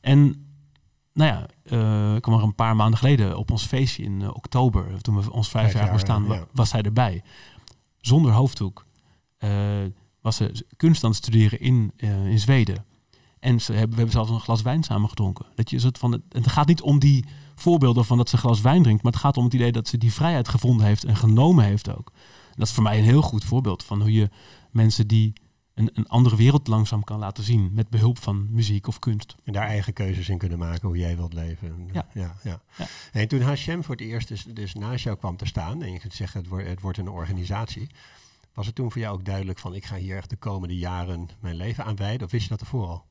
En 0.00 0.46
nou 1.12 1.30
ja, 1.30 1.46
eh, 1.62 2.14
ik 2.14 2.22
kwam 2.22 2.38
er 2.38 2.42
een 2.42 2.54
paar 2.54 2.76
maanden 2.76 2.98
geleden 2.98 3.38
op 3.38 3.50
ons 3.50 3.66
feestje 3.66 4.02
in 4.02 4.22
eh, 4.22 4.28
oktober, 4.28 5.02
toen 5.02 5.20
we 5.20 5.32
ons 5.32 5.48
vijf, 5.48 5.72
jaar 5.72 5.92
bestaan, 5.92 6.24
ja. 6.24 6.46
was 6.52 6.68
zij 6.68 6.82
erbij. 6.82 7.22
Zonder 8.00 8.32
hoofddoek. 8.32 8.86
Eh, 9.38 9.50
was 10.20 10.36
ze 10.36 10.66
kunst 10.76 11.04
aan 11.04 11.10
het 11.10 11.18
studeren 11.18 11.60
in, 11.60 11.92
eh, 11.96 12.26
in 12.26 12.38
Zweden. 12.38 12.84
En 13.38 13.60
ze 13.60 13.72
hebben, 13.72 13.90
we 13.90 13.96
hebben 13.96 14.14
zelfs 14.14 14.30
een 14.30 14.40
glas 14.40 14.62
wijn 14.62 14.82
samen 14.82 15.08
gedronken. 15.08 15.46
Dat 15.54 15.70
je 15.70 15.78
soort 15.78 15.98
van, 15.98 16.12
het, 16.12 16.22
het 16.28 16.48
gaat 16.48 16.66
niet 16.66 16.82
om 16.82 16.98
die 16.98 17.24
voorbeelden 17.62 18.04
van 18.04 18.16
dat 18.16 18.28
ze 18.28 18.36
glas 18.36 18.60
wijn 18.60 18.82
drinkt, 18.82 19.02
maar 19.02 19.12
het 19.12 19.20
gaat 19.20 19.36
om 19.36 19.44
het 19.44 19.54
idee 19.54 19.72
dat 19.72 19.88
ze 19.88 19.98
die 19.98 20.12
vrijheid 20.12 20.48
gevonden 20.48 20.86
heeft 20.86 21.04
en 21.04 21.16
genomen 21.16 21.64
heeft 21.64 21.90
ook. 21.90 22.12
En 22.48 22.58
dat 22.58 22.66
is 22.66 22.74
voor 22.74 22.82
mij 22.82 22.98
een 22.98 23.04
heel 23.04 23.22
goed 23.22 23.44
voorbeeld 23.44 23.84
van 23.84 24.00
hoe 24.00 24.12
je 24.12 24.30
mensen 24.70 25.06
die 25.06 25.32
een, 25.74 25.90
een 25.94 26.08
andere 26.08 26.36
wereld 26.36 26.66
langzaam 26.66 27.04
kan 27.04 27.18
laten 27.18 27.44
zien 27.44 27.70
met 27.72 27.88
behulp 27.88 28.18
van 28.18 28.46
muziek 28.50 28.86
of 28.86 28.98
kunst. 28.98 29.34
En 29.44 29.52
daar 29.52 29.66
eigen 29.66 29.92
keuzes 29.92 30.28
in 30.28 30.38
kunnen 30.38 30.58
maken 30.58 30.88
hoe 30.88 30.98
jij 30.98 31.16
wilt 31.16 31.32
leven. 31.32 31.68
En, 31.68 31.88
Ja. 31.92 32.06
ja, 32.14 32.34
ja. 32.42 32.62
Ja. 32.76 32.86
En 33.12 33.28
toen 33.28 33.40
Hashem 33.40 33.84
voor 33.84 33.94
het 33.94 34.04
eerst 34.04 34.28
dus, 34.28 34.44
dus 34.44 34.74
naast 34.74 35.04
jou 35.04 35.16
kwam 35.16 35.36
te 35.36 35.46
staan 35.46 35.82
en 35.82 35.92
je 35.92 35.98
kunt 35.98 36.14
zeggen 36.14 36.40
het 36.40 36.48
wordt, 36.48 36.66
het 36.66 36.80
wordt 36.80 36.98
een 36.98 37.08
organisatie. 37.08 37.88
Was 38.54 38.66
het 38.66 38.74
toen 38.74 38.92
voor 38.92 39.00
jou 39.00 39.14
ook 39.14 39.24
duidelijk 39.24 39.58
van 39.58 39.74
ik 39.74 39.84
ga 39.84 39.96
hier 39.96 40.16
echt 40.16 40.30
de 40.30 40.36
komende 40.36 40.76
jaren 40.76 41.28
mijn 41.40 41.56
leven 41.56 41.84
aan 41.84 41.96
wijden? 41.96 42.26
Of 42.26 42.32
wist 42.32 42.42
je 42.42 42.48
dat 42.48 42.60
ervoor 42.60 42.86
al? 42.86 43.04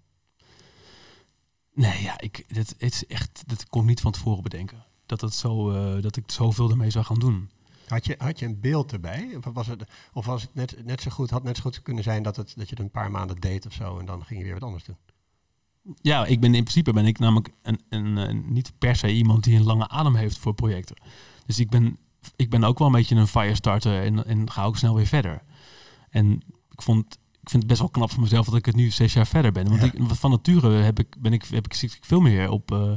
Nee, 1.73 2.01
ja, 2.03 2.19
ik, 2.19 2.45
dat, 2.55 2.75
het 2.77 2.93
is 2.93 3.05
echt, 3.07 3.43
dat 3.45 3.67
kon 3.69 3.81
ik 3.81 3.87
niet 3.87 4.01
van 4.01 4.11
tevoren 4.11 4.43
bedenken. 4.43 4.85
Dat, 5.05 5.21
het 5.21 5.33
zo, 5.33 5.71
eh, 5.71 6.01
dat 6.01 6.15
ik 6.15 6.31
zoveel 6.31 6.69
ermee 6.69 6.89
zou 6.89 7.05
gaan 7.05 7.19
doen. 7.19 7.49
Had 7.87 8.05
je, 8.05 8.15
had 8.17 8.39
je 8.39 8.45
een 8.45 8.59
beeld 8.59 8.91
erbij? 8.91 9.35
Of 9.37 9.53
was 9.53 9.67
het, 9.67 9.83
of 10.13 10.25
was 10.25 10.41
het 10.41 10.53
net, 10.55 10.85
net 10.85 11.01
zo 11.01 11.11
goed, 11.11 11.29
had 11.29 11.43
net 11.43 11.55
zo 11.57 11.61
goed 11.63 11.81
kunnen 11.81 12.03
zijn 12.03 12.23
dat, 12.23 12.35
het, 12.35 12.53
dat 12.55 12.69
je 12.69 12.75
het 12.75 12.79
een 12.83 12.91
paar 12.91 13.11
maanden 13.11 13.39
deed 13.39 13.65
of 13.65 13.73
zo 13.73 13.99
en 13.99 14.05
dan 14.05 14.25
ging 14.25 14.39
je 14.39 14.45
weer 14.45 14.53
wat 14.53 14.63
anders 14.63 14.83
doen? 14.83 14.97
Ja, 16.01 16.25
ik 16.25 16.39
ben 16.39 16.55
in 16.55 16.63
principe 16.63 16.93
ben 16.93 17.05
ik 17.05 17.19
namelijk 17.19 17.49
een, 17.61 17.79
een, 17.89 18.15
een- 18.17 18.53
niet 18.53 18.71
per 18.77 18.95
se 18.95 19.13
iemand 19.13 19.43
die 19.43 19.55
een 19.55 19.63
lange 19.63 19.87
adem 19.87 20.15
heeft 20.15 20.37
voor 20.37 20.53
projecten. 20.53 20.95
Dus 21.45 21.59
ik 21.59 21.69
ben, 21.69 21.97
ik 22.35 22.49
ben 22.49 22.63
ook 22.63 22.77
wel 22.77 22.87
een 22.87 22.93
beetje 22.93 23.15
een 23.15 23.27
firestarter 23.27 24.03
en, 24.03 24.25
en 24.25 24.51
ga 24.51 24.63
ook 24.65 24.77
snel 24.77 24.95
weer 24.95 25.05
verder. 25.07 25.43
En 26.09 26.31
ik 26.69 26.81
vond 26.81 27.17
ik 27.41 27.49
vind 27.49 27.63
het 27.63 27.67
best 27.67 27.79
wel 27.79 27.89
knap 27.89 28.11
van 28.11 28.21
mezelf 28.21 28.45
dat 28.45 28.55
ik 28.55 28.65
het 28.65 28.75
nu 28.75 28.89
zes 28.89 29.13
jaar 29.13 29.27
verder 29.27 29.51
ben. 29.51 29.69
Want 29.69 29.81
Ja. 29.81 29.85
ik, 29.85 29.93
van 30.07 30.31
nature 30.31 30.69
heb 30.69 30.99
ik, 30.99 31.15
ben 31.19 31.33
ik, 31.33 31.45
heb 31.45 31.65
ik, 31.65 31.97
veel 32.01 32.19
meer 32.19 32.49
op 32.49 32.71
eh, 32.71 32.91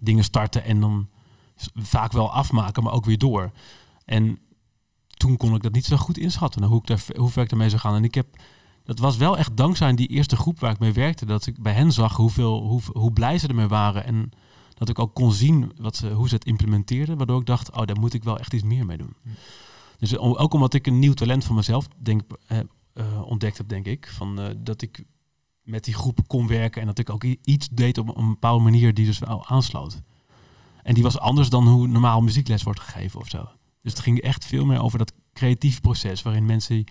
dingen 0.00 0.24
starten 0.24 0.64
en 0.64 0.80
dan 0.80 1.08
vaak 1.74 2.12
wel 2.12 2.32
afmaken, 2.32 2.82
maar 2.82 2.92
ook 2.92 3.04
weer 3.04 3.18
door. 3.18 3.50
En 4.04 4.38
toen 5.16 5.36
kon 5.36 5.54
ik 5.54 5.62
dat 5.62 5.72
niet 5.72 5.84
zo 5.84 5.96
goed 5.96 6.18
inschatten, 6.18 6.62
hoe, 6.62 6.78
ik 6.78 6.86
daar, 6.86 7.04
hoe 7.16 7.30
ver 7.30 7.42
ik 7.42 7.50
ermee 7.50 7.68
zou 7.68 7.80
gaan. 7.80 7.94
En 7.94 8.04
ik 8.04 8.14
heb, 8.14 8.26
dat 8.84 8.98
was 8.98 9.16
wel 9.16 9.38
echt 9.38 9.56
dankzij 9.56 9.94
die 9.94 10.08
eerste 10.08 10.36
groep 10.36 10.60
waar 10.60 10.72
ik 10.72 10.78
mee 10.78 10.92
werkte, 10.92 11.26
dat 11.26 11.46
ik 11.46 11.62
bij 11.62 11.72
hen 11.72 11.92
zag 11.92 12.16
hoeveel, 12.16 12.62
hoe, 12.62 12.80
hoe 12.92 13.12
blij 13.12 13.38
ze 13.38 13.48
ermee 13.48 13.68
waren. 13.68 14.04
En 14.04 14.30
dat 14.74 14.88
ik 14.88 14.98
ook 14.98 15.14
kon 15.14 15.32
zien 15.32 15.72
wat 15.76 15.96
ze, 15.96 16.10
hoe 16.10 16.28
ze 16.28 16.34
het 16.34 16.44
implementeerden, 16.44 17.16
waardoor 17.16 17.40
ik 17.40 17.46
dacht, 17.46 17.70
oh, 17.70 17.86
daar 17.86 17.98
moet 17.98 18.14
ik 18.14 18.24
wel 18.24 18.38
echt 18.38 18.52
iets 18.52 18.64
meer 18.64 18.86
mee 18.86 18.96
doen. 18.96 19.14
Dus 19.98 20.18
ook 20.18 20.52
omdat 20.54 20.74
ik 20.74 20.86
een 20.86 20.98
nieuw 20.98 21.12
talent 21.12 21.44
van 21.44 21.54
mezelf 21.54 21.88
denk, 21.96 22.22
eh, 22.46 22.58
eh, 22.94 23.22
ontdekt 23.22 23.58
heb, 23.58 23.68
denk 23.68 23.86
ik, 23.86 24.08
van, 24.08 24.40
eh, 24.40 24.54
dat 24.56 24.82
ik 24.82 25.04
met 25.62 25.84
die 25.84 25.94
groep 25.94 26.18
kon 26.26 26.46
werken 26.46 26.80
en 26.80 26.86
dat 26.86 26.98
ik 26.98 27.10
ook 27.10 27.24
iets 27.24 27.68
deed 27.68 27.98
op 27.98 28.16
een 28.16 28.28
bepaalde 28.28 28.64
manier 28.64 28.94
die 28.94 29.06
dus 29.06 29.18
wel 29.18 29.46
aansloot. 29.46 30.00
En 30.82 30.94
die 30.94 31.02
was 31.02 31.18
anders 31.18 31.48
dan 31.48 31.68
hoe 31.68 31.86
normaal 31.86 32.20
muziekles 32.20 32.62
wordt 32.62 32.80
gegeven 32.80 33.20
of 33.20 33.28
zo. 33.28 33.48
Dus 33.82 33.92
het 33.92 34.02
ging 34.02 34.20
echt 34.20 34.44
veel 34.44 34.64
meer 34.64 34.82
over 34.82 34.98
dat 34.98 35.12
creatieve 35.32 35.80
proces 35.80 36.22
waarin 36.22 36.46
mensen 36.46 36.84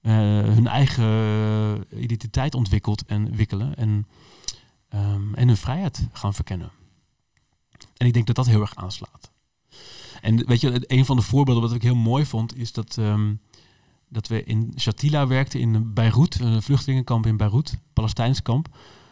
eh, 0.00 0.12
hun 0.40 0.66
eigen 0.66 2.02
identiteit 2.02 2.54
ontwikkelt 2.54 3.04
en 3.04 3.36
wikkelen 3.36 3.76
en, 3.76 4.06
ehm, 4.88 5.34
en 5.34 5.48
hun 5.48 5.56
vrijheid 5.56 6.08
gaan 6.12 6.34
verkennen. 6.34 6.70
En 7.96 8.06
ik 8.06 8.12
denk 8.12 8.26
dat 8.26 8.36
dat 8.36 8.46
heel 8.46 8.60
erg 8.60 8.76
aanslaat. 8.76 9.32
En 10.20 10.46
weet 10.46 10.60
je, 10.60 10.84
een 10.86 11.04
van 11.04 11.16
de 11.16 11.22
voorbeelden 11.22 11.62
wat 11.62 11.74
ik 11.74 11.82
heel 11.82 11.94
mooi 11.94 12.26
vond, 12.26 12.56
is 12.56 12.72
dat, 12.72 12.98
ehm, 12.98 13.34
dat 14.14 14.28
we 14.28 14.44
in 14.44 14.72
Shatila 14.76 15.26
werkten 15.26 15.60
in 15.60 15.92
Beirut, 15.94 16.40
een 16.40 16.62
vluchtelingenkamp 16.62 17.26
in 17.26 17.36
Beirut, 17.36 17.78
Palestijns 17.92 18.42
kamp. 18.42 18.68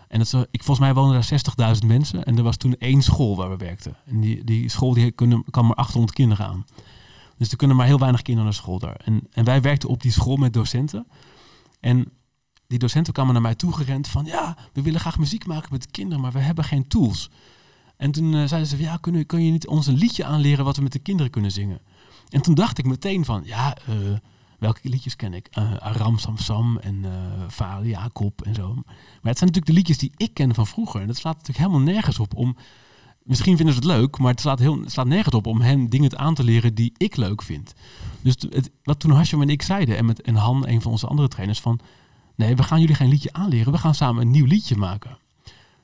En 0.08 0.18
dat, 0.18 0.26
is, 0.26 0.34
ik, 0.50 0.62
volgens 0.62 0.78
mij 0.78 0.94
woonden 0.94 1.22
daar 1.56 1.76
60.000 1.80 1.86
mensen. 1.86 2.24
En 2.24 2.36
er 2.36 2.42
was 2.42 2.56
toen 2.56 2.76
één 2.78 3.02
school 3.02 3.36
waar 3.36 3.50
we 3.50 3.56
werkten. 3.56 3.96
En 4.06 4.20
die, 4.20 4.44
die 4.44 4.68
school 4.68 4.92
die 4.94 5.10
kunnen, 5.10 5.44
kan 5.50 5.66
maar 5.66 5.76
800 5.76 6.12
kinderen 6.12 6.46
aan. 6.46 6.64
Dus 7.36 7.50
er 7.50 7.56
kunnen 7.56 7.76
maar 7.76 7.86
heel 7.86 7.98
weinig 7.98 8.22
kinderen 8.22 8.50
naar 8.50 8.58
school 8.58 8.78
daar. 8.78 9.00
En, 9.04 9.28
en 9.30 9.44
wij 9.44 9.60
werkten 9.60 9.88
op 9.88 10.02
die 10.02 10.12
school 10.12 10.36
met 10.36 10.52
docenten. 10.52 11.06
En 11.80 12.12
die 12.66 12.78
docenten 12.78 13.12
kwamen 13.12 13.32
naar 13.32 13.42
mij 13.42 13.54
toegerend 13.54 14.08
van... 14.08 14.24
ja, 14.24 14.56
we 14.72 14.82
willen 14.82 15.00
graag 15.00 15.18
muziek 15.18 15.46
maken 15.46 15.68
met 15.72 15.82
de 15.82 15.90
kinderen, 15.90 16.20
maar 16.20 16.32
we 16.32 16.38
hebben 16.38 16.64
geen 16.64 16.88
tools. 16.88 17.30
En 17.96 18.10
toen 18.10 18.34
eh, 18.34 18.44
zeiden 18.44 18.68
ze 18.68 18.78
ja, 18.78 18.96
kun 18.96 19.26
kun 19.26 19.44
je 19.44 19.50
niet 19.50 19.66
ons 19.66 19.86
een 19.86 19.98
liedje 19.98 20.24
aanleren 20.24 20.64
wat 20.64 20.76
we 20.76 20.82
met 20.82 20.92
de 20.92 20.98
kinderen 20.98 21.30
kunnen 21.30 21.50
zingen? 21.50 21.80
En 22.28 22.42
toen 22.42 22.54
dacht 22.54 22.78
ik 22.78 22.86
meteen 22.86 23.24
van... 23.24 23.42
ja, 23.44 23.76
eh, 23.76 23.94
welke 24.62 24.88
liedjes 24.88 25.16
ken 25.16 25.34
ik? 25.34 25.46
Eh, 25.50 25.76
Aram 25.76 26.18
Samsam 26.18 26.78
en 26.78 27.04
Vader 27.48 27.86
Jacob 27.86 28.42
en 28.42 28.54
zo. 28.54 28.74
Maar 28.74 29.30
het 29.32 29.38
zijn 29.38 29.50
natuurlijk 29.50 29.66
de 29.66 29.72
liedjes 29.72 29.98
die 29.98 30.12
ik 30.16 30.34
ken 30.34 30.54
van 30.54 30.66
vroeger. 30.66 31.00
En 31.00 31.06
dat 31.06 31.16
slaat 31.16 31.36
natuurlijk 31.36 31.66
helemaal 31.66 31.92
nergens 31.92 32.18
op 32.18 32.36
om... 32.36 32.56
Misschien 33.22 33.56
vinden 33.56 33.74
ze 33.74 33.80
het 33.80 33.88
leuk, 33.88 34.18
maar 34.18 34.30
het 34.30 34.40
slaat, 34.40 34.58
heel, 34.58 34.84
nergens 35.04 35.34
op 35.34 35.46
om 35.46 35.60
hen 35.60 35.90
dingen 35.90 36.18
aan 36.18 36.34
te 36.34 36.44
leren 36.44 36.74
die 36.74 36.92
ik 36.96 37.16
leuk 37.16 37.42
vind. 37.42 37.74
Dus 38.20 38.34
het, 38.50 38.70
wat 38.82 39.00
toen 39.00 39.10
Hashem 39.10 39.42
en 39.42 39.48
ik 39.48 39.62
zeiden, 39.62 39.96
en, 39.96 40.04
met, 40.04 40.22
en 40.22 40.34
Han, 40.34 40.68
een 40.68 40.82
van 40.82 40.90
onze 40.90 41.06
andere 41.06 41.28
trainers, 41.28 41.60
van... 41.60 41.80
Nee, 42.34 42.56
we 42.56 42.62
gaan 42.62 42.80
jullie 42.80 42.94
geen 42.94 43.08
liedje 43.08 43.32
aanleren, 43.32 43.72
we 43.72 43.78
gaan 43.78 43.94
samen 43.94 44.22
een 44.22 44.30
nieuw 44.30 44.46
liedje 44.46 44.76
maken. 44.76 45.18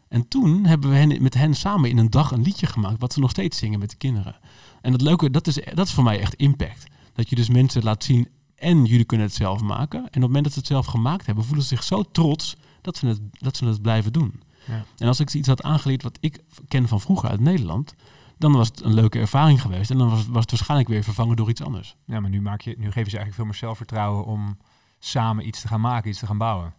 En 0.08 0.28
toen 0.28 0.64
hebben 0.64 0.90
we 0.90 1.18
met 1.20 1.34
hen 1.34 1.54
samen 1.54 1.90
in 1.90 1.98
een 1.98 2.10
dag 2.10 2.30
een 2.30 2.42
liedje 2.42 2.66
gemaakt, 2.66 3.00
wat 3.00 3.12
ze 3.12 3.20
nog 3.20 3.30
steeds 3.30 3.58
zingen 3.58 3.78
met 3.78 3.90
de 3.90 3.96
kinderen. 3.96 4.36
En 4.80 4.92
het 4.92 5.00
leuke, 5.00 5.30
dat 5.30 5.46
is, 5.46 5.58
dat 5.74 5.86
is 5.86 5.92
voor 5.92 6.04
mij 6.04 6.20
echt 6.20 6.34
impact. 6.34 6.86
Dat 7.12 7.28
je 7.28 7.36
dus 7.36 7.48
mensen 7.48 7.82
laat 7.82 8.04
zien, 8.04 8.28
en 8.58 8.84
jullie 8.84 9.04
kunnen 9.04 9.26
het 9.26 9.34
zelf 9.34 9.60
maken. 9.60 9.98
En 9.98 10.06
op 10.06 10.12
het 10.12 10.22
moment 10.22 10.44
dat 10.44 10.52
ze 10.52 10.58
het 10.58 10.68
zelf 10.68 10.86
gemaakt 10.86 11.26
hebben, 11.26 11.44
voelen 11.44 11.62
ze 11.62 11.68
zich 11.74 11.84
zo 11.84 12.02
trots 12.02 12.56
dat 12.80 12.96
ze 12.96 13.06
het, 13.06 13.20
dat 13.32 13.56
ze 13.56 13.64
het 13.64 13.82
blijven 13.82 14.12
doen. 14.12 14.42
Ja. 14.66 14.84
En 14.96 15.08
als 15.08 15.20
ik 15.20 15.34
iets 15.34 15.48
had 15.48 15.62
aangeleerd 15.62 16.02
wat 16.02 16.18
ik 16.20 16.42
ken 16.68 16.88
van 16.88 17.00
vroeger 17.00 17.28
uit 17.28 17.40
Nederland, 17.40 17.94
dan 18.38 18.52
was 18.52 18.68
het 18.68 18.82
een 18.82 18.94
leuke 18.94 19.18
ervaring 19.18 19.60
geweest. 19.60 19.90
En 19.90 19.98
dan 19.98 20.10
was, 20.10 20.26
was 20.26 20.40
het 20.40 20.50
waarschijnlijk 20.50 20.88
weer 20.88 21.02
vervangen 21.02 21.36
door 21.36 21.48
iets 21.48 21.62
anders. 21.62 21.96
Ja, 22.04 22.20
maar 22.20 22.30
nu, 22.30 22.40
maak 22.40 22.60
je, 22.60 22.74
nu 22.78 22.84
je 22.84 22.92
ze 22.92 22.98
eigenlijk 22.98 23.34
veel 23.34 23.44
meer 23.44 23.54
zelfvertrouwen 23.54 24.24
om 24.24 24.56
samen 24.98 25.46
iets 25.46 25.60
te 25.60 25.68
gaan 25.68 25.80
maken, 25.80 26.10
iets 26.10 26.18
te 26.18 26.26
gaan 26.26 26.38
bouwen. 26.38 26.74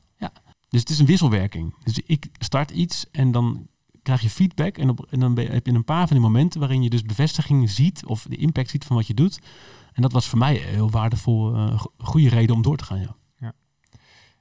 Dus 0.69 0.79
het 0.79 0.89
is 0.89 0.99
een 0.99 1.05
wisselwerking. 1.05 1.75
Dus 1.83 1.99
ik 1.99 2.27
start 2.39 2.71
iets 2.71 3.05
en 3.11 3.31
dan 3.31 3.67
krijg 4.03 4.21
je 4.21 4.29
feedback. 4.29 4.77
En, 4.77 4.89
op, 4.89 5.05
en 5.09 5.19
dan 5.19 5.33
ben- 5.33 5.51
heb 5.51 5.65
je 5.65 5.73
een 5.73 5.83
paar 5.83 6.07
van 6.07 6.17
die 6.17 6.25
momenten 6.25 6.59
waarin 6.59 6.83
je 6.83 6.89
dus 6.89 7.01
bevestiging 7.01 7.69
ziet 7.69 8.05
of 8.05 8.25
de 8.29 8.35
impact 8.35 8.69
ziet 8.69 8.85
van 8.85 8.95
wat 8.95 9.07
je 9.07 9.13
doet. 9.13 9.39
En 9.93 10.02
dat 10.02 10.12
was 10.12 10.28
voor 10.28 10.39
mij 10.39 10.56
heel 10.56 10.89
waardevol, 10.89 11.56
eh, 11.56 11.80
go- 11.80 11.93
goede 11.97 12.30
reden 12.30 12.56
om 12.56 12.62
door 12.62 12.78
te 12.78 12.84
gaan. 12.84 12.99
Ja. 12.99 13.15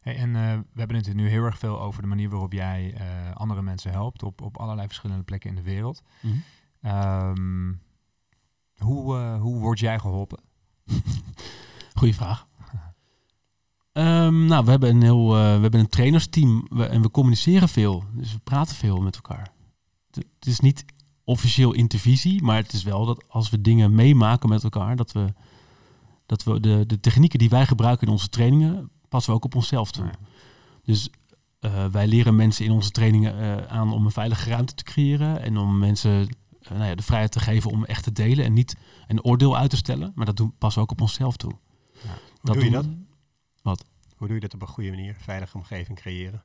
Hey, 0.01 0.17
en 0.17 0.37
eh, 0.37 0.43
we 0.73 0.79
hebben 0.79 0.97
het 0.97 1.15
nu 1.15 1.29
heel 1.29 1.45
erg 1.45 1.59
veel 1.59 1.81
over 1.81 2.03
de 2.03 2.09
manier 2.09 2.29
waarop 2.31 2.53
jij 2.53 2.95
eh, 2.95 3.07
andere 3.35 3.63
mensen 3.63 3.91
helpt 3.91 4.23
op, 4.23 4.41
op 4.41 4.57
allerlei 4.59 4.87
verschillende 4.87 5.23
plekken 5.25 5.51
in 5.51 5.57
de 5.57 5.63
wereld. 5.63 6.03
Mhm. 6.21 6.35
Ehm, 6.81 7.73
hoe, 8.77 9.17
hoe 9.41 9.59
word 9.61 9.79
jij 9.79 9.99
geholpen? 9.99 10.41
Goeie 11.99 12.15
vraag. 12.15 12.47
Ehm, 13.93 14.45
nou, 14.47 14.65
we 14.65 14.71
hebben 14.71 14.89
een 14.91 15.03
heel, 15.03 15.29
we 15.31 15.37
hebben 15.39 15.81
een 15.81 15.89
trainersteam 15.89 16.67
we- 16.69 16.87
en 16.87 17.03
we 17.03 17.11
communiceren 17.11 17.69
veel. 17.69 18.05
Dus 18.13 18.33
we 18.33 18.39
praten 18.39 18.77
veel 18.77 19.01
met 19.01 19.15
elkaar. 19.15 19.51
Het 20.11 20.47
is 20.47 20.61
niet 20.61 20.85
officieel 21.29 21.73
intervisie, 21.73 22.43
maar 22.43 22.57
het 22.57 22.73
is 22.73 22.83
wel 22.83 23.07
dat 23.07 23.25
als 23.29 23.51
we 23.51 23.61
dingen 23.61 23.95
meemaken 23.95 24.49
met 24.49 24.63
elkaar, 24.65 24.97
dat 24.97 25.13
we, 25.13 25.33
dat 26.27 26.43
we 26.45 26.61
de, 26.61 26.85
de 26.87 27.01
technieken 27.01 27.39
die 27.39 27.49
wij 27.49 27.67
gebruiken 27.67 28.07
in 28.07 28.13
onze 28.13 28.29
trainingen, 28.29 28.91
passen 29.09 29.31
we 29.31 29.37
ook 29.39 29.45
op 29.45 29.55
onszelf 29.55 29.91
toe. 29.91 30.05
Ja. 30.05 30.11
Dus 30.83 31.11
eh, 31.61 31.87
wij 31.87 32.07
leren 32.07 32.37
mensen 32.37 32.65
in 32.65 32.71
onze 32.71 32.91
trainingen 32.91 33.39
eh, 33.39 33.67
aan 33.77 33.93
om 33.93 34.05
een 34.05 34.11
veilige 34.11 34.51
ruimte 34.51 34.75
te 34.75 34.83
creëren 34.85 35.43
en 35.43 35.57
om 35.57 35.79
mensen 35.79 36.29
eh, 36.61 36.71
nou 36.71 36.85
ja, 36.85 36.95
de 36.95 37.03
vrijheid 37.03 37.33
te 37.33 37.41
geven 37.41 37.71
om 37.71 37.85
echt 37.85 38.03
te 38.05 38.13
delen 38.13 38.45
en 38.45 38.53
niet 38.53 38.77
een 39.07 39.25
oordeel 39.25 39.57
uit 39.57 39.71
te 39.71 39.77
stellen. 39.77 40.13
Maar 40.15 40.27
dat 40.27 40.37
doen, 40.37 40.55
passen 40.59 40.79
we 40.83 40.87
ook 40.87 40.93
op 40.93 41.01
onszelf 41.01 41.37
toe. 41.37 41.53
Hoe 42.41 42.55
doe 42.55 42.65
je 42.65 42.71
dat? 42.71 42.85
doen- 42.85 43.07
Hoe 44.17 44.27
doe 44.27 44.35
je 44.37 44.43
dat 44.43 44.55
op 44.55 44.63
een 44.63 44.69
goede 44.69 44.91
manier? 44.91 45.17
Veilige 45.19 45.57
omgeving 45.57 45.99
creëren. 45.99 46.45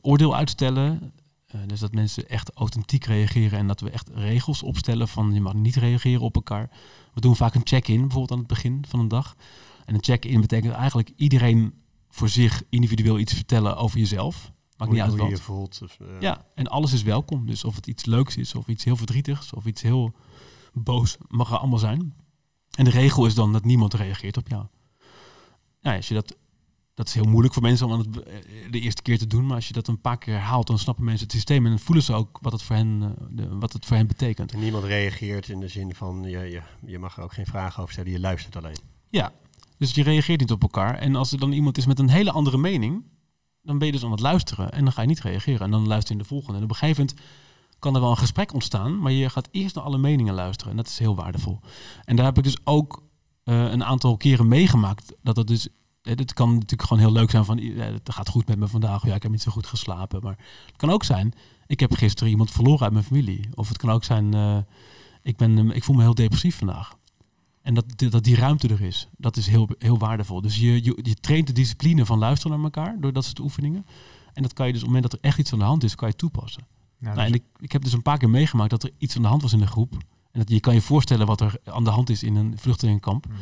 Oordeel 0.00 0.36
uitstellen. 0.36 1.12
Eh, 1.48 1.60
dus 1.66 1.80
dat 1.80 1.92
mensen 1.92 2.28
echt 2.28 2.52
authentiek 2.52 3.04
reageren 3.04 3.58
en 3.58 3.66
dat 3.66 3.80
we 3.80 3.90
echt 3.90 4.10
regels 4.14 4.62
opstellen 4.62 5.08
van 5.08 5.34
je 5.34 5.40
mag 5.40 5.54
niet 5.54 5.76
reageren 5.76 6.20
op 6.20 6.34
elkaar. 6.34 6.70
We 7.14 7.20
doen 7.20 7.36
vaak 7.36 7.54
een 7.54 7.66
check-in 7.66 8.00
bijvoorbeeld 8.00 8.30
aan 8.30 8.38
het 8.38 8.46
begin 8.46 8.84
van 8.88 9.00
een 9.00 9.08
dag. 9.08 9.36
En 9.84 9.94
een 9.94 10.04
check-in 10.04 10.40
betekent 10.40 10.72
eigenlijk 10.74 11.10
iedereen 11.16 11.74
voor 12.10 12.28
zich 12.28 12.62
individueel 12.68 13.18
iets 13.18 13.32
vertellen 13.32 13.76
over 13.76 13.98
jezelf. 13.98 14.52
Maakt 14.76 14.92
niet 14.92 15.00
uit 15.00 15.10
hoe 15.10 15.18
je 15.18 15.24
wat. 15.28 15.38
je 15.38 15.44
voelt. 15.44 15.80
Of, 15.82 15.98
eh, 16.00 16.06
Ja, 16.20 16.46
en 16.54 16.66
alles 16.66 16.92
is 16.92 17.02
welkom. 17.02 17.46
Dus 17.46 17.64
of 17.64 17.74
het 17.74 17.86
iets 17.86 18.04
leuks 18.04 18.36
is, 18.36 18.54
of 18.54 18.66
iets 18.66 18.84
heel 18.84 18.96
verdrietigs, 18.96 19.52
of 19.52 19.64
iets 19.64 19.82
heel 19.82 20.14
boos, 20.72 21.16
mag 21.28 21.50
er 21.50 21.58
allemaal 21.58 21.78
zijn. 21.78 22.14
En 22.70 22.84
de 22.84 22.90
regel 22.90 23.26
is 23.26 23.34
dan 23.34 23.52
dat 23.52 23.64
niemand 23.64 23.94
reageert 23.94 24.36
op 24.36 24.48
jou. 24.48 24.66
Nou, 25.80 25.96
als 25.96 26.08
je 26.08 26.14
dat, 26.14 26.36
dat 26.98 27.06
is 27.06 27.14
heel 27.14 27.24
moeilijk 27.24 27.54
voor 27.54 27.62
mensen 27.62 27.86
om 27.86 27.92
aan 27.92 27.98
het, 27.98 28.22
eh, 28.22 28.34
de 28.70 28.80
eerste 28.80 29.02
keer 29.02 29.18
te 29.18 29.26
doen, 29.26 29.46
maar 29.46 29.54
als 29.54 29.66
je 29.66 29.72
dat 29.72 29.88
een 29.88 30.00
paar 30.00 30.18
keer 30.18 30.34
herhaalt, 30.34 30.66
dan 30.66 30.78
snappen 30.78 31.04
mensen 31.04 31.26
het 31.26 31.34
systeem 31.34 31.64
en 31.64 31.70
dan 31.70 31.78
voelen 31.78 32.04
ze 32.04 32.12
ook 32.12 32.38
wat 32.42 32.52
het 32.52 32.62
voor 32.62 32.76
hen, 32.76 33.02
eh, 33.02 33.26
de, 33.30 33.56
wat 33.56 33.72
het 33.72 33.86
voor 33.86 33.96
hen 33.96 34.06
betekent. 34.06 34.52
En 34.52 34.58
niemand 34.58 34.84
reageert 34.84 35.48
in 35.48 35.60
de 35.60 35.68
zin 35.68 35.94
van, 35.94 36.22
je, 36.22 36.38
je, 36.38 36.62
je 36.86 36.98
mag 36.98 37.16
er 37.16 37.22
ook 37.22 37.32
geen 37.32 37.46
vragen 37.46 37.82
over 37.82 37.92
stellen, 37.92 38.10
je 38.10 38.20
luistert 38.20 38.56
alleen. 38.56 38.76
Ja, 39.08 39.32
dus 39.76 39.94
je 39.94 40.02
reageert 40.02 40.40
niet 40.40 40.52
op 40.52 40.62
elkaar. 40.62 40.94
En 40.94 41.16
als 41.16 41.32
er 41.32 41.38
dan 41.38 41.52
iemand 41.52 41.78
is 41.78 41.86
met 41.86 41.98
een 41.98 42.08
hele 42.08 42.32
andere 42.32 42.58
mening, 42.58 43.04
dan 43.62 43.78
ben 43.78 43.86
je 43.86 43.92
dus 43.92 44.04
aan 44.04 44.10
het 44.10 44.20
luisteren 44.20 44.72
en 44.72 44.84
dan 44.84 44.92
ga 44.92 45.00
je 45.00 45.08
niet 45.08 45.20
reageren. 45.20 45.60
En 45.60 45.70
dan 45.70 45.86
luister 45.86 46.14
je 46.14 46.20
in 46.20 46.26
de 46.26 46.34
volgende. 46.34 46.58
En 46.58 46.64
op 46.64 46.70
een 46.70 46.76
gegeven 46.76 47.04
moment 47.04 47.26
kan 47.78 47.94
er 47.94 48.00
wel 48.00 48.10
een 48.10 48.16
gesprek 48.16 48.52
ontstaan, 48.52 48.98
maar 48.98 49.12
je 49.12 49.30
gaat 49.30 49.48
eerst 49.50 49.74
naar 49.74 49.84
alle 49.84 49.98
meningen 49.98 50.34
luisteren. 50.34 50.70
En 50.70 50.76
dat 50.76 50.86
is 50.86 50.98
heel 50.98 51.14
waardevol. 51.14 51.60
En 52.04 52.16
daar 52.16 52.24
heb 52.24 52.38
ik 52.38 52.44
dus 52.44 52.58
ook 52.64 53.02
eh, 53.44 53.70
een 53.70 53.84
aantal 53.84 54.16
keren 54.16 54.48
meegemaakt 54.48 55.14
dat 55.22 55.36
het 55.36 55.46
dus. 55.46 55.68
Eh, 56.08 56.16
Het 56.16 56.32
kan 56.32 56.52
natuurlijk 56.52 56.82
gewoon 56.82 57.02
heel 57.02 57.12
leuk 57.12 57.30
zijn 57.30 57.44
van, 57.44 57.58
eh, 57.58 57.84
het 57.84 58.12
gaat 58.12 58.28
goed 58.28 58.48
met 58.48 58.58
me 58.58 58.68
vandaag. 58.68 59.06
Ja, 59.06 59.14
ik 59.14 59.22
heb 59.22 59.32
niet 59.32 59.42
zo 59.42 59.50
goed 59.50 59.66
geslapen. 59.66 60.22
Maar 60.22 60.38
het 60.66 60.76
kan 60.76 60.90
ook 60.90 61.04
zijn, 61.04 61.34
ik 61.66 61.80
heb 61.80 61.92
gisteren 61.94 62.30
iemand 62.30 62.50
verloren 62.50 62.82
uit 62.82 62.92
mijn 62.92 63.04
familie. 63.04 63.48
Of 63.54 63.68
het 63.68 63.76
kan 63.76 63.90
ook 63.90 64.04
zijn, 64.04 64.34
eh, 64.34 64.58
ik, 65.22 65.36
ben, 65.36 65.58
eh, 65.70 65.76
ik 65.76 65.84
voel 65.84 65.96
me 65.96 66.02
heel 66.02 66.14
depressief 66.14 66.56
vandaag. 66.58 66.96
En 67.62 67.74
dat, 67.74 67.84
dat 67.96 68.24
die 68.24 68.36
ruimte 68.36 68.68
er 68.68 68.80
is, 68.82 69.08
dat 69.16 69.36
is 69.36 69.46
heel, 69.46 69.68
heel 69.78 69.98
waardevol. 69.98 70.40
Dus 70.40 70.56
je, 70.56 70.84
je, 70.84 70.98
je 71.02 71.14
traint 71.14 71.46
de 71.46 71.52
discipline 71.52 72.06
van 72.06 72.18
luisteren 72.18 72.56
naar 72.56 72.64
elkaar 72.64 72.96
door 73.00 73.12
dat 73.12 73.24
soort 73.24 73.38
oefeningen. 73.38 73.86
En 74.32 74.42
dat 74.42 74.52
kan 74.52 74.66
je 74.66 74.72
dus 74.72 74.82
op 74.82 74.88
het 74.88 74.94
moment 74.96 75.12
dat 75.12 75.20
er 75.20 75.28
echt 75.28 75.38
iets 75.38 75.52
aan 75.52 75.58
de 75.58 75.64
hand 75.64 75.84
is, 75.84 75.94
kan 75.94 76.08
je 76.08 76.16
toepassen. 76.16 76.66
Nou, 76.98 77.14
Nou, 77.14 77.26
en 77.26 77.32
dus- 77.32 77.40
ik, 77.40 77.62
ik 77.62 77.72
heb 77.72 77.82
dus 77.82 77.92
een 77.92 78.02
paar 78.02 78.18
keer 78.18 78.30
meegemaakt 78.30 78.70
dat 78.70 78.82
er 78.82 78.90
iets 78.98 79.16
aan 79.16 79.22
de 79.22 79.28
hand 79.28 79.42
was 79.42 79.52
in 79.52 79.58
de 79.58 79.66
groep. 79.66 79.92
En 80.32 80.40
dat 80.40 80.50
je 80.50 80.60
kan 80.60 80.74
je 80.74 80.80
voorstellen 80.80 81.26
wat 81.26 81.40
er 81.40 81.56
aan 81.64 81.84
de 81.84 81.90
hand 81.90 82.10
is 82.10 82.22
in 82.22 82.36
een 82.36 82.58
vluchtelingenkamp. 82.58 83.26
Mhm. 83.26 83.36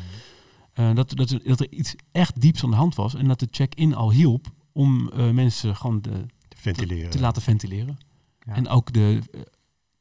Eh, 0.77 0.95
dat, 0.95 1.17
dat, 1.17 1.39
dat 1.45 1.61
er 1.61 1.73
iets 1.73 1.95
echt 2.13 2.41
dieps 2.41 2.65
aan 2.65 2.71
de 2.71 2.77
hand 2.77 2.95
was. 2.95 3.15
En 3.15 3.29
dat 3.29 3.41
de 3.41 3.49
check-in 3.51 3.95
al 3.95 4.11
hielp 4.11 4.47
om 4.73 5.11
eh, 5.11 5.31
mensen 5.31 5.77
gewoon 5.77 6.01
de, 6.03 6.27
Te 6.49 6.57
ventileren. 6.57 7.11
te 7.11 7.21
laten 7.21 7.43
ventileren. 7.43 7.99
Ja. 8.47 8.55
En 8.55 8.69
ook 8.69 8.93
de, 8.93 9.23
eh, 9.33 9.41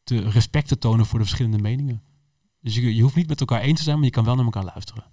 te 0.04 0.30
respect 0.30 0.68
te 0.68 0.78
tonen 0.78 1.06
voor 1.06 1.20
de 1.20 1.26
verschillende 1.26 1.58
meningen. 1.62 2.02
Dus 2.62 2.76
je, 2.76 2.96
je 2.96 3.02
hoeft 3.02 3.16
niet 3.16 3.28
met 3.28 3.40
elkaar 3.40 3.62
eens 3.62 3.78
te 3.78 3.84
zijn, 3.84 3.96
maar 3.96 4.06
je 4.06 4.12
kan 4.12 4.24
wel 4.26 4.36
naar 4.36 4.46
elkaar 4.46 4.64
luisteren. 4.64 5.04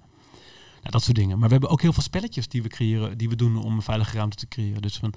Nou, 0.80 0.90
dat 0.90 1.02
soort 1.02 1.16
dingen. 1.16 1.38
Maar 1.38 1.46
we 1.46 1.52
hebben 1.52 1.70
ook 1.70 1.82
heel 1.82 1.92
veel 1.92 2.02
spelletjes 2.02 2.48
die 2.48 2.62
we 2.62 2.68
creëren, 2.68 3.18
die 3.18 3.28
we 3.28 3.36
doen 3.36 3.56
om 3.56 3.74
een 3.74 3.82
veilige 3.82 4.16
ruimte 4.16 4.36
te 4.36 4.48
creëren. 4.48 4.82
Dus 4.82 4.96
van 4.96 5.14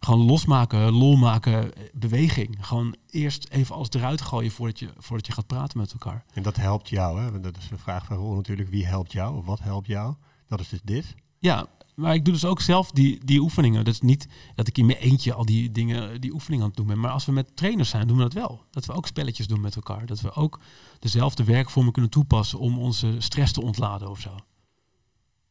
gewoon 0.00 0.26
losmaken, 0.26 0.92
lol 0.92 1.16
maken, 1.16 1.72
beweging. 1.92 2.56
Gewoon 2.60 2.96
eerst 3.10 3.48
even 3.48 3.74
alles 3.74 3.90
eruit 3.90 4.20
gooien 4.20 4.50
voordat 4.50 4.78
je, 4.78 4.90
voordat 4.98 5.26
je 5.26 5.32
gaat 5.32 5.46
praten 5.46 5.78
met 5.78 5.92
elkaar. 5.92 6.24
En 6.32 6.42
dat 6.42 6.56
helpt 6.56 6.88
jou, 6.88 7.20
hè? 7.20 7.30
Want 7.30 7.44
Dat 7.44 7.56
is 7.56 7.68
de 7.68 7.78
vraag 7.78 8.04
van 8.04 8.16
Roel 8.16 8.34
natuurlijk. 8.34 8.68
Wie 8.68 8.86
helpt 8.86 9.12
jou 9.12 9.36
of 9.36 9.44
wat 9.44 9.60
helpt 9.60 9.86
jou? 9.86 10.14
Dat 10.48 10.60
is 10.60 10.68
dus 10.68 10.80
dit. 10.82 11.14
Ja, 11.38 11.66
maar 11.94 12.14
ik 12.14 12.24
doe 12.24 12.34
dus 12.34 12.44
ook 12.44 12.60
zelf 12.60 12.90
die, 12.90 13.24
die 13.24 13.40
oefeningen. 13.40 13.84
Dat 13.84 13.94
is 13.94 14.00
niet 14.00 14.28
dat 14.54 14.68
ik 14.68 14.78
in 14.78 14.86
mijn 14.86 14.98
eentje 14.98 15.32
al 15.32 15.44
die 15.44 15.70
dingen, 15.70 16.20
die 16.20 16.32
oefeningen 16.32 16.64
aan 16.64 16.70
het 16.70 16.78
doen 16.78 16.86
ben. 16.86 17.00
Maar 17.00 17.10
als 17.10 17.24
we 17.24 17.32
met 17.32 17.56
trainers 17.56 17.90
zijn, 17.90 18.06
doen 18.06 18.16
we 18.16 18.22
dat 18.22 18.32
wel. 18.32 18.64
Dat 18.70 18.86
we 18.86 18.92
ook 18.92 19.06
spelletjes 19.06 19.46
doen 19.46 19.60
met 19.60 19.76
elkaar. 19.76 20.06
Dat 20.06 20.20
we 20.20 20.32
ook 20.32 20.60
dezelfde 20.98 21.44
werkvormen 21.44 21.92
kunnen 21.92 22.10
toepassen 22.10 22.58
om 22.58 22.78
onze 22.78 23.14
stress 23.18 23.52
te 23.52 23.62
ontladen 23.62 24.10
of 24.10 24.20
zo. 24.20 24.36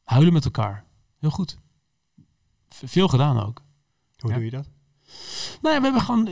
Huilen 0.04 0.34
met 0.34 0.46
elkaar. 0.46 0.86
Heel 1.20 1.30
goed. 1.30 1.58
Veel 2.70 3.08
gedaan 3.08 3.40
ook. 3.40 3.62
Hoe 4.20 4.30
Ja. 4.30 4.36
doe 4.36 4.46
je 4.46 4.52
dat? 4.52 4.68
Nou 5.62 5.74
ja, 5.74 5.78
we 5.80 5.84
hebben 5.84 6.02
gewoon 6.02 6.28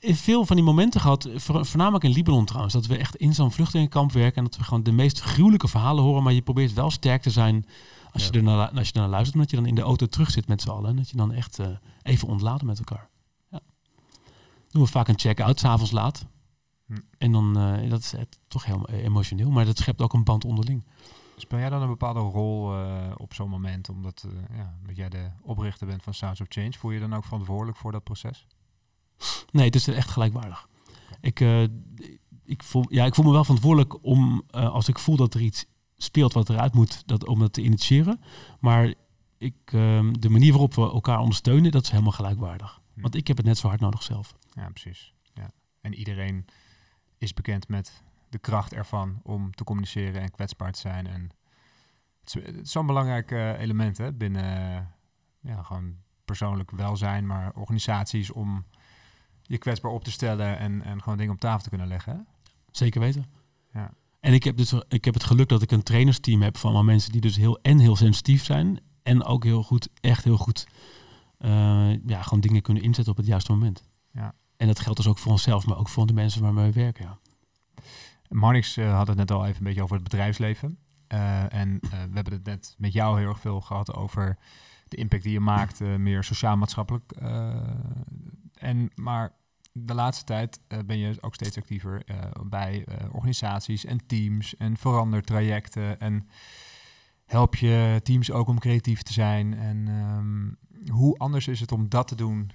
eh, 0.00 0.14
veel 0.14 0.46
van 0.46 0.56
die 0.56 0.64
momenten 0.64 1.00
gehad, 1.00 1.28
voor- 1.34 1.66
voornamelijk 1.66 2.04
in 2.04 2.10
Libanon 2.10 2.44
trouwens, 2.44 2.74
dat 2.74 2.86
we 2.86 2.96
echt 2.96 3.16
in 3.16 3.34
zo'n 3.34 3.52
vluchtelingenkamp 3.52 4.12
werken 4.12 4.36
en 4.36 4.44
dat 4.44 4.56
we 4.56 4.64
gewoon 4.64 4.82
de 4.82 4.92
meest 4.92 5.20
gruwelijke 5.20 5.68
verhalen 5.68 6.04
horen, 6.04 6.22
maar 6.22 6.32
je 6.32 6.42
probeert 6.42 6.72
wel 6.72 6.90
sterk 6.90 7.22
te 7.22 7.30
zijn 7.30 7.66
als, 8.12 8.22
Ja. 8.22 8.28
je, 8.32 8.36
ernaar, 8.38 8.70
als 8.70 8.88
je 8.88 9.00
luistert, 9.00 9.34
omdat 9.34 9.50
je 9.50 9.56
dan 9.56 9.66
in 9.66 9.74
de 9.74 9.80
auto 9.80 10.06
terug 10.06 10.30
zit 10.30 10.48
met 10.48 10.62
z'n 10.62 10.68
allen 10.68 10.90
en 10.90 10.96
dat 10.96 11.10
je 11.10 11.16
dan 11.16 11.32
echt 11.32 11.58
eh, 11.58 11.66
even 12.02 12.28
ontladen 12.28 12.66
met 12.66 12.78
elkaar. 12.78 13.08
Ja. 13.50 13.60
Doen 14.70 14.82
we 14.82 14.88
vaak 14.88 15.08
een 15.08 15.18
check-out, 15.18 15.58
s'avonds 15.58 15.90
laat. 15.92 16.26
Hm. 16.86 16.96
En 17.18 17.32
dan, 17.32 17.58
eh, 17.58 17.90
dat 17.90 18.00
is 18.00 18.12
toch 18.48 18.64
heel 18.64 18.88
eh, 18.88 19.04
emotioneel, 19.04 19.50
maar 19.50 19.64
dat 19.64 19.78
schept 19.78 20.02
ook 20.02 20.12
een 20.12 20.24
band 20.24 20.44
onderling. 20.44 20.84
Speel 21.40 21.58
jij 21.58 21.70
dan 21.70 21.82
een 21.82 21.88
bepaalde 21.88 22.20
rol 22.20 22.74
eh, 22.74 23.12
op 23.16 23.34
zo'n 23.34 23.48
moment, 23.48 23.88
omdat, 23.88 24.26
eh, 24.26 24.56
ja, 24.56 24.76
omdat 24.80 24.96
jij 24.96 25.08
de 25.08 25.30
oprichter 25.42 25.86
bent 25.86 26.02
van 26.02 26.14
Sounds 26.14 26.40
of 26.40 26.46
Change? 26.48 26.72
Voel 26.72 26.90
je 26.90 27.00
dan 27.00 27.14
ook 27.14 27.24
verantwoordelijk 27.24 27.78
voor 27.78 27.92
dat 27.92 28.04
proces? 28.04 28.46
Nee, 29.50 29.64
het 29.64 29.74
is 29.74 29.88
echt 29.88 30.10
gelijkwaardig. 30.10 30.68
Ik, 31.20 31.40
eh, 31.40 31.62
ik, 32.44 32.62
voel, 32.62 32.84
ja, 32.88 33.04
ik 33.04 33.14
voel 33.14 33.24
me 33.24 33.30
wel 33.30 33.44
verantwoordelijk 33.44 34.04
om, 34.04 34.42
als 34.50 34.88
ik 34.88 34.98
voel 34.98 35.16
dat 35.16 35.34
er 35.34 35.40
iets 35.40 35.66
speelt 35.96 36.32
wat 36.32 36.48
eruit 36.48 36.74
moet, 36.74 37.02
dat, 37.06 37.26
om 37.26 37.38
dat 37.38 37.52
te 37.52 37.62
initiëren. 37.62 38.20
Maar 38.60 38.94
ik, 39.38 39.54
ehm, 39.64 40.12
de 40.12 40.28
manier 40.28 40.50
waarop 40.50 40.74
we 40.74 40.82
elkaar 40.82 41.18
ondersteunen, 41.18 41.70
dat 41.70 41.82
is 41.82 41.90
helemaal 41.90 42.12
gelijkwaardig. 42.12 42.80
Hm. 42.94 43.00
Want 43.00 43.14
ik 43.14 43.26
heb 43.26 43.36
het 43.36 43.46
net 43.46 43.58
zo 43.58 43.68
hard 43.68 43.80
nodig 43.80 44.02
zelf. 44.02 44.34
Ja, 44.52 44.68
precies. 44.68 45.14
Ja. 45.34 45.50
En 45.80 45.94
iedereen 45.94 46.44
is 47.18 47.34
bekend 47.34 47.68
met 47.68 48.02
de 48.28 48.38
kracht 48.38 48.72
ervan 48.72 49.20
om 49.22 49.54
te 49.54 49.64
communiceren 49.64 50.22
en 50.22 50.30
kwetsbaar 50.30 50.72
te 50.72 50.80
zijn. 50.80 51.06
En 51.06 51.30
het 52.20 52.36
is, 52.62 52.72
zo'n 52.72 52.86
belangrijk 52.86 53.30
eh, 53.30 53.60
element 53.60 53.98
hè, 53.98 54.12
binnen 54.12 54.88
ja, 55.40 55.62
gewoon 55.62 55.96
persoonlijk 56.24 56.70
welzijn, 56.70 57.26
maar 57.26 57.52
organisaties 57.54 58.30
om 58.30 58.64
je 59.42 59.58
kwetsbaar 59.58 59.90
op 59.90 60.04
te 60.04 60.10
stellen 60.10 60.58
en, 60.58 60.82
en 60.82 61.02
gewoon 61.02 61.18
dingen 61.18 61.32
op 61.32 61.40
tafel 61.40 61.62
te 61.62 61.68
kunnen 61.68 61.88
leggen. 61.88 62.12
Hè? 62.12 62.18
Zeker 62.70 63.00
weten. 63.00 63.26
Ja. 63.72 63.92
En 64.20 64.32
ik 64.32 64.44
heb, 64.44 64.56
dus, 64.56 64.72
ik 64.88 65.04
heb 65.04 65.14
het 65.14 65.24
geluk 65.24 65.48
dat 65.48 65.62
ik 65.62 65.70
een 65.70 65.82
trainersteam 65.82 66.42
heb 66.42 66.56
van 66.56 66.84
mensen 66.84 67.12
die 67.12 67.20
dus 67.20 67.36
heel 67.36 67.58
en 67.62 67.78
heel 67.78 67.96
sensitief 67.96 68.44
zijn. 68.44 68.80
En 69.02 69.24
ook 69.24 69.44
heel 69.44 69.62
goed, 69.62 69.88
echt 70.00 70.24
heel 70.24 70.36
goed, 70.36 70.66
eh, 71.38 72.06
ja, 72.06 72.22
gewoon 72.22 72.40
dingen 72.40 72.62
kunnen 72.62 72.82
inzetten 72.82 73.12
op 73.12 73.18
het 73.18 73.26
juiste 73.26 73.52
moment. 73.52 73.88
Ja. 74.12 74.34
En 74.56 74.66
dat 74.66 74.80
geldt 74.80 74.98
dus 74.98 75.08
ook 75.08 75.18
voor 75.18 75.32
onszelf, 75.32 75.66
maar 75.66 75.78
ook 75.78 75.88
voor 75.88 76.06
de 76.06 76.12
mensen 76.12 76.42
waarmee 76.42 76.66
we 76.66 76.80
werken. 76.80 77.04
Ja. 77.04 77.18
Marnix 78.28 78.76
eh, 78.76 78.96
had 78.96 79.06
het 79.06 79.16
net 79.16 79.30
al 79.30 79.44
even 79.44 79.58
een 79.58 79.64
beetje 79.64 79.82
over 79.82 79.94
het 79.94 80.04
bedrijfsleven. 80.04 80.78
Eh, 81.06 81.52
en 81.52 81.80
eh, 81.80 81.90
we 81.90 82.14
hebben 82.14 82.32
het 82.32 82.44
net 82.44 82.74
met 82.78 82.92
jou 82.92 83.18
heel 83.18 83.28
erg 83.28 83.40
veel 83.40 83.60
gehad 83.60 83.94
over 83.94 84.38
de 84.88 84.96
impact 84.96 85.22
die 85.22 85.32
je 85.32 85.40
maakt, 85.40 85.80
meer 85.80 86.24
sociaal-maatschappelijk. 86.24 87.12
en, 88.54 88.90
maar 88.94 89.32
de 89.72 89.94
laatste 89.94 90.24
tijd 90.24 90.60
ben 90.86 90.98
je 90.98 91.16
ook 91.20 91.34
steeds 91.34 91.56
actiever 91.56 92.02
bij 92.46 92.86
organisaties 93.10 93.84
en 93.84 94.06
teams 94.06 94.56
en 94.56 94.76
verandertrajecten. 94.76 96.00
En 96.00 96.28
help 97.24 97.54
je 97.54 98.00
teams 98.02 98.30
ook 98.30 98.48
om 98.48 98.58
creatief 98.58 99.02
te 99.02 99.12
zijn. 99.12 99.54
En 99.54 99.88
ehm, 99.88 100.94
hoe 100.94 101.18
anders 101.18 101.48
is 101.48 101.60
het 101.60 101.72
om 101.72 101.88
dat 101.88 102.08
te 102.08 102.14
doen 102.14 102.50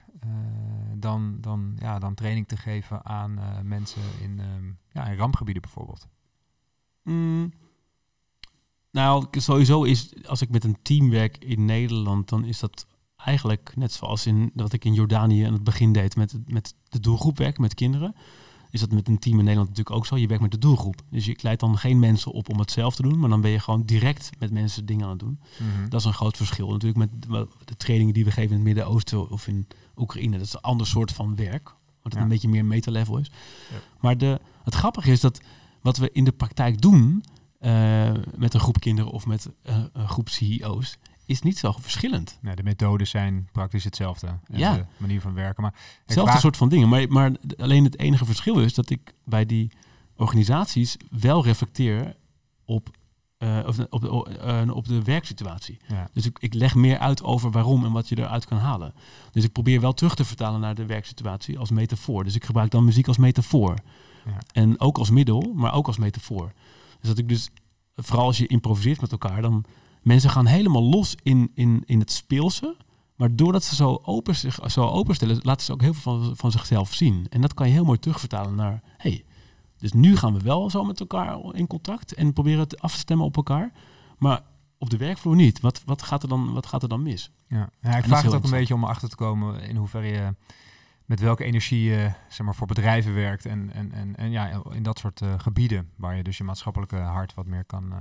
dan, 1.03 1.37
dan, 1.41 1.77
ja, 1.79 1.99
dan 1.99 2.13
training 2.13 2.47
te 2.47 2.57
geven 2.57 3.05
aan 3.05 3.37
eh, 3.37 3.59
mensen 3.63 4.01
in, 4.21 4.39
ehm, 4.39 4.71
ja, 4.91 5.05
in 5.07 5.17
rampgebieden 5.17 5.61
bijvoorbeeld? 5.61 6.07
Mm. 7.03 7.53
Nou, 8.91 9.25
sowieso 9.31 9.83
is 9.83 10.25
als 10.25 10.41
ik 10.41 10.49
met 10.49 10.63
een 10.63 10.77
team 10.81 11.09
werk 11.09 11.37
in 11.37 11.65
Nederland, 11.65 12.29
dan 12.29 12.45
is 12.45 12.59
dat 12.59 12.87
eigenlijk 13.15 13.75
net 13.75 13.91
zoals 13.91 14.25
in 14.25 14.51
wat 14.53 14.73
ik 14.73 14.85
in 14.85 14.93
Jordanië 14.93 15.43
aan 15.43 15.53
het 15.53 15.63
begin 15.63 15.93
deed 15.93 16.15
met, 16.15 16.35
met 16.45 16.75
de 16.89 16.99
doelgroep 16.99 17.37
werken 17.37 17.61
met 17.61 17.73
kinderen. 17.73 18.15
Is 18.73 18.79
dat 18.79 18.91
met 18.91 19.07
een 19.07 19.19
team 19.19 19.37
in 19.37 19.43
Nederland 19.43 19.69
natuurlijk 19.69 19.95
ook 19.95 20.05
zo. 20.05 20.17
Je 20.17 20.27
werkt 20.27 20.41
met 20.43 20.51
de 20.51 20.57
doelgroep. 20.57 21.01
Dus 21.09 21.25
je 21.25 21.37
leidt 21.41 21.59
dan 21.59 21.77
geen 21.77 21.99
mensen 21.99 22.31
op 22.31 22.49
om 22.49 22.59
het 22.59 22.71
zelf 22.71 22.95
te 22.95 23.01
doen, 23.01 23.19
maar 23.19 23.29
dan 23.29 23.41
ben 23.41 23.51
je 23.51 23.59
gewoon 23.59 23.83
direct 23.85 24.29
met 24.39 24.51
mensen 24.51 24.85
dingen 24.85 25.03
aan 25.03 25.09
het 25.09 25.19
doen. 25.19 25.39
Dat 25.89 25.99
is 25.99 26.05
een 26.05 26.13
groot 26.13 26.37
verschil. 26.37 26.71
Natuurlijk 26.71 26.97
met 27.27 27.45
de 27.65 27.75
trainingen 27.77 28.13
die 28.13 28.23
we 28.25 28.31
geven 28.31 28.49
in 28.49 28.55
het 28.55 28.63
Midden-Oosten 28.63 29.29
of 29.29 29.47
in 29.47 29.67
Oekraïne. 29.97 30.37
Dat 30.37 30.45
is 30.47 30.53
een 30.53 30.61
ander 30.61 30.87
soort 30.87 31.11
van 31.11 31.35
werk. 31.35 31.63
Wat 31.63 31.75
het 32.03 32.13
Ja. 32.13 32.21
een 32.21 32.27
beetje 32.27 32.49
meer 32.49 32.65
meta-level 32.65 33.17
is. 33.17 33.31
Ja. 33.71 33.77
Maar 33.99 34.17
de, 34.17 34.39
het 34.63 34.75
grappige 34.75 35.11
is 35.11 35.19
dat 35.19 35.41
wat 35.81 35.97
we 35.97 36.09
in 36.11 36.23
de 36.23 36.31
praktijk 36.31 36.81
doen 36.81 37.23
eh, 37.59 38.11
met 38.35 38.53
een 38.53 38.59
groep 38.59 38.79
kinderen 38.79 39.11
of 39.11 39.25
met 39.25 39.49
eh, 39.63 39.77
een 39.93 40.07
groep 40.07 40.29
CEO's, 40.29 40.97
is 41.25 41.41
niet 41.41 41.57
zo 41.57 41.71
verschillend. 41.79 42.39
Ja, 42.41 42.55
de 42.55 42.63
methodes 42.63 43.09
zijn 43.09 43.49
praktisch 43.51 43.83
hetzelfde. 43.83 44.27
En 44.27 44.57
Ja. 44.59 44.73
De 44.75 44.85
manier 44.97 45.21
van 45.21 45.33
werken. 45.33 45.63
Maar 45.63 45.73
Hetzelfde 46.05 46.29
vraag- 46.31 46.41
soort 46.43 46.57
van 46.57 46.69
dingen. 46.69 46.89
Maar, 46.89 47.07
maar 47.07 47.31
alleen 47.57 47.83
het 47.83 47.99
enige 47.99 48.25
verschil 48.25 48.59
is 48.59 48.73
dat 48.73 48.89
ik 48.89 49.13
bij 49.23 49.45
die 49.45 49.71
organisaties 50.15 50.97
wel 51.09 51.43
reflecteer 51.43 52.15
op, 52.65 52.89
eh, 53.37 53.59
of, 53.65 53.79
op, 53.89 54.01
de, 54.01 54.37
eh, 54.39 54.75
op 54.75 54.87
de 54.87 55.01
werksituatie. 55.03 55.79
Ja. 55.87 56.09
Dus 56.13 56.25
ik, 56.25 56.37
ik 56.39 56.53
leg 56.53 56.75
meer 56.75 56.97
uit 56.97 57.23
over 57.23 57.51
waarom 57.51 57.85
en 57.85 57.91
wat 57.91 58.09
je 58.09 58.17
eruit 58.17 58.45
kan 58.45 58.57
halen. 58.57 58.93
Dus 59.31 59.43
ik 59.43 59.51
probeer 59.51 59.81
wel 59.81 59.93
terug 59.93 60.15
te 60.15 60.25
vertalen 60.25 60.59
naar 60.59 60.75
de 60.75 60.85
werksituatie 60.85 61.59
als 61.59 61.71
metafoor. 61.71 62.23
Dus 62.23 62.35
ik 62.35 62.45
gebruik 62.45 62.71
dan 62.71 62.85
muziek 62.85 63.07
als 63.07 63.17
metafoor. 63.17 63.75
Ja. 64.25 64.37
En 64.53 64.79
ook 64.79 64.97
als 64.97 65.09
middel, 65.09 65.51
maar 65.55 65.73
ook 65.73 65.87
als 65.87 65.97
metafoor. 65.97 66.51
Dus 66.99 67.09
dat 67.09 67.17
ik 67.17 67.29
dus, 67.29 67.49
vooral 67.95 68.25
als 68.25 68.37
je 68.37 68.47
improviseert 68.47 69.01
met 69.01 69.11
elkaar, 69.11 69.41
dan 69.41 69.65
mensen 70.03 70.29
gaan 70.29 70.45
helemaal 70.45 70.83
los 70.83 71.15
in, 71.23 71.51
in, 71.53 71.83
in 71.85 71.99
het 71.99 72.11
speelse. 72.11 72.77
Maar 73.15 73.35
doordat 73.35 73.63
ze 73.63 73.75
zo, 73.75 74.01
open, 74.03 74.35
zich, 74.35 74.59
zo 74.71 74.87
openstellen, 74.87 75.39
laten 75.41 75.65
ze 75.65 75.71
ook 75.71 75.81
heel 75.81 75.93
veel 75.93 76.21
van, 76.21 76.37
van 76.37 76.51
zichzelf 76.51 76.93
zien. 76.93 77.27
En 77.29 77.41
dat 77.41 77.53
kan 77.53 77.67
je 77.67 77.73
heel 77.73 77.85
mooi 77.85 77.99
terugvertalen 77.99 78.55
naar, 78.55 78.81
hey, 78.97 79.25
dus 79.77 79.93
nu 79.93 80.17
gaan 80.17 80.33
we 80.33 80.41
wel 80.41 80.69
zo 80.69 80.83
met 80.83 80.99
elkaar 80.99 81.39
in 81.51 81.67
contact 81.67 82.13
en 82.13 82.33
proberen 82.33 82.59
het 82.59 82.81
af 82.81 82.93
te 82.93 82.99
stemmen 82.99 83.25
op 83.25 83.35
elkaar. 83.35 83.71
Maar 84.17 84.41
op 84.77 84.89
de 84.89 84.97
werkvloer 84.97 85.35
niet. 85.35 85.59
Wat, 85.59 85.81
wat, 85.85 86.01
gaat, 86.01 86.23
er 86.23 86.29
dan, 86.29 86.53
wat 86.53 86.65
gaat 86.65 86.83
er 86.83 86.89
dan 86.89 87.03
mis? 87.03 87.31
Ja, 87.47 87.69
ja 87.79 87.97
ik 87.97 88.03
vraag 88.03 88.21
het 88.21 88.33
ook 88.33 88.43
een 88.43 88.49
beetje 88.49 88.73
om 88.73 88.83
erachter 88.83 89.09
te 89.09 89.15
komen 89.15 89.61
in 89.61 89.75
hoeverre 89.75 90.07
je 90.07 90.35
met 91.05 91.19
welke 91.19 91.43
energie 91.43 91.81
je 91.81 92.11
zeg 92.29 92.45
maar, 92.45 92.55
voor 92.55 92.67
bedrijven 92.67 93.13
werkt 93.13 93.45
en, 93.45 93.73
en, 93.73 93.91
en, 93.91 94.15
en 94.15 94.31
ja, 94.31 94.61
in 94.71 94.83
dat 94.83 94.99
soort 94.99 95.21
eh, 95.21 95.33
gebieden 95.37 95.89
waar 95.95 96.15
je 96.15 96.23
dus 96.23 96.37
je 96.37 96.43
maatschappelijke 96.43 96.95
hart 96.95 97.33
wat 97.33 97.45
meer 97.45 97.65
kan, 97.65 97.91
eh, 97.91 97.99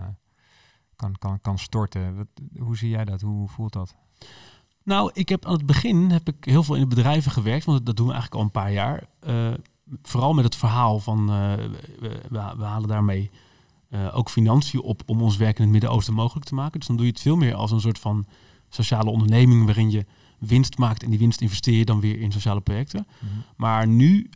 kan, 1.03 1.19
kan, 1.19 1.41
kan 1.41 1.59
storten. 1.59 2.17
Wat, 2.17 2.27
hoe 2.59 2.77
zie 2.77 2.89
jij 2.89 3.05
dat? 3.05 3.21
Hoe 3.21 3.49
voelt 3.49 3.73
dat? 3.73 3.95
Nou, 4.85 5.11
ik 5.15 5.29
heb 5.29 5.47
aan 5.47 5.53
het 5.53 5.67
begin 5.67 6.11
heb 6.11 6.29
ik 6.29 6.45
heel 6.45 6.63
veel 6.63 6.75
in 6.75 6.81
de 6.81 6.95
bedrijven 6.95 7.33
gewerkt, 7.33 7.65
want 7.65 7.87
dat 7.87 7.97
doen 7.97 8.07
we 8.07 8.13
eigenlijk 8.13 8.43
al 8.43 8.47
een 8.47 8.63
paar 8.63 8.73
jaar. 8.73 9.05
Eh, 9.21 9.53
vooral 10.03 10.35
met 10.35 10.45
het 10.45 10.57
verhaal 10.57 10.99
van 10.99 11.31
eh, 11.31 11.53
we, 12.01 12.21
we, 12.29 12.65
halen 12.65 12.89
daarmee 12.89 13.31
eh, 13.89 14.17
ook 14.17 14.31
financiën 14.31 14.81
op 14.81 15.03
om 15.07 15.23
ons 15.23 15.37
werk 15.37 15.57
in 15.57 15.63
het 15.63 15.73
Midden-Oosten 15.73 16.15
mogelijk 16.15 16.47
te 16.47 16.55
maken. 16.55 16.79
Dus 16.79 16.89
dan 16.89 16.97
doe 16.97 17.07
je 17.07 17.13
het 17.13 17.21
veel 17.21 17.37
meer 17.37 17.55
als 17.55 17.71
een 17.71 17.81
soort 17.81 17.99
van 17.99 18.27
sociale 18.69 19.11
onderneming 19.11 19.65
waarin 19.65 19.91
je 19.91 20.07
winst 20.39 20.79
maakt 20.79 21.03
en 21.03 21.11
die 21.11 21.19
winst 21.19 21.41
investeer 21.41 21.79
je 21.79 21.85
dan 21.85 22.01
weer 22.01 22.21
in 22.21 22.33
sociale 22.33 22.61
projecten. 22.61 23.07
Maar 23.57 23.87
nu 23.87 24.31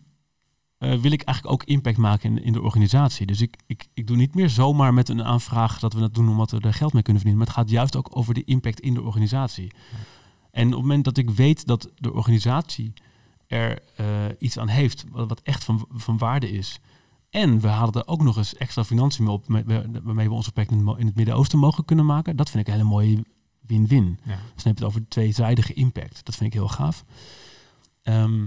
eh, 0.78 0.94
wil 0.94 1.12
ik 1.12 1.22
eigenlijk 1.22 1.54
ook 1.54 1.68
impact 1.68 1.96
maken 1.96 2.30
in, 2.30 2.44
in 2.44 2.52
de 2.52 2.62
organisatie. 2.62 3.26
Dus 3.26 3.40
ik, 3.40 3.56
ik, 3.66 3.86
ik 3.94 4.06
doe 4.06 4.16
niet 4.16 4.34
meer 4.34 4.50
zomaar 4.50 4.94
met 4.94 5.08
een 5.08 5.24
aanvraag 5.24 5.78
dat 5.78 5.92
we 5.92 6.00
dat 6.00 6.14
doen 6.14 6.28
omdat 6.28 6.50
we 6.50 6.60
er 6.60 6.74
geld 6.74 6.92
mee 6.92 7.02
kunnen 7.02 7.22
verdienen. 7.22 7.36
Maar 7.36 7.54
het 7.54 7.56
gaat 7.56 7.70
juist 7.70 7.96
ook 7.96 8.16
over 8.16 8.34
de 8.34 8.44
impact 8.44 8.80
in 8.80 8.94
de 8.94 9.02
organisatie. 9.02 9.72
En 10.50 10.66
op 10.66 10.72
het 10.72 10.80
moment 10.80 11.04
dat 11.04 11.16
ik 11.16 11.30
weet 11.30 11.66
dat 11.66 11.90
de 11.94 12.12
organisatie 12.12 12.92
er 13.46 13.78
eh, 13.96 14.06
iets 14.38 14.58
aan 14.58 14.68
heeft 14.68 15.04
wat, 15.10 15.28
wat 15.28 15.40
echt 15.40 15.64
van, 15.64 15.86
van 15.90 16.18
waarde 16.18 16.50
is. 16.50 16.80
En 17.30 17.60
we 17.60 17.68
halen 17.68 17.94
er 17.94 18.06
ook 18.06 18.22
nog 18.22 18.36
eens 18.36 18.56
extra 18.56 18.84
financiën 18.84 19.24
mee 19.24 19.32
op 19.32 19.44
waarmee 20.02 20.28
we 20.28 20.34
onze 20.34 20.52
project 20.52 20.72
in 20.72 21.06
het 21.06 21.14
Midden-Oosten 21.14 21.58
mogen 21.58 21.84
kunnen 21.84 22.06
maken. 22.06 22.36
Dat 22.36 22.50
vind 22.50 22.66
ik 22.66 22.66
een 22.66 22.78
hele 22.78 22.88
mooie 22.88 23.24
win-win. 23.60 24.18
Ja. 24.22 24.38
Dus 24.54 24.62
dan 24.62 24.72
heb 24.72 24.78
je 24.78 24.84
het 24.84 24.84
over 24.84 25.00
de 25.00 25.08
tweezijdige 25.08 25.72
impact. 25.72 26.24
Dat 26.24 26.36
vind 26.36 26.52
ik 26.52 26.58
heel 26.58 26.68
gaaf. 26.68 27.04
Ehm, 28.02 28.44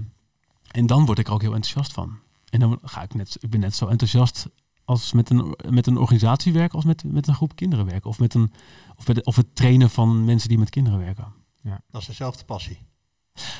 en 0.70 0.86
dan 0.86 1.06
word 1.06 1.18
ik 1.18 1.26
er 1.26 1.32
ook 1.32 1.40
heel 1.40 1.54
enthousiast 1.54 1.92
van. 1.92 2.18
En 2.50 2.60
dan 2.60 2.78
ga 2.82 3.02
ik 3.02 3.14
net, 3.14 3.36
ik 3.40 3.50
ben 3.50 3.60
net 3.60 3.74
zo 3.74 3.86
enthousiast 3.86 4.48
als 4.84 5.12
met 5.12 5.30
een, 5.30 5.56
met 5.68 5.86
een 5.86 5.96
organisatie 5.96 6.52
werken 6.52 6.76
als 6.76 6.84
met, 6.84 7.04
met 7.04 7.26
een 7.26 7.34
groep 7.34 7.56
kinderen 7.56 7.86
werken. 7.86 8.10
Of, 8.10 8.18
met 8.18 8.34
een, 8.34 8.52
of, 8.96 9.06
met, 9.06 9.24
of 9.24 9.36
het 9.36 9.54
trainen 9.54 9.90
van 9.90 10.24
mensen 10.24 10.48
die 10.48 10.58
met 10.58 10.70
kinderen 10.70 10.98
werken. 10.98 11.32
Dat 11.90 12.00
is 12.00 12.06
dezelfde 12.06 12.44
passie. 12.44 12.78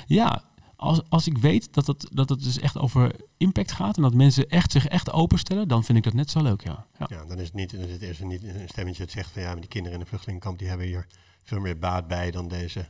Ja, 0.07 0.45
als, 0.77 1.01
als 1.09 1.27
ik 1.27 1.39
weet 1.39 1.75
dat 1.75 1.87
het, 1.87 2.09
dat 2.13 2.29
het 2.29 2.43
dus 2.43 2.59
echt 2.59 2.79
over 2.79 3.15
impact 3.37 3.73
gaat 3.73 3.97
en 3.97 4.03
dat 4.03 4.15
mensen 4.15 4.49
echt 4.49 4.73
zich 4.73 4.87
echt 4.87 5.13
openstellen, 5.13 5.69
dan 5.69 5.85
vind 5.85 5.99
ik 5.99 6.05
dat 6.05 6.13
net 6.13 6.31
zo 6.31 6.43
leuk, 6.43 6.63
ja. 6.63 6.87
ja. 6.99 7.07
Ja, 7.09 7.25
dan 7.25 7.39
is 7.39 7.47
het 7.47 7.55
niet, 7.55 7.71
dan 7.71 7.81
is 7.81 8.21
er 8.21 8.27
niet 8.27 8.43
een 8.43 8.69
stemmetje 8.69 9.03
dat 9.03 9.13
zegt 9.13 9.31
van 9.31 9.43
ja, 9.43 9.49
maar 9.49 9.61
die 9.61 9.69
kinderen 9.69 9.99
in 9.99 10.05
de 10.05 10.09
vluchtelingenkamp 10.09 10.59
die 10.59 10.69
hebben 10.69 10.87
hier 10.87 11.07
veel 11.43 11.61
meer 11.61 11.79
baat 11.79 12.07
bij 12.09 12.31
dan 12.31 12.49
deze 12.49 12.89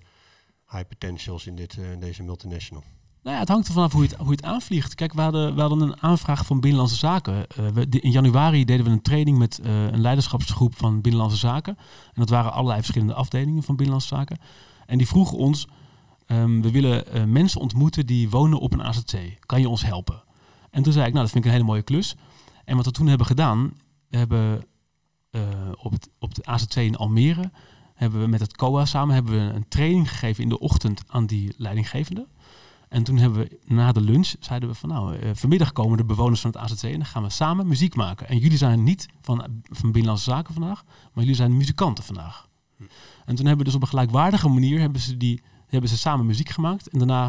high 0.70 0.88
potentials 0.88 1.46
in 1.46 1.56
dit, 1.56 1.78
eh, 1.78 1.84
deze 1.98 2.22
multinational. 2.22 2.84
Nou 3.22 3.34
ja, 3.34 3.40
het 3.40 3.48
hangt 3.48 3.66
ervan 3.66 3.82
af 3.82 3.92
hoe 3.92 4.02
je 4.02 4.08
het, 4.08 4.16
hoe 4.16 4.26
je 4.26 4.36
het 4.36 4.44
aanvliegt. 4.44 4.94
Kijk, 4.94 5.12
we 5.12 5.20
hadden, 5.20 5.54
we 5.54 5.60
hadden 5.60 5.80
een 5.80 6.02
aanvraag 6.02 6.46
van 6.46 6.60
Binnenlandse 6.60 6.96
Zaken. 6.96 7.46
Eh, 7.46 7.66
we, 7.66 7.86
in 7.88 8.10
januari 8.10 8.64
deden 8.64 8.84
we 8.84 8.90
een 8.90 9.02
training 9.02 9.38
met 9.38 9.58
eh, 9.58 9.84
een 9.84 10.00
leiderschapsgroep 10.00 10.76
van 10.76 11.00
Binnenlandse 11.00 11.38
Zaken. 11.38 11.76
En 11.78 12.14
dat 12.14 12.28
waren 12.28 12.52
allerlei 12.52 12.78
verschillende 12.78 13.14
afdelingen 13.14 13.62
van 13.62 13.76
Binnenlandse 13.76 14.14
Zaken. 14.14 14.38
En 14.86 14.98
die 14.98 15.06
vroegen 15.06 15.36
ons, 15.36 15.66
ehm, 16.26 16.60
we 16.60 16.70
willen 16.70 17.06
eh, 17.06 17.24
mensen 17.24 17.60
ontmoeten 17.60 18.06
die 18.06 18.30
wonen 18.30 18.58
op 18.58 18.72
een 18.72 18.82
AZC. 18.82 19.38
Kan 19.46 19.60
je 19.60 19.68
ons 19.68 19.84
helpen? 19.84 20.22
En 20.70 20.82
toen 20.82 20.92
zei 20.92 21.06
ik, 21.06 21.12
nou, 21.12 21.24
dat 21.24 21.32
vind 21.32 21.44
ik 21.44 21.50
een 21.50 21.56
hele 21.56 21.70
mooie 21.70 21.82
klus. 21.82 22.16
En 22.64 22.76
wat 22.76 22.84
we 22.84 22.92
toen 22.92 23.06
hebben 23.06 23.26
gedaan, 23.26 23.72
we 24.08 24.16
hebben 24.16 24.64
op, 25.82 25.92
het, 25.92 26.08
op 26.18 26.34
de 26.34 26.44
AZC 26.44 26.74
in 26.74 26.96
Almere, 26.96 27.50
hebben 27.94 28.20
we 28.20 28.26
met 28.26 28.40
het 28.40 28.56
COA 28.56 28.84
samen 28.84 29.14
hebben 29.14 29.32
we 29.32 29.54
een 29.54 29.68
training 29.68 30.10
gegeven 30.10 30.42
in 30.42 30.48
de 30.48 30.58
ochtend 30.58 31.02
aan 31.06 31.26
die 31.26 31.54
leidinggevende. 31.56 32.26
En 32.90 33.02
toen 33.02 33.16
hebben 33.16 33.38
we 33.38 33.58
na 33.64 33.92
de 33.92 34.00
lunch 34.00 34.34
zeiden 34.40 34.68
we 34.68 34.74
van 34.74 34.88
nou, 34.88 35.16
eh, 35.16 35.30
vanmiddag 35.34 35.72
komen 35.72 35.96
de 35.96 36.04
bewoners 36.04 36.40
van 36.40 36.50
het 36.50 36.60
AZC 36.60 36.82
en 36.82 36.92
dan 36.92 37.04
gaan 37.04 37.22
we 37.22 37.30
samen 37.30 37.66
muziek 37.66 37.94
maken. 37.94 38.28
En 38.28 38.38
jullie 38.38 38.58
zijn 38.58 38.82
niet 38.84 39.06
van, 39.20 39.38
van 39.62 39.92
Binnenlandse 39.92 40.30
Zaken 40.30 40.54
vandaag, 40.54 40.84
maar 40.84 41.24
jullie 41.24 41.34
zijn 41.34 41.56
muzikanten 41.56 42.04
vandaag. 42.04 42.48
En 43.24 43.34
toen 43.34 43.46
hebben 43.46 43.58
we 43.58 43.64
dus 43.64 43.74
op 43.74 43.82
een 43.82 43.88
gelijkwaardige 43.88 44.48
manier 44.48 44.80
hebben 44.80 45.00
ze, 45.00 45.16
die, 45.16 45.42
hebben 45.66 45.90
ze 45.90 45.98
samen 45.98 46.26
muziek 46.26 46.48
gemaakt 46.48 46.88
en 46.88 46.98
daarna 46.98 47.26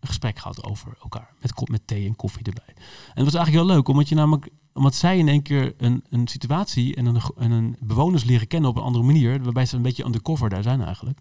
een 0.00 0.08
gesprek 0.08 0.38
gehad 0.38 0.64
over 0.64 0.96
elkaar. 1.02 1.34
Met, 1.40 1.68
met 1.68 1.86
thee 1.86 2.06
en 2.06 2.16
koffie 2.16 2.44
erbij. 2.44 2.74
En 2.74 2.74
het 3.14 3.24
was 3.24 3.34
eigenlijk 3.34 3.66
heel 3.66 3.76
leuk, 3.76 3.88
omdat 3.88 4.08
je 4.08 4.14
namelijk 4.14 4.50
omdat 4.74 4.94
zij 4.94 5.18
in 5.18 5.28
één 5.28 5.42
keer 5.42 5.74
een, 5.76 6.04
een 6.08 6.28
situatie 6.28 6.94
en 6.94 7.06
een, 7.06 7.20
en 7.36 7.50
een 7.50 7.76
bewoners 7.80 8.24
leren 8.24 8.46
kennen 8.46 8.70
op 8.70 8.76
een 8.76 8.82
andere 8.82 9.04
manier, 9.04 9.42
waarbij 9.42 9.66
ze 9.66 9.76
een 9.76 9.82
beetje 9.82 10.04
undercover 10.04 10.48
daar 10.48 10.62
zijn 10.62 10.82
eigenlijk. 10.82 11.18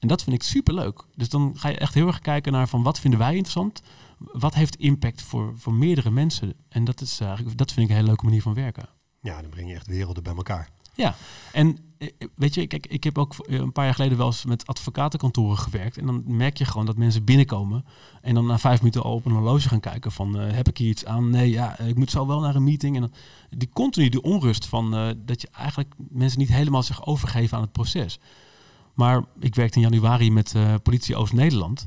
En 0.00 0.08
dat 0.08 0.22
vind 0.22 0.36
ik 0.36 0.42
super 0.42 0.74
leuk. 0.74 1.04
Dus 1.14 1.28
dan 1.28 1.52
ga 1.56 1.68
je 1.68 1.78
echt 1.78 1.94
heel 1.94 2.06
erg 2.06 2.20
kijken 2.20 2.52
naar 2.52 2.68
van 2.68 2.82
wat 2.82 3.00
vinden 3.00 3.18
wij 3.18 3.30
interessant, 3.30 3.82
wat 4.18 4.54
heeft 4.54 4.76
impact 4.76 5.22
voor, 5.22 5.52
voor 5.56 5.72
meerdere 5.72 6.10
mensen. 6.10 6.54
En 6.68 6.84
dat, 6.84 7.00
is, 7.00 7.20
eigenlijk 7.20 7.58
dat 7.58 7.72
vind 7.72 7.84
ik 7.84 7.90
een 7.90 7.96
hele 7.96 8.08
leuke 8.08 8.24
manier 8.24 8.42
van 8.42 8.54
werken. 8.54 8.88
Ja, 9.20 9.40
dan 9.40 9.50
breng 9.50 9.68
je 9.68 9.74
echt 9.74 9.86
werelden 9.86 10.22
bij 10.22 10.34
elkaar. 10.34 10.68
Ja, 10.94 11.14
en 11.52 11.78
eh, 11.98 12.08
weet 12.34 12.54
je, 12.54 12.66
kijk, 12.66 12.86
ik 12.86 13.04
heb 13.04 13.18
ook 13.18 13.34
eh, 13.38 13.58
een 13.58 13.72
paar 13.72 13.84
jaar 13.84 13.94
geleden 13.94 14.18
wel 14.18 14.26
eens 14.26 14.44
met 14.44 14.66
advocatenkantoren 14.66 15.58
gewerkt. 15.58 15.98
En 15.98 16.06
dan 16.06 16.22
merk 16.26 16.56
je 16.56 16.64
gewoon 16.64 16.86
dat 16.86 16.96
mensen 16.96 17.24
binnenkomen 17.24 17.84
en 18.20 18.34
dan 18.34 18.46
na 18.46 18.58
vijf 18.58 18.78
minuten 18.78 19.02
al 19.02 19.14
op 19.14 19.26
een 19.26 19.32
horloge 19.32 19.68
gaan 19.68 19.80
kijken 19.80 20.12
van 20.12 20.40
eh, 20.40 20.52
heb 20.52 20.68
ik 20.68 20.78
hier 20.78 20.88
iets 20.88 21.04
aan? 21.04 21.30
Nee, 21.30 21.50
ja, 21.50 21.78
ik 21.78 21.96
moet 21.96 22.10
zo 22.10 22.26
wel 22.26 22.40
naar 22.40 22.54
een 22.54 22.64
meeting. 22.64 22.94
En 22.94 23.00
dan, 23.00 23.12
die 23.50 23.68
continu 23.72 24.08
die 24.08 24.22
onrust 24.22 24.66
van 24.66 24.94
eh, 24.94 25.08
dat 25.16 25.40
je 25.40 25.48
eigenlijk 25.52 25.94
mensen 26.08 26.38
niet 26.38 26.48
helemaal 26.48 26.82
zich 26.82 27.06
overgeven 27.06 27.56
aan 27.56 27.62
het 27.62 27.72
proces. 27.72 28.18
Maar 28.94 29.24
ik 29.40 29.54
werkte 29.54 29.76
in 29.80 29.84
januari 29.90 30.30
met 30.32 30.54
eh, 30.54 30.74
politie 30.82 31.16
Oost-Nederland. 31.16 31.86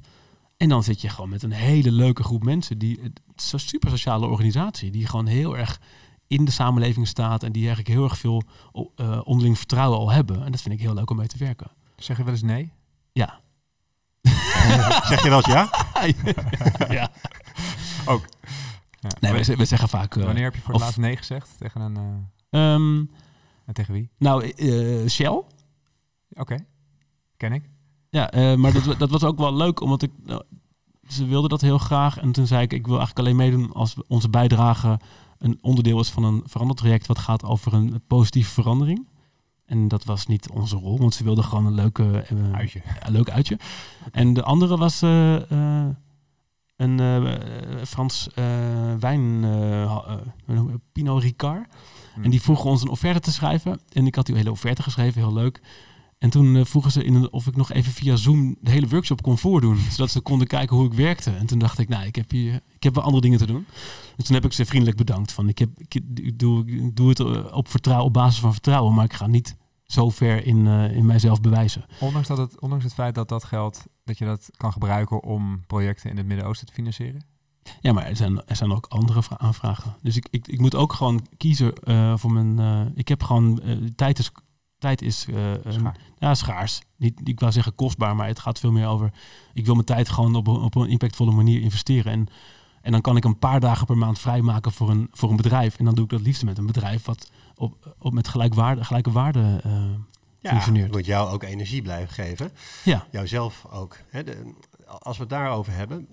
En 0.58 0.70
dan 0.70 0.84
zit 0.84 1.02
je 1.02 1.10
gewoon 1.10 1.30
met 1.30 1.44
een 1.44 1.52
hele 1.52 1.92
leuke 1.92 2.24
groep 2.24 2.44
mensen. 2.44 2.78
Die, 2.78 3.00
het 3.02 3.20
is 3.36 3.52
een 3.52 3.60
super 3.60 3.90
sociale 3.90 4.28
organisatie. 4.28 4.92
Die 4.92 5.08
gewoon 5.08 5.26
heel 5.26 5.58
erg 5.58 5.80
in 6.28 6.46
de 6.46 6.52
samenleving 6.52 7.08
staat. 7.08 7.44
En 7.44 7.52
die 7.52 7.66
eigenlijk 7.66 7.96
heel 7.96 8.04
erg 8.04 8.18
veel 8.18 8.44
eh, 8.96 9.20
onderling 9.24 9.58
vertrouwen 9.58 10.00
al 10.00 10.12
hebben. 10.12 10.46
En 10.46 10.52
dat 10.52 10.62
vind 10.62 10.74
ik 10.74 10.82
heel 10.82 10.94
leuk 10.94 11.10
om 11.10 11.18
mee 11.18 11.28
te 11.28 11.38
werken. 11.38 11.72
Zeg 11.96 12.18
je 12.18 12.24
wel 12.24 12.34
eens 12.34 12.42
nee? 12.42 12.72
Ja. 13.12 13.40
zeg 15.10 15.24
je 15.24 15.30
wel 15.30 15.38
eens 15.38 15.46
ja? 15.48 15.70
ja. 17.00 17.12
Ook. 18.06 18.26
Ja. 19.00 19.10
Nee, 19.20 19.44
we, 19.44 19.56
we 19.56 19.66
zeggen 19.66 19.90
vaak... 19.90 20.16
eh, 20.16 20.24
Wanneer 20.24 20.44
heb 20.44 20.56
je 20.56 20.62
voor 20.62 20.74
het 20.74 20.82
laatst 20.84 20.98
nee 20.98 21.18
gezegd 21.18 21.50
tegen 21.58 21.82
een... 21.82 21.98
eh, 22.50 22.74
ehm, 22.74 22.98
en 23.66 23.74
tegen 23.74 23.94
wie? 23.94 24.10
nou, 24.18 24.50
eh, 24.50 25.10
Shell. 25.10 25.42
Oké. 26.34 26.66
Ken 27.38 27.52
ik. 27.54 27.70
Ja, 28.10 28.32
eh, 28.32 28.56
maar 28.56 28.74
dat, 28.74 29.00
dat 29.00 29.10
was 29.10 29.24
ook 29.24 29.38
wel 29.38 29.56
leuk, 29.56 29.82
omdat 29.82 30.02
ik... 30.02 30.12
nou, 30.24 30.44
ze 31.08 31.26
wilden 31.26 31.50
dat 31.50 31.62
heel 31.62 31.78
graag. 31.78 32.18
En 32.18 32.32
toen 32.32 32.48
zei 32.48 32.62
ik, 32.62 32.74
ik 32.74 32.86
wil 32.88 32.98
eigenlijk 32.98 33.28
alleen 33.28 33.36
meedoen 33.38 33.74
als 33.74 33.96
onze 34.08 34.30
bijdrage 34.30 35.00
een 35.38 35.58
onderdeel 35.62 36.00
is 36.00 36.10
van 36.10 36.24
een 36.24 36.44
verandertraject 36.46 37.08
wat 37.08 37.20
gaat 37.20 37.44
over 37.44 37.74
een 37.74 38.02
positieve 38.08 38.52
verandering. 38.52 39.08
En 39.66 39.88
dat 39.88 40.04
was 40.04 40.26
niet 40.28 40.50
onze 40.50 40.76
rol, 40.76 40.98
want 40.98 41.14
ze 41.14 41.24
wilden 41.24 41.44
gewoon 41.44 41.66
een 41.66 41.74
leuke, 41.74 42.20
eh, 42.20 42.54
Uitje. 42.54 42.82
een 43.00 43.12
leuk 43.12 43.30
uitje. 43.30 43.60
En 44.12 44.34
de 44.34 44.44
andere 44.44 44.78
was 44.78 45.02
eh, 45.02 45.52
eh, 45.52 45.90
een 46.76 47.00
eh, 47.00 47.84
Frans 47.86 48.30
eh, 48.34 48.46
wijn, 49.00 49.44
eh, 49.44 49.82
eh? 49.84 50.14
Pinot 50.92 51.22
Ricard. 51.22 51.68
En 52.22 52.30
die 52.30 52.42
vroegen 52.42 52.70
ons 52.70 52.82
een 52.82 52.90
offerte 52.90 53.20
te 53.20 53.32
schrijven. 53.32 53.80
En 53.90 54.06
ik 54.08 54.16
had 54.16 54.26
die 54.26 54.36
hele 54.36 54.52
offerte 54.52 54.84
geschreven, 54.84 55.22
heel 55.22 55.34
leuk. 55.34 55.62
En 56.24 56.30
toen 56.30 56.56
eh, 56.56 56.66
vroegen 56.66 56.92
ze 56.92 57.04
in 57.04 57.32
of 57.32 57.48
ik 57.48 57.56
nog 57.56 57.72
even 57.72 57.92
via 57.92 58.16
Zoom 58.16 58.56
de 58.62 58.72
hele 58.72 58.88
workshop 58.88 59.22
kon 59.22 59.38
voordoen. 59.38 59.78
Zodat 59.92 60.12
ze 60.12 60.22
konden 60.22 60.48
kijken 60.48 60.76
hoe 60.76 60.86
ik 60.86 60.94
werkte. 60.94 61.32
En 61.32 61.46
toen 61.46 61.60
dacht 61.60 61.80
ik, 61.80 61.90
nou, 61.90 62.06
ik 62.06 62.16
heb, 62.16 62.32
hier, 62.32 62.62
ik 62.76 62.84
heb 62.84 62.96
wel 62.96 63.04
andere 63.04 63.22
dingen 63.22 63.38
te 63.38 63.46
doen. 63.46 63.66
Dus 64.16 64.26
toen 64.26 64.36
heb 64.36 64.46
ik 64.46 64.54
ze 64.54 64.66
vriendelijk 64.66 64.98
bedankt. 64.98 65.32
Van, 65.32 65.48
ik, 65.50 65.58
heb, 65.58 65.70
ik, 65.78 65.94
ik 66.14 66.40
doe, 66.40 66.66
ik 66.66 66.96
doe 66.96 67.10
het 67.10 67.20
eh, 67.20 67.56
op, 67.56 67.68
vertrouwen, 67.68 68.08
op 68.08 68.14
basis 68.14 68.40
van 68.40 68.52
vertrouwen. 68.52 68.94
Maar 68.94 69.06
ik 69.06 69.14
ga 69.14 69.28
niet 69.28 69.56
zo 69.84 70.10
ver 70.10 70.46
in, 70.46 70.68
eh, 70.68 70.96
in 70.96 71.06
mijzelf 71.06 71.42
bewijzen. 71.42 71.86
Ondanks, 72.00 72.28
dat 72.28 72.38
het, 72.38 72.60
ondanks 72.60 72.84
het 72.84 72.94
feit 72.94 73.16
dat 73.16 73.30
dat 73.30 73.44
geld, 73.44 73.84
dat 74.04 74.18
je 74.18 74.26
dat 74.26 74.50
kan 74.58 74.72
gebruiken 74.72 75.24
om 75.24 75.66
projecten 75.68 76.10
in 76.10 76.18
het 76.18 76.26
Midden-Oosten 76.26 76.68
te 76.68 76.74
financieren? 76.74 77.26
Ja, 77.82 77.94
maar 77.94 78.06
er 78.06 78.16
zijn, 78.16 78.46
er 78.46 78.56
zijn 78.56 78.72
ook 78.72 78.86
andere 78.86 79.24
vra- 79.24 79.38
aanvragen. 79.40 79.96
Dus 80.02 80.16
ik, 80.16 80.28
ik, 80.30 80.48
ik 80.48 80.60
moet 80.60 80.76
ook 80.76 80.94
gewoon 80.94 81.28
kiezen 81.38 81.74
voor 82.20 82.32
mijn... 82.32 82.92
ik 82.96 83.08
heb 83.08 83.24
gewoon... 83.24 83.62
tijd 83.96 84.20
is, 84.20 84.32
tijd 84.84 85.02
is 85.02 85.26
eh, 85.30 85.52
een- 85.64 85.74
Schaar. 85.74 85.96
ja, 86.20 86.36
schaars. 86.36 86.82
Niet, 86.98 87.22
ik 87.24 87.40
wou 87.40 87.52
zeggen 87.52 87.76
kostbaar, 87.76 88.16
maar 88.16 88.28
het 88.28 88.40
gaat 88.40 88.60
veel 88.60 88.72
meer 88.72 88.88
over... 88.88 89.12
Ik 89.54 89.66
wil 89.66 89.74
mijn 89.74 89.86
tijd 89.86 90.10
gewoon 90.10 90.36
op, 90.36 90.48
een- 90.48 90.62
op 90.62 90.76
een 90.76 90.90
impactvolle 90.90 91.32
manier 91.32 91.62
investeren. 91.62 92.12
En, 92.12 92.28
en 92.82 92.92
dan 92.92 93.02
kan 93.02 93.16
ik 93.18 93.24
een 93.24 93.40
paar 93.40 93.60
dagen 93.60 93.86
per 93.86 93.98
maand 93.98 94.20
vrijmaken 94.20 94.72
voor 94.72 94.90
een, 94.90 95.08
voor 95.12 95.30
een 95.30 95.36
bedrijf. 95.36 95.78
En 95.78 95.86
dan 95.86 95.96
doe 95.96 96.04
ik 96.04 96.10
dat 96.10 96.22
liefst 96.22 96.44
met 96.44 96.58
een 96.58 96.66
bedrijf 96.66 97.06
wat 97.06 97.32
op, 97.56 97.96
op 98.00 98.14
met 98.14 98.28
gelijkwaarde, 98.28 98.84
gelijke 98.86 99.12
waarde 99.12 99.60
eh, 99.64 99.72
Ja, 100.40 100.50
functioneert. 100.50 100.86
het 100.86 100.94
moet 100.96 101.06
jou 101.06 101.32
ook 101.34 101.44
energie 101.44 101.82
blijven 101.82 102.14
geven. 102.14 102.52
Ja. 102.84 103.08
Jouzelf 103.12 103.66
ook. 103.72 103.98
Hè, 104.10 104.24
de- 104.24 104.54
als 105.00 105.16
we 105.18 105.22
het 105.24 105.32
daarover 105.32 105.74
hebben, 105.74 106.08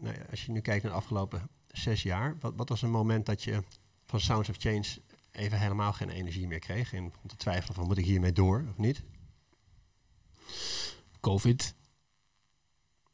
nou 0.00 0.14
ja, 0.14 0.20
als 0.30 0.44
je 0.44 0.52
nu 0.52 0.60
kijkt 0.60 0.82
naar 0.82 0.92
de 0.92 0.98
afgelopen 0.98 1.48
zes 1.68 2.02
jaar, 2.02 2.36
wat, 2.40 2.52
wat 2.56 2.68
was 2.68 2.82
een 2.82 2.90
moment 2.90 3.26
dat 3.26 3.42
je 3.42 3.62
van 4.06 4.20
Sounds 4.20 4.48
of 4.48 4.56
Change 4.58 4.84
even 5.32 5.58
helemaal 5.58 5.92
geen 5.92 6.08
energie 6.10 6.46
meer 6.46 6.58
kreeg 6.58 6.92
en 6.92 7.04
begon 7.10 7.26
te 7.28 7.36
twijfelen 7.36 7.74
van 7.74 7.86
moet 7.86 7.98
ik 7.98 8.04
hiermee 8.04 8.32
door 8.32 8.64
of 8.70 8.76
niet? 8.78 9.02
COVID. 11.20 11.74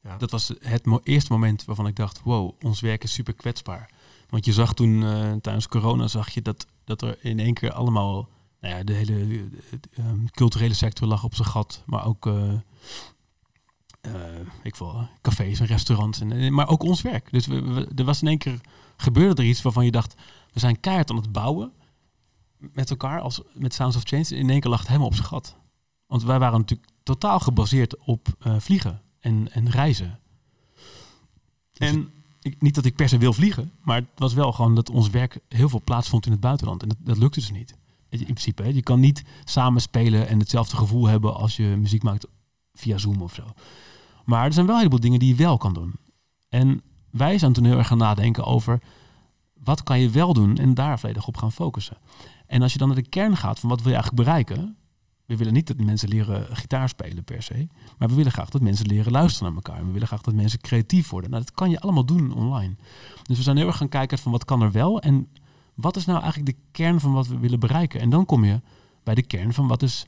Ja. 0.02 0.16
Dat 0.16 0.30
was 0.30 0.52
het 0.60 0.86
mo- 0.86 1.00
eerste 1.04 1.32
moment 1.32 1.64
waarvan 1.64 1.86
ik 1.86 1.96
dacht, 1.96 2.22
wow, 2.22 2.52
ons 2.62 2.80
werk 2.80 3.02
is 3.04 3.12
super 3.12 3.34
kwetsbaar. 3.34 3.90
Want 4.28 4.44
je 4.44 4.52
zag 4.52 4.74
toen 4.74 5.02
eh, 5.02 5.32
tijdens 5.32 5.68
corona 5.68 6.06
zag 6.08 6.30
je 6.30 6.42
dat, 6.42 6.66
dat 6.84 7.02
er 7.02 7.24
in 7.24 7.38
één 7.38 7.54
keer 7.54 7.72
allemaal, 7.72 8.28
nou 8.60 8.76
ja, 8.76 8.82
de 8.84 8.92
hele 8.92 9.14
eh, 9.14 10.04
eh, 10.04 10.04
culturele 10.30 10.74
sector 10.74 11.08
lag 11.08 11.24
op 11.24 11.34
zijn 11.34 11.48
gat, 11.48 11.82
maar 11.86 12.04
ook, 12.06 12.26
eh, 12.26 12.52
eh, 14.00 14.40
ik 14.62 14.76
wil, 14.76 15.08
cafés 15.22 15.60
en 15.60 15.66
restaurants, 15.66 16.20
en, 16.20 16.54
maar 16.54 16.68
ook 16.68 16.82
ons 16.82 17.02
werk. 17.02 17.30
Dus 17.30 17.46
we, 17.46 17.62
we- 17.62 17.88
er 17.94 18.04
was 18.04 18.22
in 18.22 18.28
één 18.28 18.38
keer 18.38 18.60
gebeurde 18.96 19.42
er 19.42 19.48
iets 19.48 19.62
waarvan 19.62 19.84
je 19.84 19.90
dacht, 19.90 20.14
we 20.52 20.60
zijn 20.60 20.80
keihard 20.80 21.10
aan 21.10 21.16
het 21.16 21.32
bouwen 21.32 21.72
met 22.58 22.90
elkaar 22.90 23.20
als 23.20 23.40
met 23.52 23.74
Sounds 23.74 23.96
of 23.96 24.02
Change. 24.04 24.28
In 24.28 24.50
één 24.50 24.60
keer 24.60 24.70
lag 24.70 24.78
het 24.78 24.88
helemaal 24.88 25.08
op 25.08 25.14
zijn 25.14 25.26
gat. 25.26 25.56
Want 26.06 26.22
wij 26.22 26.38
waren 26.38 26.58
natuurlijk 26.58 26.90
totaal 27.02 27.40
gebaseerd 27.40 27.96
op 27.96 28.28
eh, 28.38 28.54
vliegen 28.58 29.02
en, 29.20 29.52
en 29.52 29.70
reizen. 29.70 30.18
Dus 31.72 31.88
En 31.88 32.10
ik, 32.40 32.62
niet 32.62 32.74
dat 32.74 32.84
ik 32.84 32.96
per 32.96 33.08
se 33.08 33.18
wil 33.18 33.32
vliegen, 33.32 33.72
maar 33.82 33.96
het 33.96 34.06
was 34.14 34.34
wel 34.34 34.52
gewoon 34.52 34.74
dat 34.74 34.90
ons 34.90 35.10
werk 35.10 35.38
heel 35.48 35.68
veel 35.68 35.82
plaatsvond 35.84 36.26
in 36.26 36.32
het 36.32 36.40
buitenland. 36.40 36.82
En 36.82 36.88
dat, 36.88 36.98
dat 37.00 37.18
lukte 37.18 37.40
dus 37.40 37.50
niet. 37.50 37.76
In 38.08 38.24
principe, 38.24 38.62
hè. 38.62 38.68
je 38.68 38.82
kan 38.82 39.00
niet 39.00 39.24
samen 39.44 39.80
spelen 39.80 40.28
en 40.28 40.38
hetzelfde 40.38 40.76
gevoel 40.76 41.06
hebben 41.06 41.34
als 41.34 41.56
je 41.56 41.64
muziek 41.64 42.02
maakt 42.02 42.26
via 42.74 42.98
Zoom 42.98 43.22
of 43.22 43.34
zo. 43.34 43.44
Maar 44.24 44.44
er 44.44 44.52
zijn 44.52 44.66
wel 44.66 44.74
een 44.74 44.80
heleboel 44.80 45.00
dingen 45.00 45.18
die 45.18 45.28
je 45.28 45.34
wel 45.34 45.56
kan 45.56 45.74
doen. 45.74 45.94
En 46.48 46.82
wij 47.10 47.38
zijn 47.38 47.52
toen 47.52 47.64
heel 47.64 47.78
erg 47.78 47.86
gaan 47.86 47.98
nadenken 47.98 48.44
over 48.44 48.80
wat 49.64 49.82
kan 49.82 50.00
je 50.00 50.10
wel 50.10 50.32
doen 50.32 50.56
en 50.56 50.74
daar 50.74 50.98
volledig 50.98 51.26
op 51.26 51.36
gaan 51.36 51.52
focussen. 51.52 51.96
En 52.48 52.62
als 52.62 52.72
je 52.72 52.78
dan 52.78 52.88
naar 52.88 52.96
de 52.96 53.08
kern 53.08 53.36
gaat 53.36 53.58
van 53.60 53.68
wat 53.68 53.82
wil 53.82 53.92
je 53.92 53.94
eigenlijk 53.98 54.24
bereiken, 54.24 54.76
we 55.26 55.36
willen 55.36 55.52
niet 55.52 55.66
dat 55.66 55.76
mensen 55.80 56.08
leren 56.08 56.56
gitaar 56.56 56.88
spelen 56.88 57.24
per 57.24 57.42
se. 57.42 57.66
Maar 57.98 58.08
we 58.08 58.14
willen 58.14 58.32
graag 58.32 58.48
dat 58.50 58.60
mensen 58.62 58.86
leren 58.86 59.12
luisteren 59.12 59.52
naar 59.52 59.62
elkaar. 59.64 59.86
We 59.86 59.92
willen 59.92 60.06
graag 60.06 60.22
dat 60.22 60.34
mensen 60.34 60.60
creatief 60.60 61.10
worden. 61.10 61.30
Nou, 61.30 61.42
dat 61.44 61.54
kan 61.54 61.70
je 61.70 61.80
allemaal 61.80 62.04
doen 62.04 62.32
online. 62.34 62.76
Dus 63.22 63.36
we 63.36 63.42
zijn 63.42 63.56
heel 63.56 63.66
erg 63.66 63.76
gaan 63.76 63.88
kijken 63.88 64.18
van 64.18 64.32
wat 64.32 64.44
kan 64.44 64.62
er 64.62 64.72
wel. 64.72 65.00
En 65.00 65.28
wat 65.74 65.96
is 65.96 66.04
nou 66.04 66.20
eigenlijk 66.22 66.56
de 66.56 66.62
kern 66.70 67.00
van 67.00 67.12
wat 67.12 67.26
we 67.26 67.38
willen 67.38 67.60
bereiken. 67.60 68.00
En 68.00 68.10
dan 68.10 68.24
kom 68.26 68.44
je 68.44 68.60
bij 69.02 69.14
de 69.14 69.22
kern 69.22 69.52
van 69.52 69.66
wat 69.68 69.82
is... 69.82 70.06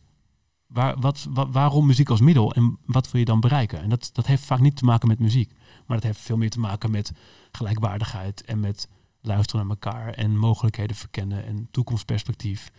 Waar, 0.67 1.01
wat, 1.01 1.27
wa- 1.31 1.49
waarom 1.51 1.87
muziek 1.87 2.09
als 2.09 2.21
middel 2.21 2.55
en 2.55 2.79
wat 2.87 3.11
wil 3.11 3.21
je 3.21 3.27
dan 3.27 3.41
bereiken? 3.41 3.83
En 3.83 3.89
dat, 3.89 4.11
dat 4.13 4.27
heeft 4.27 4.45
vaak 4.45 4.61
niet 4.61 4.77
te 4.77 4.85
maken 4.85 5.09
met 5.09 5.19
muziek. 5.19 5.53
Maar 5.87 5.97
dat 5.97 6.07
heeft 6.07 6.21
veel 6.21 6.37
meer 6.37 6.51
te 6.51 6.61
maken 6.61 6.91
met 6.91 7.13
gelijkwaardigheid 7.53 8.45
en 8.45 8.61
met 8.61 8.89
luisteren 9.21 9.67
naar 9.67 9.77
elkaar 9.81 10.13
en 10.15 10.37
mogelijkheden 10.37 10.97
verkennen 10.97 11.45
en 11.45 11.69
toekomstperspectief. 11.71 12.71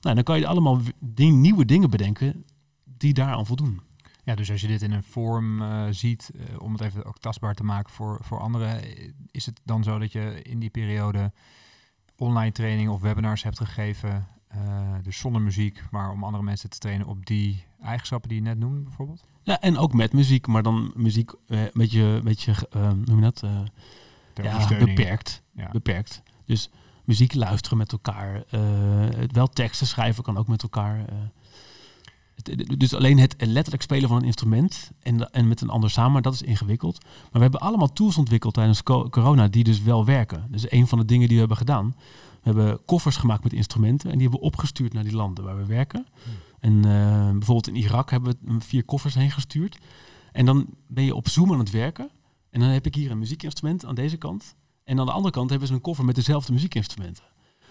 Nou, 0.00 0.14
dan 0.14 0.24
kan 0.24 0.38
je 0.38 0.46
allemaal 0.46 0.80
ding- 0.98 1.40
nieuwe 1.40 1.64
dingen 1.64 1.90
bedenken 1.90 2.44
die 2.84 3.14
daaraan 3.14 3.46
voldoen. 3.46 3.80
Ja, 4.24 4.34
dus 4.34 4.50
als 4.50 4.60
je 4.60 4.66
dit 4.66 4.82
in 4.82 4.92
een 4.92 5.02
vorm 5.02 5.62
eh, 5.62 5.86
ziet, 5.90 6.30
eh, 6.34 6.60
om 6.60 6.72
het 6.72 6.80
even 6.80 7.04
ook 7.04 7.18
tastbaar 7.18 7.54
te 7.54 7.64
maken 7.64 7.92
voor, 7.92 8.18
voor 8.22 8.40
anderen, 8.40 8.82
eh, 8.82 9.08
is 9.30 9.46
het 9.46 9.60
dan 9.64 9.82
zo 9.82 9.98
dat 9.98 10.12
je 10.12 10.42
in 10.42 10.58
die 10.58 10.70
periode 10.70 11.32
online 12.16 12.52
trainingen 12.52 12.92
of 12.92 13.00
webinars 13.00 13.42
hebt 13.42 13.58
gegeven, 13.58 14.28
dus 15.02 15.18
zonder 15.18 15.42
muziek, 15.42 15.82
maar 15.90 16.10
om 16.10 16.24
andere 16.24 16.42
mensen 16.42 16.70
te 16.70 16.78
trainen 16.78 17.06
op 17.06 17.26
die 17.26 17.64
eigenschappen 17.80 18.28
die 18.28 18.38
je 18.38 18.44
net 18.44 18.58
noemde 18.58 18.80
bijvoorbeeld? 18.80 19.24
Ja, 19.42 19.60
en 19.60 19.78
ook 19.78 19.92
met 19.92 20.12
muziek, 20.12 20.46
maar 20.46 20.62
dan 20.62 20.92
muziek 20.96 21.32
een 21.46 21.70
beetje 21.74 22.22
eh, 22.70 22.88
hoe 22.88 22.94
noem 23.04 23.16
je 23.16 23.22
dat? 23.22 23.44
Ja, 24.42 24.58
beperkt. 24.86 25.42
Ja. 25.56 25.68
beperkt. 25.72 26.22
Dus 26.46 26.70
muziek 27.04 27.34
luisteren 27.34 27.78
met 27.78 27.92
elkaar. 27.92 28.42
het 29.16 29.32
wel 29.32 29.46
teksten 29.48 29.86
schrijven 29.86 30.22
kan 30.24 30.36
ook 30.36 30.48
met 30.48 30.62
elkaar. 30.62 30.98
eh. 31.08 31.14
Het- 32.42 32.74
dus 32.80 32.94
alleen 32.94 33.18
het 33.18 33.34
letterlijk 33.38 33.82
spelen 33.82 34.08
van 34.08 34.16
een 34.18 34.24
instrument 34.24 34.90
en, 35.00 35.30
en 35.32 35.48
met 35.48 35.60
een 35.60 35.68
ander 35.68 35.90
samen, 35.90 36.22
dat 36.22 36.34
is 36.34 36.42
ingewikkeld. 36.42 37.02
Maar 37.04 37.30
we 37.32 37.38
hebben 37.40 37.60
allemaal 37.60 37.92
tools 37.92 38.18
ontwikkeld 38.18 38.54
tijdens 38.54 38.82
co- 38.82 39.08
corona 39.08 39.48
die 39.48 39.64
dus 39.64 39.82
wel 39.82 40.04
werken. 40.04 40.46
Dus 40.50 40.70
een 40.70 40.86
van 40.86 40.98
de 40.98 41.04
dingen 41.04 41.24
die 41.28 41.32
we 41.34 41.38
hebben 41.40 41.56
gedaan. 41.56 41.94
We 42.42 42.50
hebben 42.50 42.84
koffers 42.84 43.16
gemaakt 43.16 43.42
met 43.44 43.52
instrumenten 43.52 44.10
en 44.10 44.18
die 44.18 44.22
hebben 44.22 44.40
we 44.40 44.46
opgestuurd 44.46 44.92
naar 44.92 45.02
die 45.04 45.14
landen 45.14 45.44
waar 45.44 45.56
we 45.56 45.66
werken. 45.66 46.06
En 46.60 46.76
eh, 46.84 47.30
bijvoorbeeld 47.30 47.68
in 47.68 47.76
Irak 47.76 48.10
hebben 48.10 48.36
we 48.40 48.60
vier 48.60 48.84
koffers 48.84 49.14
heen 49.14 49.30
gestuurd. 49.30 49.78
En 50.32 50.46
dan 50.46 50.66
ben 50.88 51.04
je 51.04 51.14
op 51.14 51.28
Zoom 51.28 51.52
aan 51.52 51.58
het 51.58 51.70
werken. 51.70 52.10
En 52.54 52.60
dan 52.60 52.68
heb 52.68 52.86
ik 52.86 52.94
hier 52.94 53.10
een 53.10 53.18
muziekinstrument 53.18 53.84
aan 53.84 53.94
deze 53.94 54.16
kant. 54.16 54.54
En 54.84 54.98
aan 55.00 55.06
de 55.06 55.12
andere 55.12 55.34
kant 55.34 55.50
hebben 55.50 55.68
ze 55.68 55.74
een 55.74 55.80
koffer 55.80 56.04
met 56.04 56.14
dezelfde 56.14 56.52
muziekinstrumenten. 56.52 57.24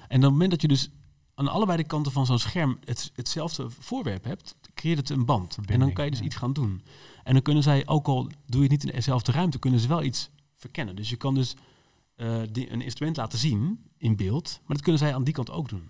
En 0.07 0.17
op 0.17 0.21
het 0.23 0.31
moment 0.31 0.51
dat 0.51 0.61
je 0.61 0.67
dus 0.67 0.89
aan 1.35 1.47
allebei 1.47 1.77
de 1.77 1.83
kanten 1.83 2.11
van 2.11 2.25
zo'n 2.25 2.39
scherm 2.39 2.77
het, 2.85 3.11
hetzelfde 3.15 3.69
voorwerp 3.69 4.23
hebt, 4.23 4.55
creëert 4.73 4.97
het 4.97 5.09
een 5.09 5.25
band. 5.25 5.57
En 5.65 5.79
dan 5.79 5.93
kan 5.93 6.05
je 6.05 6.11
dus 6.11 6.19
ja. 6.19 6.25
iets 6.25 6.35
gaan 6.35 6.53
doen. 6.53 6.81
En 7.23 7.33
dan 7.33 7.41
kunnen 7.41 7.63
zij, 7.63 7.87
ook 7.87 8.07
al 8.07 8.23
doe 8.23 8.33
je 8.55 8.61
het 8.61 8.69
niet 8.71 8.83
in 8.83 8.95
dezelfde 8.95 9.31
ruimte, 9.31 9.59
kunnen 9.59 9.79
ze 9.79 9.87
wel 9.87 10.03
iets 10.03 10.29
verkennen. 10.55 10.95
Dus 10.95 11.09
je 11.09 11.15
kan 11.15 11.33
dus 11.35 11.55
eh, 12.15 12.41
die- 12.51 12.71
een 12.71 12.81
instrument 12.81 13.17
laten 13.17 13.39
zien 13.39 13.79
in 13.97 14.15
beeld, 14.15 14.59
maar 14.59 14.75
dat 14.75 14.81
kunnen 14.81 15.01
zij 15.01 15.13
aan 15.15 15.23
die 15.23 15.33
kant 15.33 15.49
ook 15.51 15.69
doen. 15.69 15.87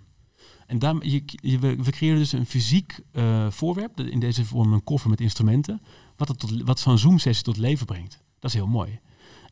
En 0.66 0.78
daar, 0.78 1.06
je, 1.06 1.22
je- 1.26 1.58
we, 1.58 1.90
creëren 1.90 2.18
dus 2.18 2.32
een 2.32 2.46
fysiek 2.46 2.98
eh, 3.12 3.50
voorwerp, 3.50 4.00
in 4.00 4.20
deze 4.20 4.44
vorm 4.44 4.72
een 4.72 4.84
koffer 4.84 5.10
met 5.10 5.20
instrumenten, 5.20 5.82
wat, 6.16 6.28
het 6.28 6.38
tot, 6.38 6.62
wat 6.62 6.80
zo'n 6.80 6.98
Zoom-sessie 6.98 7.44
tot 7.44 7.56
leven 7.56 7.86
brengt. 7.86 8.22
Dat 8.44 8.52
is 8.52 8.58
heel 8.58 8.68
mooi. 8.70 9.00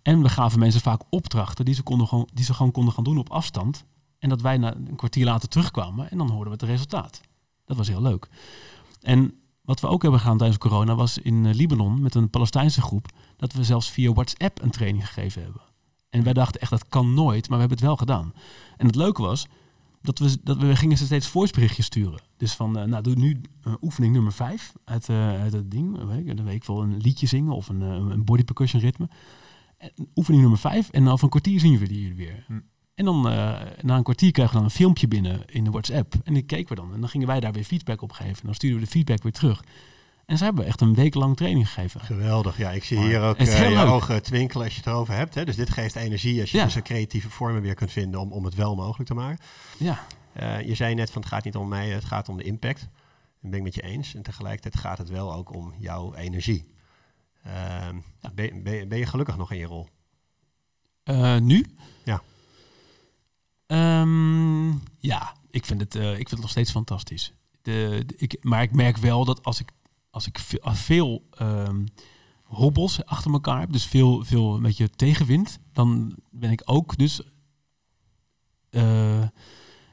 En 0.02 0.22
we 0.22 0.28
gaven 0.28 0.58
mensen 0.58 0.80
vaak 0.80 1.02
opdrachten 1.10 1.64
die 1.64 1.74
ze, 1.74 1.82
konden 1.82 2.06
gewoon, 2.06 2.28
die 2.32 2.44
ze 2.44 2.54
gewoon 2.54 2.72
konden 2.72 2.94
gaan 2.94 3.04
doen 3.04 3.18
op 3.18 3.30
afstand. 3.30 3.84
En 4.18 4.28
dat 4.28 4.40
wij 4.40 4.58
na 4.58 4.74
een 4.74 4.96
kwartier 4.96 5.24
later 5.24 5.48
terugkwamen 5.48 6.10
en 6.10 6.18
dan 6.18 6.30
hoorden 6.30 6.52
we 6.52 6.58
het 6.58 6.68
resultaat. 6.68 7.20
Dat 7.64 7.76
was 7.76 7.88
heel 7.88 8.02
leuk. 8.02 8.28
En 9.00 9.34
wat 9.62 9.80
we 9.80 9.86
ook 9.86 10.02
hebben 10.02 10.20
gedaan 10.20 10.36
tijdens 10.36 10.58
corona 10.58 10.94
was 10.94 11.18
in 11.18 11.46
eh, 11.46 11.54
Libanon 11.54 12.02
met 12.02 12.14
een 12.14 12.30
Palestijnse 12.30 12.80
groep, 12.80 13.08
dat 13.36 13.52
we 13.52 13.64
zelfs 13.64 13.90
via 13.90 14.12
WhatsApp 14.12 14.62
een 14.62 14.70
training 14.70 15.06
gegeven 15.06 15.42
hebben. 15.42 15.62
En 16.10 16.22
wij 16.22 16.32
dachten 16.32 16.60
echt, 16.60 16.70
dat 16.70 16.88
kan 16.88 17.14
nooit, 17.14 17.48
maar 17.48 17.58
we 17.58 17.64
hebben 17.66 17.78
het 17.78 17.86
wel 17.86 17.96
gedaan. 17.96 18.32
En 18.76 18.86
het 18.86 18.94
leuke 18.94 19.22
was, 19.22 19.46
dat 20.02 20.18
we, 20.18 20.38
dat 20.42 20.56
we 20.56 20.76
gingen 20.76 20.96
ze 20.96 21.04
steeds 21.04 21.26
voiceberichtjes 21.26 21.86
sturen. 21.86 22.20
Dus 22.36 22.54
van, 22.54 22.78
eh, 22.78 22.84
nou 22.84 23.02
doe 23.02 23.14
nu 23.14 23.40
eh, 23.62 23.72
oefening 23.80 24.12
nummer 24.12 24.32
5 24.32 24.72
uit, 24.84 25.08
eh, 25.08 25.40
uit 25.40 25.52
het 25.52 25.70
ding. 25.70 25.96
Dan 26.26 26.44
weet 26.44 26.54
ik 26.54 26.64
wel, 26.64 26.82
een 26.82 26.96
liedje 26.96 27.26
zingen 27.26 27.52
of 27.52 27.68
een, 27.68 27.80
een 27.80 28.24
body 28.24 28.44
percussion 28.44 28.82
ritme. 28.82 29.08
En 29.78 29.90
oefening 30.14 30.42
nummer 30.42 30.60
vijf. 30.60 30.90
En 30.90 31.08
over 31.08 31.24
een 31.24 31.30
kwartier 31.30 31.60
zien 31.60 31.78
we 31.78 31.86
jullie 31.86 32.14
weer. 32.14 32.44
Hm. 32.46 32.60
En 32.94 33.04
dan 33.04 33.22
na 33.80 33.96
een 33.96 34.02
kwartier 34.02 34.32
krijgen 34.32 34.54
we 34.54 34.60
dan 34.60 34.70
een 34.70 34.76
filmpje 34.76 35.08
binnen 35.08 35.44
in 35.46 35.64
de 35.64 35.70
WhatsApp. 35.70 36.14
En 36.24 36.34
die 36.34 36.42
keken 36.42 36.68
we 36.68 36.82
dan. 36.82 36.94
En 36.94 37.00
dan 37.00 37.08
gingen 37.08 37.26
wij 37.26 37.40
daar 37.40 37.52
weer 37.52 37.64
feedback 37.64 38.02
op 38.02 38.12
geven. 38.12 38.36
En 38.36 38.40
dan 38.42 38.54
stuurden 38.54 38.78
we 38.78 38.84
de 38.84 38.90
feedback 38.90 39.22
weer 39.22 39.32
terug. 39.32 39.64
En 40.32 40.38
ze 40.38 40.44
hebben 40.44 40.66
echt 40.66 40.80
een 40.80 40.94
week 40.94 41.14
lang 41.14 41.36
training 41.36 41.68
gegeven. 41.70 42.00
Geweldig. 42.00 42.56
Ja, 42.56 42.70
ik 42.70 42.84
zie 42.84 42.98
hier 42.98 43.20
ook 43.20 43.38
heel 43.38 43.68
je 43.70 43.78
ogen 43.84 44.22
twinkelen 44.22 44.64
als 44.64 44.72
je 44.74 44.78
het 44.80 44.88
erover 44.88 45.14
hebt. 45.14 45.34
Hè? 45.34 45.44
Dus 45.44 45.56
dit 45.56 45.70
geeft 45.70 45.96
energie 45.96 46.40
als 46.40 46.50
je 46.50 46.56
Ja. 46.58 46.64
dus 46.64 46.74
een 46.74 46.82
creatieve 46.82 47.30
vormen 47.30 47.62
weer 47.62 47.74
kunt 47.74 47.92
vinden 47.92 48.20
om, 48.20 48.32
om 48.32 48.44
het 48.44 48.54
wel 48.54 48.74
mogelijk 48.74 49.08
te 49.08 49.14
maken. 49.14 49.44
Ja, 49.78 50.06
Eh, 50.32 50.60
je 50.66 50.74
zei 50.74 50.94
net 50.94 51.10
van 51.10 51.20
het 51.22 51.30
gaat 51.30 51.44
niet 51.44 51.56
om 51.56 51.68
mij, 51.68 51.88
het 51.90 52.04
gaat 52.04 52.28
om 52.28 52.36
de 52.36 52.42
impact. 52.42 52.80
Dat 53.40 53.50
ben 53.50 53.54
ik 53.54 53.62
met 53.62 53.74
je 53.74 53.82
eens. 53.82 54.14
En 54.14 54.22
tegelijkertijd 54.22 54.76
gaat 54.84 54.98
het 54.98 55.08
wel 55.08 55.34
ook 55.34 55.54
om 55.54 55.74
jouw 55.78 56.14
energie. 56.14 56.68
Ehm, 57.44 57.96
ben, 58.34 58.62
ben, 58.62 58.88
ben 58.88 58.98
je 58.98 59.06
gelukkig 59.06 59.36
nog 59.36 59.52
in 59.52 59.58
je 59.58 59.66
rol? 59.66 59.88
Eh, 61.02 61.36
nu? 61.38 61.66
Ja. 62.04 62.22
Ehm, 63.66 64.70
ja, 64.98 65.34
ik 65.50 65.66
vind, 65.66 65.80
het, 65.80 65.94
ik 65.94 66.02
vind 66.16 66.30
het 66.30 66.40
nog 66.40 66.50
steeds 66.50 66.70
fantastisch. 66.70 67.32
De, 67.62 68.02
de- 68.06 68.14
ik, 68.16 68.36
maar 68.40 68.62
ik 68.62 68.72
merk 68.72 68.96
wel 68.96 69.24
dat 69.24 69.42
als 69.44 69.60
ik, 69.60 69.70
als 70.12 70.26
ik 70.26 70.38
ve- 70.38 70.60
als 70.60 70.80
veel 70.80 71.28
ehm, 71.30 71.86
hobbels 72.42 73.04
achter 73.04 73.32
elkaar 73.32 73.60
heb, 73.60 73.72
dus 73.72 73.84
veel, 73.86 74.24
veel 74.24 74.54
een 74.54 74.62
beetje 74.62 74.90
tegenwind, 74.90 75.58
dan 75.72 76.16
ben 76.30 76.50
ik 76.50 76.62
ook 76.64 76.96
dus. 76.96 77.22
eh, 78.70 79.24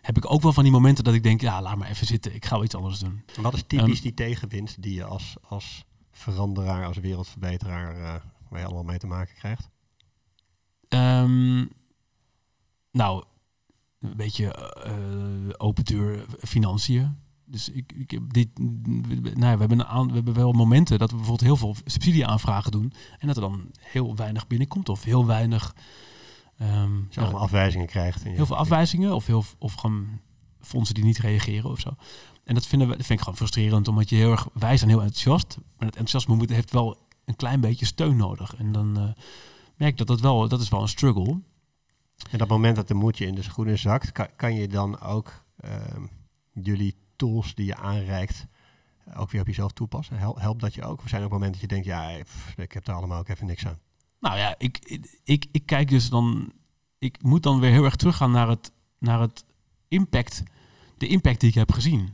heb 0.02 0.18
ik 0.18 0.32
ook 0.32 0.42
wel 0.42 0.54
van 0.54 0.64
die 0.64 0.72
momenten 0.72 1.04
dat 1.04 1.14
ik 1.14 1.24
denk, 1.24 1.42
ja, 1.42 1.62
laat 1.62 1.78
maar 1.78 1.90
even 1.90 2.08
zitten, 2.08 2.34
ik 2.36 2.46
ga 2.46 2.56
wel 2.56 2.64
iets 2.64 2.76
anders 2.76 3.00
doen. 3.00 3.24
Wat 3.42 3.54
is 3.54 3.64
typisch 3.68 4.02
die 4.02 4.14
tegenwind 4.14 4.82
die 4.82 4.94
je 4.94 5.04
als, 5.04 5.36
als 5.42 5.86
veranderaar, 6.12 6.86
als 6.86 6.98
wereldverbeteraar, 6.98 7.96
eh, 7.96 8.22
waar 8.50 8.60
je 8.60 8.66
allemaal 8.66 8.84
mee 8.84 8.98
te 8.98 9.08
maken 9.08 9.36
krijgt? 9.36 9.70
Ehm, 10.88 11.66
nou, 12.92 13.24
een 14.00 14.16
beetje 14.16 14.54
eh, 14.54 15.50
open 15.58 15.86
deur 15.86 16.26
financiën. 16.42 17.18
Dus 17.50 17.70
ik, 17.70 17.94
ik 17.94 18.12
heb 18.12 18.34
dit, 18.34 18.48
nou, 18.58 19.40
ja, 19.40 19.54
we, 19.54 19.60
hebben 19.60 19.80
een 19.80 19.86
aan, 19.86 20.08
we 20.08 20.14
hebben 20.14 20.34
wel 20.34 20.52
momenten 20.52 21.00
dat 21.00 21.10
we 21.10 21.16
bijvoorbeeld 21.16 21.48
heel 21.48 21.58
veel 21.58 21.76
subsidieaanvragen 21.86 22.72
doen 22.72 22.94
en 23.20 23.28
dat 23.28 23.36
er 23.36 23.42
dan 23.42 23.72
heel 23.80 24.16
weinig 24.16 24.48
binnenkomt 24.48 24.90
of 24.90 25.04
heel 25.04 25.26
weinig. 25.26 25.76
ehm, 26.58 26.96
je 26.96 27.06
ja, 27.10 27.22
allemaal 27.22 27.42
afwijzingen 27.42 27.88
krijgt. 27.88 28.24
en 28.24 28.32
heel 28.32 28.46
veel 28.46 28.58
afwijzingen 28.58 29.14
of, 29.16 29.26
heel, 29.26 29.44
of 29.58 29.74
gewoon 29.74 30.20
fondsen 30.60 30.96
die 30.96 31.04
niet 31.04 31.18
reageren 31.18 31.70
of 31.70 31.80
zo. 31.80 31.96
En 32.44 32.54
dat, 32.54 32.68
vinden 32.68 32.88
we, 32.88 32.96
dat 32.96 33.06
vind 33.06 33.20
ik 33.20 33.26
gewoon 33.26 33.40
frustrerend, 33.40 33.88
omdat 33.88 34.10
je 34.10 34.16
heel 34.16 34.32
erg, 34.32 34.48
wij 34.54 34.78
zijn 34.78 34.90
heel 34.90 35.02
enthousiast, 35.02 35.58
maar 35.58 35.88
het 35.88 35.98
enthousiasme 35.98 36.36
moet, 36.36 36.50
heeft 36.50 36.72
wel 36.72 37.08
een 37.26 37.36
klein 37.36 37.60
beetje 37.60 37.86
steun 37.86 38.16
nodig. 38.16 38.56
En 38.56 38.72
dan 38.72 38.98
eh, 38.98 39.24
merk 39.76 39.92
ik 39.92 39.98
dat 39.98 40.08
dat 40.08 40.20
wel, 40.20 40.48
dat 40.48 40.62
is 40.62 40.70
wel 40.70 40.82
een 40.82 40.88
struggle. 40.88 41.42
En 42.32 42.38
dat 42.38 42.48
moment 42.48 42.76
dat 42.76 42.88
de 42.88 42.94
moedje 42.94 43.26
in 43.26 43.36
de 43.36 43.42
schoenen 43.42 43.80
zakt, 43.80 44.12
kan, 44.12 44.28
kan 44.36 44.54
je 44.56 44.68
dan 44.68 45.00
ook 45.00 45.44
ehm, 45.58 46.06
jullie 46.54 46.96
tools 47.20 47.56
die 47.56 47.66
je 47.66 47.76
aanreikt 47.76 48.48
eh, 49.06 49.22
ook 49.22 49.32
weer 49.32 49.42
op 49.42 49.48
jezelf 49.48 49.72
toepassen? 49.72 50.18
Hel, 50.18 50.40
helpt 50.40 50.62
dat 50.62 50.74
je 50.74 50.84
ook? 50.84 51.02
Of 51.02 51.10
zijn 51.10 51.22
er 51.22 51.28
ook 51.28 51.34
momenten 51.34 51.62
dat 51.62 51.70
je 51.70 51.76
denkt, 51.76 51.86
ja, 51.86 52.10
ik 52.56 52.72
heb 52.72 52.86
daar 52.86 52.96
allemaal 52.96 53.20
ook 53.20 53.28
even 53.28 53.46
niks 53.46 53.66
aan? 53.66 53.80
Nou 54.20 54.38
ja, 54.38 54.56
ik, 54.58 55.02
ik, 55.24 55.46
ik, 55.52 55.66
kijk 55.66 55.90
dus 55.90 56.10
dan, 56.10 56.52
ik 56.98 57.24
moet 57.24 57.44
dan 57.44 57.60
weer 57.60 57.72
heel 57.72 57.84
erg 57.84 57.96
teruggaan 57.96 58.32
naar 58.32 58.48
het, 58.48 58.72
naar 59.00 59.20
het 59.20 59.46
impact, 59.88 60.44
de 60.98 61.08
impact 61.08 61.40
die 61.40 61.50
ik 61.50 61.56
heb 61.56 61.72
gezien. 61.72 62.14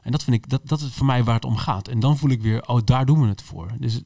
En 0.00 0.12
dat 0.12 0.24
vind 0.24 0.36
ik, 0.36 0.48
dat, 0.48 0.68
dat 0.68 0.80
is 0.80 0.92
voor 0.92 1.06
mij 1.06 1.24
waar 1.24 1.34
het 1.34 1.44
om 1.44 1.56
gaat. 1.56 1.88
En 1.88 2.00
dan 2.00 2.16
voel 2.18 2.30
ik 2.30 2.42
weer, 2.42 2.66
oh, 2.66 2.80
daar 2.84 3.06
doen 3.06 3.20
we 3.20 3.28
het 3.28 3.42
voor. 3.42 3.72
Dus 3.78 4.02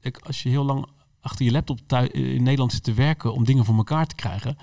ik, 0.00 0.18
als 0.18 0.42
je 0.42 0.48
heel 0.48 0.64
lang 0.64 0.86
achter 1.20 1.44
je 1.44 1.50
laptop 1.50 1.78
thui- 1.86 2.08
in 2.08 2.42
Nederland 2.42 2.72
zit 2.72 2.82
te 2.82 2.94
werken 2.94 3.32
om 3.32 3.44
dingen 3.44 3.64
voor 3.64 3.76
elkaar 3.76 4.06
te 4.06 4.14
krijgen, 4.14 4.56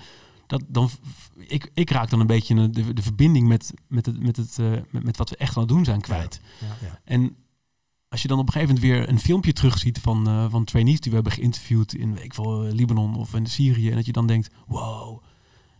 dat, 0.50 0.62
dan, 0.68 0.90
ik, 1.36 1.70
ik 1.74 1.90
raak 1.90 2.10
dan 2.10 2.20
een 2.20 2.26
beetje 2.26 2.70
de, 2.70 2.92
de 2.92 3.02
verbinding 3.02 3.48
met, 3.48 3.74
met, 3.86 4.06
het, 4.06 4.22
met, 4.22 4.36
het, 4.36 4.58
eh, 4.58 4.70
met, 4.90 5.04
met 5.04 5.16
wat 5.16 5.30
we 5.30 5.36
echt 5.36 5.54
aan 5.54 5.62
het 5.62 5.68
doen 5.72 5.84
zijn 5.84 6.00
kwijt. 6.00 6.40
Ja. 6.60 6.86
Ja. 6.86 7.00
En 7.04 7.36
als 8.08 8.22
je 8.22 8.28
dan 8.28 8.38
op 8.38 8.46
een 8.46 8.52
gegeven 8.52 8.74
moment 8.74 8.92
weer 8.92 9.08
een 9.08 9.20
filmpje 9.20 9.52
terugziet 9.52 9.98
van, 9.98 10.28
eh, 10.28 10.46
van 10.50 10.64
trainees 10.64 11.00
die 11.00 11.10
we 11.10 11.14
hebben 11.14 11.32
geïnterviewd 11.32 11.94
in 11.94 12.14
weet 12.14 12.24
ik 12.24 12.34
veel, 12.34 12.64
eh, 12.64 12.72
Libanon 12.72 13.16
of 13.16 13.34
in 13.34 13.46
Syrië. 13.46 13.90
En 13.90 13.96
dat 13.96 14.06
je 14.06 14.12
dan 14.12 14.26
denkt, 14.26 14.50
wow, 14.66 15.22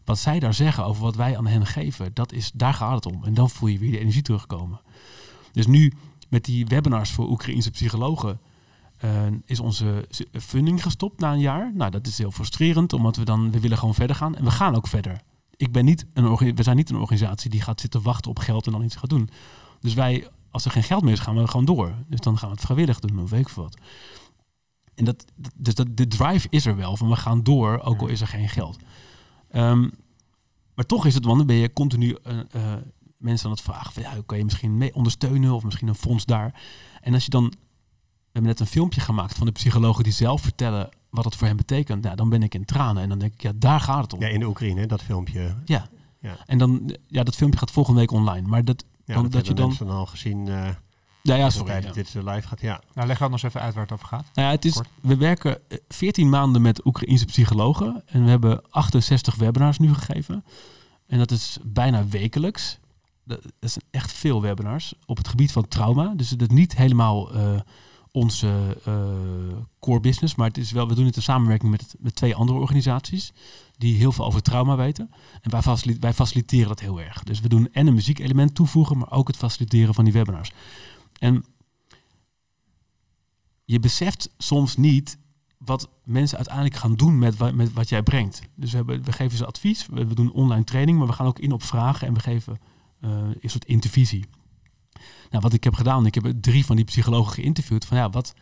wat 0.04 0.18
zij 0.18 0.40
daar 0.40 0.54
zeggen 0.54 0.84
over 0.84 1.02
wat 1.02 1.16
wij 1.16 1.36
aan 1.36 1.46
hen 1.46 1.66
geven, 1.66 2.14
dat 2.14 2.32
is, 2.32 2.50
daar 2.54 2.74
gaat 2.74 3.04
het 3.04 3.14
om. 3.14 3.24
En 3.24 3.34
dan 3.34 3.50
voel 3.50 3.68
je 3.68 3.78
weer 3.78 3.90
de 3.90 3.98
energie 3.98 4.22
terugkomen. 4.22 4.80
Dus 5.52 5.66
nu 5.66 5.92
met 6.28 6.44
die 6.44 6.66
webinars 6.66 7.10
voor 7.10 7.30
Oekraïnse 7.30 7.70
psychologen 7.70 8.40
eh, 9.00 9.26
is 9.44 9.60
onze 9.60 10.08
funding 10.32 10.82
gestopt 10.82 11.20
na 11.20 11.32
een 11.32 11.40
jaar. 11.40 11.72
Nou, 11.74 11.90
dat 11.90 12.06
is 12.06 12.18
heel 12.18 12.30
frustrerend, 12.30 12.92
omdat 12.92 13.16
we 13.16 13.24
dan, 13.24 13.50
we 13.50 13.60
willen 13.60 13.78
gewoon 13.78 13.94
verder 13.94 14.16
gaan. 14.16 14.36
En 14.36 14.44
we 14.44 14.50
gaan 14.50 14.74
ook 14.76 14.86
verder. 14.86 15.20
Ik 15.56 15.72
ben 15.72 15.84
niet 15.84 16.06
een, 16.12 16.54
we 16.54 16.62
zijn 16.62 16.76
niet 16.76 16.90
een 16.90 16.96
organisatie 16.96 17.50
die 17.50 17.60
gaat 17.60 17.80
zitten 17.80 18.02
wachten 18.02 18.30
op 18.30 18.38
geld 18.38 18.66
en 18.66 18.72
dan 18.72 18.82
iets 18.82 18.96
gaat 18.96 19.10
doen. 19.10 19.28
Dus 19.80 19.94
wij, 19.94 20.28
als 20.50 20.64
er 20.64 20.70
geen 20.70 20.82
geld 20.82 21.02
meer 21.02 21.12
is, 21.12 21.18
gaan 21.18 21.36
we 21.36 21.46
gewoon 21.48 21.64
door. 21.64 21.94
Dus 22.08 22.20
dan 22.20 22.38
gaan 22.38 22.48
we 22.48 22.54
het 22.54 22.64
vrijwillig 22.64 23.00
doen, 23.00 23.20
of 23.20 23.30
weet 23.30 23.40
ik 23.40 23.48
veel 23.48 23.62
wat. 23.62 23.76
En 24.94 25.04
dat, 25.04 25.24
dat- 25.36 25.52
dus 25.54 25.74
dat, 25.74 25.96
de 25.96 26.06
drive 26.08 26.46
is 26.50 26.66
er 26.66 26.76
wel, 26.76 26.96
van 26.96 27.08
we 27.08 27.16
gaan 27.16 27.42
door, 27.42 27.80
ook 27.80 28.00
al 28.00 28.06
is 28.06 28.20
er 28.20 28.26
geen 28.26 28.48
geld. 28.48 28.78
Ehm, 29.50 29.88
maar 30.74 30.86
toch 30.86 31.06
is 31.06 31.14
het, 31.14 31.24
want 31.24 31.38
dan 31.38 31.46
ben 31.46 31.56
je 31.56 31.72
continu 31.72 32.16
eh, 32.22 32.38
eh, 32.38 32.80
mensen 33.16 33.46
aan 33.46 33.52
het 33.52 33.60
vragen 33.62 33.92
van, 33.92 34.02
ja, 34.02 34.12
kan 34.26 34.38
je 34.38 34.44
misschien 34.44 34.78
mee 34.78 34.94
ondersteunen 34.94 35.52
of 35.52 35.64
misschien 35.64 35.88
een 35.88 35.94
fonds 35.94 36.24
daar. 36.24 36.62
En 37.00 37.14
als 37.14 37.24
je 37.24 37.30
dan, 37.30 37.52
we 38.32 38.36
hebben 38.38 38.50
net 38.50 38.60
een 38.60 38.66
filmpje 38.66 39.00
gemaakt 39.00 39.34
van 39.36 39.46
de 39.46 39.52
psychologen 39.52 40.04
die 40.04 40.12
zelf 40.12 40.40
vertellen 40.42 40.88
wat 41.10 41.24
het 41.24 41.36
voor 41.36 41.46
hen 41.46 41.56
betekent. 41.56 42.04
Ja, 42.04 42.14
dan 42.14 42.28
ben 42.28 42.42
ik 42.42 42.54
in 42.54 42.64
tranen 42.64 43.02
en 43.02 43.08
dan 43.08 43.18
denk 43.18 43.32
ik, 43.32 43.42
ja, 43.42 43.52
daar 43.54 43.80
gaat 43.80 44.02
het 44.02 44.12
om. 44.12 44.20
Ja, 44.20 44.28
in 44.28 44.40
de 44.40 44.46
Oekraïne, 44.46 44.86
dat 44.86 45.02
filmpje. 45.02 45.54
Ja. 45.64 45.88
Ja. 46.20 46.36
En 46.46 46.58
dan, 46.58 46.96
ja, 47.06 47.22
dat 47.22 47.34
filmpje 47.36 47.58
gaat 47.58 47.70
volgende 47.70 48.00
week 48.00 48.10
online. 48.10 48.48
Maar 48.48 48.64
dat, 48.64 48.84
Ja, 49.04 49.14
Dan- 49.14 49.22
dat, 49.22 49.32
dat 49.32 49.46
je 49.46 49.54
dan- 49.54 49.88
al 49.90 50.06
gezien 50.06 50.48
eh 50.48 50.68
ja, 51.22 51.34
ja, 51.34 51.44
de 51.46 51.50
sorry. 51.52 51.72
ja. 51.74 51.80
dat 51.80 51.94
dit 51.94 52.08
zo 52.08 52.18
live 52.24 52.48
gaat. 52.48 52.60
Ja, 52.60 52.80
Nou, 52.94 53.06
leg 53.06 53.18
dat 53.18 53.30
nog 53.30 53.42
eens 53.42 53.48
even 53.54 53.60
uit 53.60 53.74
waar 53.74 53.82
het 53.82 53.92
over 53.92 54.06
gaat. 54.06 54.24
Nou 54.34 54.46
ja, 54.48 54.54
het 54.54 54.64
is, 54.64 54.72
Kort. 54.72 54.88
we 55.00 55.16
werken 55.16 55.58
eh, 55.70 55.78
14 55.88 56.28
maanden 56.28 56.62
met 56.62 56.86
Oekraïense 56.86 57.24
psychologen. 57.24 58.02
En 58.06 58.24
we 58.24 58.30
hebben 58.30 58.62
68 58.70 59.34
webinars 59.34 59.78
nu 59.78 59.94
gegeven. 59.94 60.44
En 61.06 61.18
dat 61.18 61.30
is 61.30 61.58
bijna 61.64 62.06
wekelijks. 62.06 62.78
Dat 63.24 63.42
dat 63.42 63.52
is 63.60 63.76
echt 63.90 64.12
veel 64.12 64.42
webinars 64.42 64.94
op 65.06 65.16
het 65.16 65.28
gebied 65.28 65.52
van 65.52 65.68
trauma. 65.68 66.12
Dus 66.16 66.30
het 66.30 66.40
is 66.42 66.48
niet 66.48 66.76
helemaal 66.76 67.32
eh, 67.34 67.60
onze 68.12 68.76
eh, 68.84 69.04
core 69.80 70.00
business. 70.00 70.34
Maar 70.34 70.48
het 70.48 70.58
is 70.58 70.70
wel, 70.70 70.88
we 70.88 70.94
doen 70.94 71.06
het 71.06 71.16
in 71.16 71.22
samenwerking 71.22 71.70
met, 71.70 71.94
met 71.98 72.14
twee 72.14 72.34
andere 72.34 72.58
organisaties. 72.58 73.32
Die 73.78 73.96
heel 73.96 74.12
veel 74.12 74.24
over 74.24 74.42
trauma 74.42 74.76
weten. 74.76 75.10
En 75.40 75.50
wij, 75.50 75.62
facili- 75.62 75.98
wij 76.00 76.14
faciliteren 76.14 76.68
dat 76.68 76.80
heel 76.80 77.00
erg. 77.00 77.22
Dus 77.22 77.40
we 77.40 77.48
doen 77.48 77.68
en 77.72 77.86
een 77.86 77.94
muziekelement 77.94 78.54
toevoegen. 78.54 78.98
Maar 78.98 79.10
ook 79.10 79.26
het 79.26 79.36
faciliteren 79.36 79.94
van 79.94 80.04
die 80.04 80.12
webinars. 80.12 80.52
En 81.18 81.44
je 83.64 83.80
beseft 83.80 84.30
soms 84.38 84.76
niet 84.76 85.18
wat 85.58 85.88
mensen 86.04 86.36
uiteindelijk 86.36 86.76
gaan 86.76 86.94
doen 86.94 87.18
met, 87.18 87.54
met 87.54 87.72
wat 87.72 87.88
jij 87.88 88.02
brengt. 88.02 88.40
Dus 88.54 88.70
we, 88.70 88.76
hebben, 88.76 89.04
we 89.04 89.12
geven 89.12 89.38
ze 89.38 89.46
advies, 89.46 89.86
we, 89.86 90.06
we 90.06 90.14
doen 90.14 90.32
online 90.32 90.64
training, 90.64 90.98
maar 90.98 91.06
we 91.06 91.12
gaan 91.12 91.26
ook 91.26 91.38
in 91.38 91.52
op 91.52 91.62
vragen 91.62 92.06
en 92.06 92.14
we 92.14 92.20
geven 92.20 92.58
eh, 93.00 93.10
een 93.40 93.50
soort 93.50 93.64
intervisie. 93.64 94.24
Nou, 95.30 95.42
wat 95.42 95.52
ik 95.52 95.64
heb 95.64 95.74
gedaan, 95.74 96.06
ik 96.06 96.14
heb 96.14 96.32
drie 96.40 96.66
van 96.66 96.76
die 96.76 96.84
psychologen 96.84 97.32
geïnterviewd 97.32 97.84
van 97.84 97.96
ja, 97.96 98.10
wat, 98.10 98.34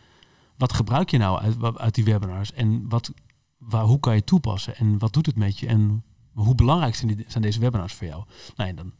wat 0.57 0.73
gebruik 0.73 1.09
je 1.09 1.17
nou 1.17 1.39
uit, 1.41 1.77
uit 1.77 1.95
die 1.95 2.03
webinars 2.03 2.53
en 2.53 2.89
wat, 2.89 3.11
waar, 3.57 3.83
hoe 3.83 3.99
kan 3.99 4.15
je 4.15 4.23
toepassen 4.23 4.75
en 4.75 4.97
wat 4.97 5.13
doet 5.13 5.25
het 5.25 5.35
met 5.35 5.59
je 5.59 5.67
en 5.67 6.03
hoe 6.33 6.55
belangrijk 6.55 6.95
zijn, 6.95 7.15
die, 7.15 7.25
zijn 7.27 7.43
deze 7.43 7.59
webinars 7.59 7.93
voor 7.93 8.07
jou? 8.07 8.23
Nou 8.55 8.69
ja, 8.69 8.75
dan, 8.75 8.91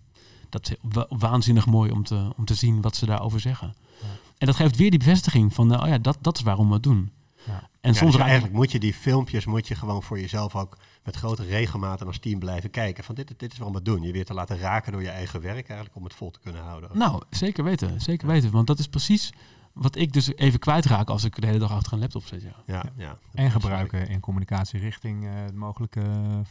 dat 0.49 0.69
is 0.69 0.75
wa- 0.81 1.07
waanzinnig 1.09 1.65
mooi 1.65 1.91
om 1.91 2.03
te, 2.03 2.29
om 2.37 2.45
te 2.45 2.53
zien 2.53 2.81
wat 2.81 2.95
ze 2.95 3.05
daarover 3.05 3.39
zeggen. 3.39 3.75
Ja. 4.01 4.07
En 4.37 4.47
dat 4.47 4.55
geeft 4.55 4.75
weer 4.75 4.89
die 4.89 4.99
bevestiging 4.99 5.53
van, 5.53 5.67
nou 5.67 5.81
oh 5.81 5.87
ja, 5.87 5.97
dat, 5.97 6.17
dat 6.21 6.37
is 6.37 6.43
waarom 6.43 6.67
we 6.67 6.73
het 6.73 6.83
doen. 6.83 7.11
Ja. 7.45 7.69
En 7.81 7.91
Ja, 7.91 7.97
soms 7.97 8.11
dus 8.11 8.21
eigenlijk 8.21 8.53
moet 8.53 8.71
je 8.71 8.79
die 8.79 8.93
filmpjes 8.93 9.45
moet 9.45 9.67
je 9.67 9.75
gewoon 9.75 10.03
voor 10.03 10.19
jezelf 10.19 10.55
ook 10.55 10.77
met 11.03 11.15
grote 11.15 11.43
regelmaat 11.43 12.01
en 12.01 12.07
als 12.07 12.19
team 12.19 12.39
blijven 12.39 12.69
kijken. 12.69 13.03
Van 13.03 13.15
dit, 13.15 13.33
dit 13.39 13.51
is 13.51 13.57
waarom 13.57 13.75
we 13.75 13.81
doen. 13.81 14.01
Je 14.01 14.11
weer 14.11 14.25
te 14.25 14.33
laten 14.33 14.57
raken 14.57 14.91
door 14.91 15.01
je 15.01 15.09
eigen 15.09 15.41
werk 15.41 15.67
eigenlijk 15.67 15.95
om 15.95 16.03
het 16.03 16.13
vol 16.13 16.31
te 16.31 16.39
kunnen 16.39 16.61
houden. 16.63 16.89
Nou, 16.97 17.23
zeker 17.29 17.63
weten, 17.63 18.01
zeker 18.01 18.27
weten. 18.27 18.51
Want 18.51 18.67
dat 18.67 18.79
is 18.79 18.87
precies 18.87 19.33
wat 19.73 19.95
ik 19.95 20.13
dus 20.13 20.35
even 20.35 20.59
kwijtraak 20.59 21.09
als 21.09 21.23
ik 21.23 21.41
de 21.41 21.47
hele 21.47 21.59
dag 21.59 21.71
achter 21.71 21.93
een 21.93 21.99
laptop 21.99 22.23
zit. 22.25 22.41
Ja. 22.41 22.55
Ja, 22.65 22.83
ja. 22.97 23.17
En 23.33 23.51
gebruiken 23.51 24.07
in 24.07 24.19
communicatie 24.19 24.79
richting 24.79 25.25
eh, 25.25 25.33
de 25.47 25.53
mogelijke 25.53 26.01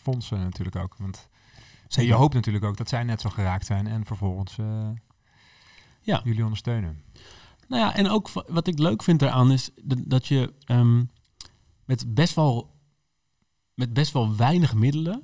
fondsen 0.03 0.39
natuurlijk 0.41 0.77
ook. 0.77 0.95
Want 0.99 1.29
Zeker. 1.89 2.11
je 2.11 2.17
hoopt 2.17 2.35
natuurlijk 2.35 2.65
ook 2.65 2.77
dat 2.77 2.89
zij 2.89 3.03
net 3.05 3.21
zo 3.21 3.29
geraakt 3.31 3.67
zijn 3.67 3.87
en 3.87 4.05
vervolgens 4.07 4.59
eh, 4.59 4.89
Ja. 6.01 6.21
jullie 6.25 6.43
ondersteunen. 6.43 7.03
Nou 7.69 7.83
ja, 7.83 7.95
en 7.95 8.09
ook 8.11 8.31
wa- 8.33 8.45
wat 8.49 8.67
ik 8.67 8.79
leuk 8.79 9.03
vind 9.03 9.21
daaraan 9.21 9.53
is 9.53 9.71
dat, 9.83 9.99
dat 10.05 10.27
je 10.27 10.53
ehm, 10.65 11.05
met 11.85 12.15
best 12.15 12.35
wel 12.35 12.77
met 13.79 13.93
best 13.93 14.13
wel 14.13 14.37
weinig 14.37 14.75
middelen. 14.75 15.23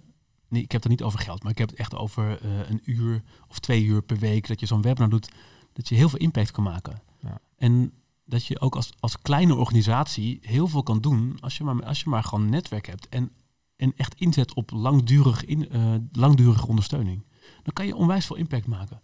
Nee, 0.49 0.63
ik 0.63 0.73
heb 0.73 0.83
het 0.83 0.91
niet 0.91 1.03
over 1.03 1.19
geld, 1.19 1.43
maar 1.43 1.53
ik 1.53 1.59
heb 1.59 1.71
het 1.71 1.79
echt 1.79 1.95
over 1.95 2.41
eh, 2.41 2.71
een 2.71 2.81
uur 2.85 3.23
of 3.49 3.59
twee 3.59 3.85
uur 3.85 4.03
per 4.03 4.19
week 4.19 4.47
dat 4.47 4.61
je 4.61 4.67
zo'n 4.67 4.83
webinar 4.83 5.09
doet, 5.09 5.33
dat 5.73 5.89
je 5.89 5.95
heel 5.95 6.09
veel 6.09 6.19
impact 6.19 6.51
kan 6.51 6.65
maken. 6.65 7.03
Ja. 7.21 7.41
En 7.57 7.93
dat 8.25 8.47
je 8.47 8.61
ook 8.61 8.77
als, 8.77 8.93
als 9.01 9.19
kleine 9.19 9.55
organisatie 9.55 10.39
heel 10.43 10.67
veel 10.67 10.83
kan 10.83 11.01
doen 11.01 11.37
als 11.41 11.57
je 11.57 11.65
maar, 11.65 11.85
als 11.85 12.01
je 12.01 12.09
maar 12.09 12.25
gewoon 12.25 12.49
netwerk 12.49 12.87
hebt 12.87 13.09
en, 13.09 13.31
en 13.77 13.93
echt 13.97 14.15
inzet 14.15 14.55
op 14.55 14.71
langdurig 14.71 15.45
in, 15.45 15.69
eh, 15.69 15.95
langdurige 16.13 16.67
ondersteuning. 16.67 17.25
Dan 17.63 17.73
kan 17.73 17.87
je 17.87 17.97
onwijs 17.97 18.27
veel 18.27 18.37
impact 18.37 18.67
maken. 18.67 19.01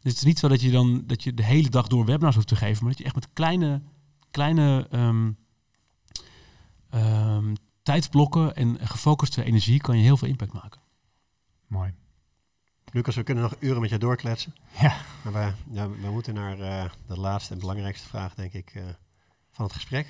Dus 0.00 0.12
het 0.12 0.20
is 0.20 0.26
niet 0.26 0.38
zo 0.38 0.48
dat 0.48 0.60
je 0.60 0.70
dan 0.70 1.02
dat 1.06 1.22
je 1.22 1.34
de 1.34 1.44
hele 1.44 1.68
dag 1.68 1.86
door 1.86 2.04
webinars 2.04 2.34
hoeft 2.34 2.48
te 2.48 2.56
geven, 2.56 2.82
maar 2.84 2.92
dat 2.92 2.98
je 2.98 3.04
echt 3.04 3.14
met 3.14 3.28
kleine, 3.32 3.82
kleine 4.30 4.86
ehm, 4.90 5.30
ehm, 6.90 7.54
tijdsblokken 7.82 8.56
en 8.56 8.78
gefocuste 8.80 9.44
energie 9.44 9.80
kan 9.80 9.96
je 9.96 10.02
heel 10.02 10.16
veel 10.16 10.28
impact 10.28 10.52
maken. 10.52 10.80
Mooi. 11.66 11.94
Lucas, 12.92 13.16
we 13.16 13.22
kunnen 13.22 13.42
nog 13.42 13.56
uren 13.58 13.80
met 13.80 13.90
je 13.90 13.98
doorkletsen. 13.98 14.54
Ja. 14.80 14.96
Maar 15.24 15.32
we, 15.32 15.74
ja, 15.74 15.90
we 15.90 16.10
moeten 16.10 16.34
naar 16.34 16.60
eh, 16.60 16.90
de 17.06 17.20
laatste 17.20 17.52
en 17.52 17.60
belangrijkste 17.60 18.08
vraag, 18.08 18.34
denk 18.34 18.52
ik, 18.52 18.70
eh, 18.74 18.82
van 19.50 19.64
het 19.64 19.74
gesprek. 19.74 20.06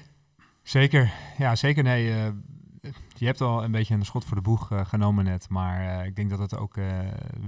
Zeker. 0.62 1.12
Ja, 1.38 1.56
zeker. 1.56 1.82
Nee, 1.82 2.10
eh, 2.10 2.32
je 3.16 3.26
hebt 3.26 3.40
al 3.40 3.64
een 3.64 3.70
beetje 3.70 3.94
een 3.94 4.04
schot 4.04 4.24
voor 4.24 4.36
de 4.36 4.42
boeg 4.42 4.70
genomen 4.88 5.24
net. 5.24 5.48
Maar 5.48 6.06
ik 6.06 6.16
denk 6.16 6.30
dat 6.30 6.38
het 6.38 6.56
ook, 6.56 6.74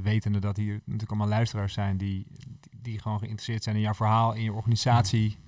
wetende 0.02 0.38
dat 0.38 0.56
hier 0.56 0.80
natuurlijk 0.84 1.10
allemaal 1.10 1.28
luisteraars 1.28 1.72
zijn 1.72 1.96
die, 1.96 2.26
die, 2.60 2.80
die 2.82 3.00
gewoon 3.00 3.18
geïnteresseerd 3.18 3.62
zijn 3.62 3.76
in 3.76 3.82
jouw 3.82 3.94
verhaal, 3.94 4.32
in 4.32 4.42
je 4.42 4.52
organisatie. 4.52 5.38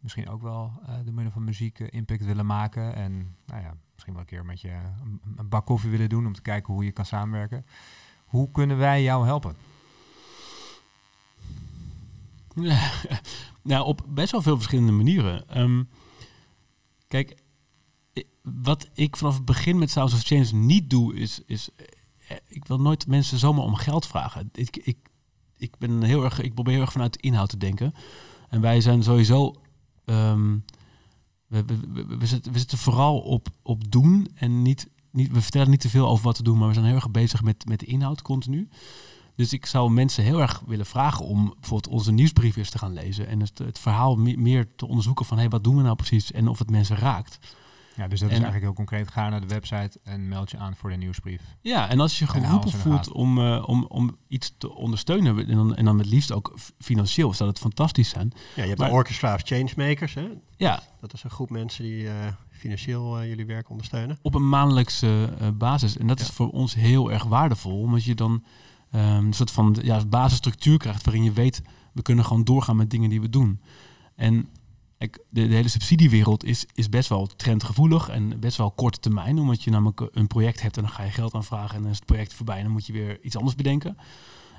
Misschien 0.00 0.28
ook 0.28 0.42
wel 0.42 0.72
eh 0.86 0.94
door 1.04 1.14
middel 1.14 1.32
van 1.32 1.44
muziek 1.44 1.80
eh, 1.80 1.86
impact 1.90 2.24
willen 2.24 2.46
maken. 2.46 2.94
En 2.94 3.36
nou 3.46 3.62
ja, 3.62 3.74
misschien 3.92 4.12
wel 4.12 4.22
een 4.22 4.28
keer 4.28 4.44
met 4.44 4.60
je 4.60 4.70
een, 5.04 5.20
een 5.36 5.48
bak 5.48 5.66
koffie 5.66 5.90
willen 5.90 6.08
doen 6.08 6.26
om 6.26 6.32
te 6.32 6.42
kijken 6.42 6.74
hoe 6.74 6.84
je 6.84 6.92
kan 6.92 7.06
samenwerken. 7.06 7.66
Hoe 8.24 8.50
kunnen 8.50 8.78
wij 8.78 9.02
jou 9.02 9.26
helpen? 9.26 9.56
nou, 13.62 13.84
op 13.86 14.04
best 14.08 14.32
wel 14.32 14.42
veel 14.42 14.56
verschillende 14.56 14.92
manieren. 14.92 15.48
Ehm, 15.48 15.82
kijk, 17.06 17.42
wat 18.42 18.88
ik 18.92 19.16
vanaf 19.16 19.34
het 19.34 19.44
begin 19.44 19.78
met 19.78 19.90
Sounds 19.90 20.14
of 20.14 20.22
Change 20.22 20.54
niet 20.54 20.90
doe, 20.90 21.14
is, 21.14 21.42
is 21.46 21.70
eh, 22.28 22.36
ik 22.46 22.66
wil 22.66 22.80
nooit 22.80 23.06
mensen 23.06 23.38
zomaar 23.38 23.64
om 23.64 23.74
geld 23.74 24.06
vragen. 24.06 24.48
Ik, 24.52 24.76
ik, 24.76 24.98
ik 25.56 25.78
ben 25.78 26.02
heel 26.02 26.24
erg, 26.24 26.40
ik 26.40 26.54
probeer 26.54 26.72
heel 26.72 26.82
erg 26.82 26.92
vanuit 26.92 27.12
de 27.12 27.20
inhoud 27.20 27.48
te 27.48 27.56
denken. 27.56 27.94
En 28.48 28.60
wij 28.60 28.80
zijn 28.80 29.02
sowieso, 29.02 29.54
ehm, 30.08 30.56
we, 31.46 31.64
we, 32.18 32.26
zitten, 32.26 32.78
vooral 32.78 33.18
op, 33.18 33.48
op 33.62 33.90
doen 33.90 34.28
en 34.34 34.62
niet, 34.62 34.88
niet, 35.10 35.32
we 35.32 35.40
vertellen 35.40 35.70
niet 35.70 35.80
te 35.80 35.88
veel 35.88 36.08
over 36.08 36.24
wat 36.24 36.34
te 36.34 36.42
doen, 36.42 36.58
maar 36.58 36.68
we 36.68 36.74
zijn 36.74 36.86
heel 36.86 36.94
erg 36.94 37.10
bezig 37.10 37.42
met, 37.42 37.68
met 37.68 37.80
de 37.80 37.86
inhoud 37.86 38.22
continu. 38.22 38.68
Dus 39.34 39.52
ik 39.52 39.66
zou 39.66 39.90
mensen 39.90 40.24
heel 40.24 40.40
erg 40.40 40.62
willen 40.66 40.86
vragen 40.86 41.24
om 41.24 41.54
bijvoorbeeld 41.60 41.94
onze 41.94 42.12
nieuwsbrief 42.12 42.68
te 42.68 42.78
gaan 42.78 42.92
lezen. 42.92 43.28
En 43.28 43.40
het, 43.40 43.58
het 43.58 43.78
verhaal 43.78 44.16
me- 44.16 44.36
meer 44.36 44.74
te 44.76 44.86
onderzoeken 44.86 45.26
van 45.26 45.38
hey, 45.38 45.48
wat 45.48 45.64
doen 45.64 45.76
we 45.76 45.82
nou 45.82 45.96
precies 45.96 46.32
en 46.32 46.48
of 46.48 46.58
het 46.58 46.70
mensen 46.70 46.96
raakt. 46.96 47.38
Ja, 47.98 48.08
dus 48.08 48.20
dat 48.20 48.30
is 48.30 48.36
En- 48.36 48.42
eigenlijk 48.42 48.64
heel 48.64 48.72
concreet. 48.86 49.10
Ga 49.10 49.28
naar 49.28 49.40
de 49.40 49.46
website 49.46 50.00
en 50.02 50.28
meld 50.28 50.50
je 50.50 50.56
aan 50.58 50.76
voor 50.76 50.90
de 50.90 50.96
nieuwsbrief. 50.96 51.42
Ja, 51.60 51.88
en 51.88 52.00
als 52.00 52.18
je 52.18 52.26
geroepen 52.26 52.70
voelt 52.70 53.12
om, 53.12 53.38
eh, 53.38 53.62
om, 53.68 53.84
om 53.88 54.16
iets 54.28 54.54
te 54.58 54.74
ondersteunen, 54.74 55.48
en 55.48 55.56
dan, 55.56 55.76
en 55.76 55.84
dan 55.84 55.98
het 55.98 56.06
liefst 56.06 56.32
ook 56.32 56.54
financieel, 56.78 57.34
zou 57.34 57.48
dat 57.50 57.58
fantastisch 57.58 58.08
zijn. 58.08 58.32
Ja, 58.56 58.62
je 58.62 58.68
hebt 58.68 58.78
Maar- 58.80 58.88
de 58.88 58.94
Orchestra 58.94 59.34
of 59.34 59.40
Changemakers. 59.44 60.14
Hè? 60.14 60.28
Ja, 60.56 60.82
Dat 61.00 61.12
is 61.12 61.22
een 61.24 61.30
groep 61.30 61.50
mensen 61.50 61.84
die 61.84 62.08
eh, 62.08 62.14
financieel 62.50 63.18
eh, 63.18 63.28
jullie 63.28 63.46
werk 63.46 63.70
ondersteunen. 63.70 64.18
op 64.22 64.34
een 64.34 64.48
maandelijkse 64.48 65.32
basis. 65.54 65.96
En 65.98 66.06
dat 66.06 66.18
Ja. 66.18 66.24
is 66.24 66.30
voor 66.30 66.50
ons 66.50 66.74
heel 66.74 67.12
erg 67.12 67.24
waardevol, 67.24 67.80
omdat 67.80 68.04
je 68.04 68.14
dan 68.14 68.44
ehm, 68.90 69.26
een 69.26 69.32
soort 69.32 69.50
van 69.50 69.76
ja, 69.82 70.04
basisstructuur 70.04 70.78
krijgt 70.78 71.04
waarin 71.04 71.24
je 71.24 71.32
weet, 71.32 71.62
we 71.92 72.02
kunnen 72.02 72.24
gewoon 72.24 72.44
doorgaan 72.44 72.76
met 72.76 72.90
dingen 72.90 73.10
die 73.10 73.20
we 73.20 73.28
doen. 73.30 73.60
En 74.14 74.48
de, 74.98 75.10
de 75.30 75.54
hele 75.54 75.68
subsidiewereld 75.68 76.44
is, 76.44 76.66
is 76.74 76.88
best 76.88 77.08
wel 77.08 77.26
trendgevoelig 77.26 78.08
en 78.08 78.40
best 78.40 78.56
wel 78.56 78.70
korte 78.70 79.00
termijn, 79.00 79.38
omdat 79.38 79.62
je 79.62 79.70
namelijk 79.70 80.08
een 80.12 80.26
project 80.26 80.62
hebt 80.62 80.76
en 80.76 80.82
dan 80.82 80.92
ga 80.92 81.02
je 81.02 81.10
geld 81.10 81.34
aanvragen 81.34 81.76
en 81.76 81.82
dan 81.82 81.90
is 81.90 81.96
het 81.96 82.06
project 82.06 82.34
voorbij 82.34 82.56
en 82.56 82.62
dan 82.62 82.72
moet 82.72 82.86
je 82.86 82.92
weer 82.92 83.18
iets 83.22 83.36
anders 83.36 83.56
bedenken. 83.56 83.96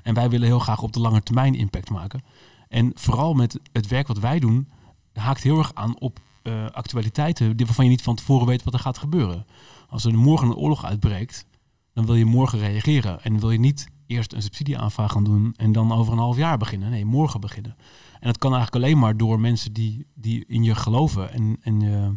En 0.02 0.14
wij 0.14 0.30
willen 0.30 0.46
heel 0.46 0.58
graag 0.58 0.82
op 0.82 0.92
de 0.92 1.00
lange 1.00 1.22
termijn 1.22 1.54
impact 1.54 1.90
maken. 1.90 2.22
En 2.68 2.92
vooral 2.94 3.34
met 3.34 3.60
het 3.72 3.86
werk 3.86 4.06
wat 4.06 4.18
wij 4.18 4.38
doen, 4.38 4.68
haakt 5.12 5.42
heel 5.42 5.58
erg 5.58 5.74
aan 5.74 6.00
op 6.00 6.20
eh, 6.42 6.66
actualiteiten 6.70 7.56
waarvan 7.56 7.84
je 7.84 7.90
niet 7.90 8.02
van 8.02 8.14
tevoren 8.14 8.46
weet 8.46 8.62
wat 8.62 8.74
er 8.74 8.80
gaat 8.80 8.98
gebeuren. 8.98 9.46
Als 9.88 10.04
er 10.04 10.14
morgen 10.14 10.46
een 10.46 10.54
oorlog 10.54 10.84
uitbreekt, 10.84 11.46
dan 11.94 12.06
wil 12.06 12.14
je 12.14 12.24
morgen 12.24 12.58
reageren. 12.58 13.22
En 13.22 13.40
wil 13.40 13.50
je 13.50 13.58
niet 13.58 13.88
eerst 14.10 14.32
een 14.32 14.42
subsidieaanvraag 14.42 15.12
gaan 15.12 15.24
doen 15.24 15.54
en 15.56 15.72
dan 15.72 15.92
over 15.92 16.12
een 16.12 16.18
half 16.18 16.36
jaar 16.36 16.58
beginnen. 16.58 16.90
Nee, 16.90 17.04
morgen 17.04 17.40
beginnen. 17.40 17.76
En 18.20 18.26
dat 18.26 18.38
kan 18.38 18.54
eigenlijk 18.54 18.84
alleen 18.84 18.98
maar 18.98 19.16
door 19.16 19.40
mensen 19.40 19.72
die, 19.72 20.06
die 20.14 20.44
in 20.46 20.62
je 20.62 20.74
geloven 20.74 21.32
en, 21.32 21.56
en 21.62 21.80
je 21.80 22.14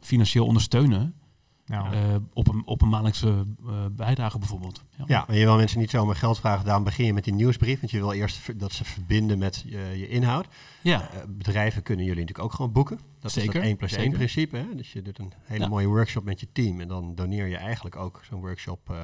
financieel 0.00 0.46
ondersteunen. 0.46 1.14
Nou, 1.66 1.94
eh, 1.94 2.14
op, 2.32 2.48
een, 2.48 2.62
op 2.66 2.82
een 2.82 2.88
maandelijkse 2.88 3.46
eh, 3.66 3.72
bijdrage 3.92 4.38
bijvoorbeeld. 4.38 4.84
Ja, 5.06 5.24
maar 5.26 5.36
je 5.36 5.44
wil 5.44 5.56
mensen 5.56 5.78
niet 5.78 5.90
zomaar 5.90 6.16
geld 6.16 6.38
vragen. 6.38 6.64
Daarom 6.64 6.84
begin 6.84 7.04
je 7.06 7.12
met 7.12 7.24
die 7.24 7.32
nieuwsbrief. 7.32 7.80
Want 7.80 7.90
je 7.92 7.98
wil 7.98 8.12
eerst 8.12 8.58
dat 8.58 8.72
ze 8.72 8.84
verbinden 8.84 9.38
met 9.38 9.64
je, 9.66 9.78
je 9.96 10.08
inhoud. 10.08 10.46
ja. 10.82 11.00
Eh, 11.10 11.18
bedrijven 11.28 11.82
kunnen 11.82 12.04
jullie 12.04 12.20
natuurlijk 12.20 12.48
ook 12.48 12.54
gewoon 12.54 12.72
boeken. 12.72 12.96
Dat 13.20 13.30
is 13.30 13.32
Zeker, 13.32 13.52
dat 13.52 13.62
1 13.62 13.76
plus 13.76 13.92
1 13.92 14.00
zeker. 14.00 14.16
principe. 14.16 14.56
Hè? 14.56 14.74
Dus 14.76 14.92
je 14.92 15.02
doet 15.02 15.18
een 15.18 15.32
hele 15.42 15.62
Ja. 15.64 15.68
mooie 15.68 15.86
workshop 15.86 16.24
met 16.24 16.40
je 16.40 16.48
team. 16.52 16.80
En 16.80 16.88
dan 16.88 17.14
doneer 17.14 17.46
je 17.46 17.56
eigenlijk 17.56 17.96
ook 17.96 18.20
zo'n 18.30 18.40
workshop 18.40 18.90
eh, 18.90 18.96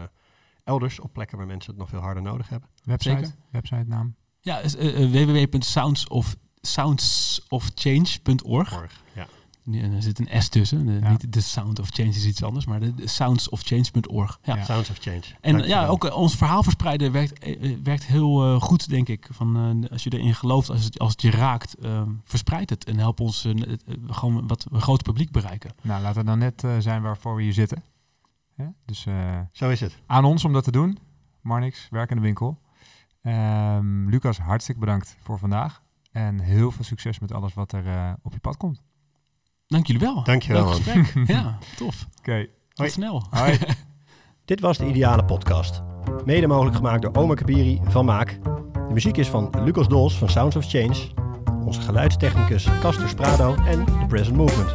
elders. 0.66 1.00
Op 1.00 1.12
plekken 1.12 1.38
waar 1.38 1.46
mensen 1.46 1.70
het 1.70 1.80
nog 1.80 1.88
veel 1.88 2.00
harder 2.00 2.22
nodig 2.22 2.48
hebben. 2.48 2.68
website, 2.84 3.14
zeker. 3.16 3.34
website 3.50 3.84
naam. 3.86 4.14
Ja, 4.40 4.58
is, 4.58 4.76
eh, 4.76 5.02
eh, 5.02 5.10
www.soundsof 5.10 6.36
soundsofchange.org. 6.60 8.76
Org, 8.78 9.00
Ja. 9.14 9.26
Nee, 9.64 9.82
En 9.82 9.92
er 9.92 10.02
zit 10.02 10.18
een 10.18 10.42
S 10.42 10.48
tussen. 10.48 10.86
De- 10.86 10.92
Ja. 10.92 11.10
Niet 11.10 11.32
de 11.32 11.40
Sound 11.40 11.78
of 11.80 11.88
Change 11.92 12.08
is 12.08 12.26
iets 12.26 12.42
anders, 12.42 12.66
maar 12.66 12.80
de, 12.80 12.94
de 12.94 13.08
soundsofchange.org. 13.08 14.38
Ja. 14.42 14.56
Ja. 14.56 14.64
Sounds 14.64 14.90
of 14.90 14.96
Change. 14.98 15.22
En 15.40 15.52
Dankjewel. 15.52 15.80
ja, 15.82 15.86
ook 15.86 16.04
eh, 16.04 16.16
ons 16.16 16.36
verhaal 16.36 16.62
verspreiden 16.62 17.12
werkt, 17.12 17.38
eh, 17.38 17.70
eh, 17.72 17.78
werkt 17.82 18.04
heel 18.04 18.44
eh, 18.44 18.60
goed, 18.60 18.88
denk 18.88 19.08
ik. 19.08 19.28
Van, 19.30 19.82
eh, 19.84 19.90
als 19.90 20.04
je 20.04 20.10
erin 20.12 20.34
gelooft, 20.34 20.70
als 20.70 20.84
het, 20.84 20.98
als 20.98 21.12
het 21.12 21.22
je 21.22 21.30
raakt, 21.30 21.74
eh, 21.74 22.02
verspreid 22.24 22.70
het. 22.70 22.84
En 22.84 22.98
help 22.98 23.20
ons 23.20 23.44
eh, 23.44 23.62
eh, 23.62 23.68
gewoon 24.06 24.46
wat 24.46 24.66
een 24.72 24.80
groot 24.80 25.02
publiek 25.02 25.30
bereiken. 25.30 25.70
Nou, 25.82 26.02
laten 26.02 26.20
we 26.20 26.26
dan 26.26 26.38
net 26.38 26.64
eh, 26.64 26.70
zijn 26.78 27.02
waarvoor 27.02 27.36
we 27.36 27.42
hier 27.42 27.52
zitten. 27.52 27.82
Hè? 28.56 28.64
Dus 28.84 29.06
eh, 29.06 29.40
Zo 29.52 29.68
is 29.70 29.80
het. 29.80 30.02
aan 30.06 30.24
ons 30.24 30.44
om 30.44 30.52
dat 30.52 30.64
te 30.64 30.70
doen. 30.70 30.98
Marnix, 31.40 31.88
werk 31.90 32.10
in 32.10 32.16
de 32.16 32.22
winkel. 32.22 32.58
Ehm, 33.22 34.08
Lucas, 34.08 34.38
hartstikke 34.38 34.80
bedankt 34.80 35.16
voor 35.20 35.38
vandaag. 35.38 35.82
En 36.12 36.40
heel 36.40 36.70
veel 36.70 36.84
succes 36.84 37.18
met 37.18 37.32
alles 37.32 37.54
wat 37.54 37.72
er 37.72 37.86
eh, 37.86 38.12
op 38.22 38.32
je 38.32 38.38
pad 38.38 38.56
komt. 38.56 38.82
Dank 39.66 39.86
jullie 39.86 40.02
wel. 40.02 40.24
Dankjewel, 40.24 40.64
Leuk 40.68 40.84
man. 40.86 41.04
gesprek. 41.04 41.26
ja, 41.36 41.58
tof. 41.76 42.06
Oké. 42.18 42.44
Tot 42.44 42.52
Hoi. 42.74 42.90
snel. 42.90 43.26
Hoi. 43.30 43.58
Dit 44.44 44.60
was 44.60 44.78
de 44.78 44.86
Ideale 44.88 45.24
Podcast. 45.24 45.82
Mede 46.24 46.46
mogelijk 46.46 46.76
gemaakt 46.76 47.02
door 47.02 47.14
Oma 47.14 47.34
Kabiri 47.34 47.80
van 47.84 48.04
Maak. 48.04 48.38
De 48.74 48.92
muziek 48.92 49.16
is 49.16 49.28
van 49.28 49.64
Lucas 49.64 49.88
Dols 49.88 50.18
van 50.18 50.28
Sounds 50.28 50.56
of 50.56 50.66
Change. 50.68 51.10
Onze 51.64 51.80
geluidstechnicus 51.80 52.64
Castor 52.80 53.08
Sprado 53.08 53.54
en 53.54 53.84
The 53.84 54.04
Present 54.08 54.36
Movement. 54.36 54.74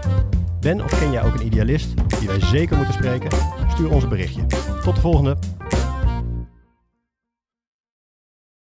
Ben 0.62 0.84
of 0.84 1.00
ken 1.00 1.12
jij 1.12 1.24
ook 1.24 1.34
een 1.34 1.46
idealist 1.46 1.94
die 2.20 2.28
wij 2.28 2.40
zeker 2.40 2.76
moeten 2.76 2.94
spreken? 2.94 3.30
Stuur 3.70 3.92
ons 3.92 4.04
een 4.04 4.10
berichtje. 4.10 4.46
Tot 4.84 4.96
de 4.96 5.02
volgende. 5.02 5.38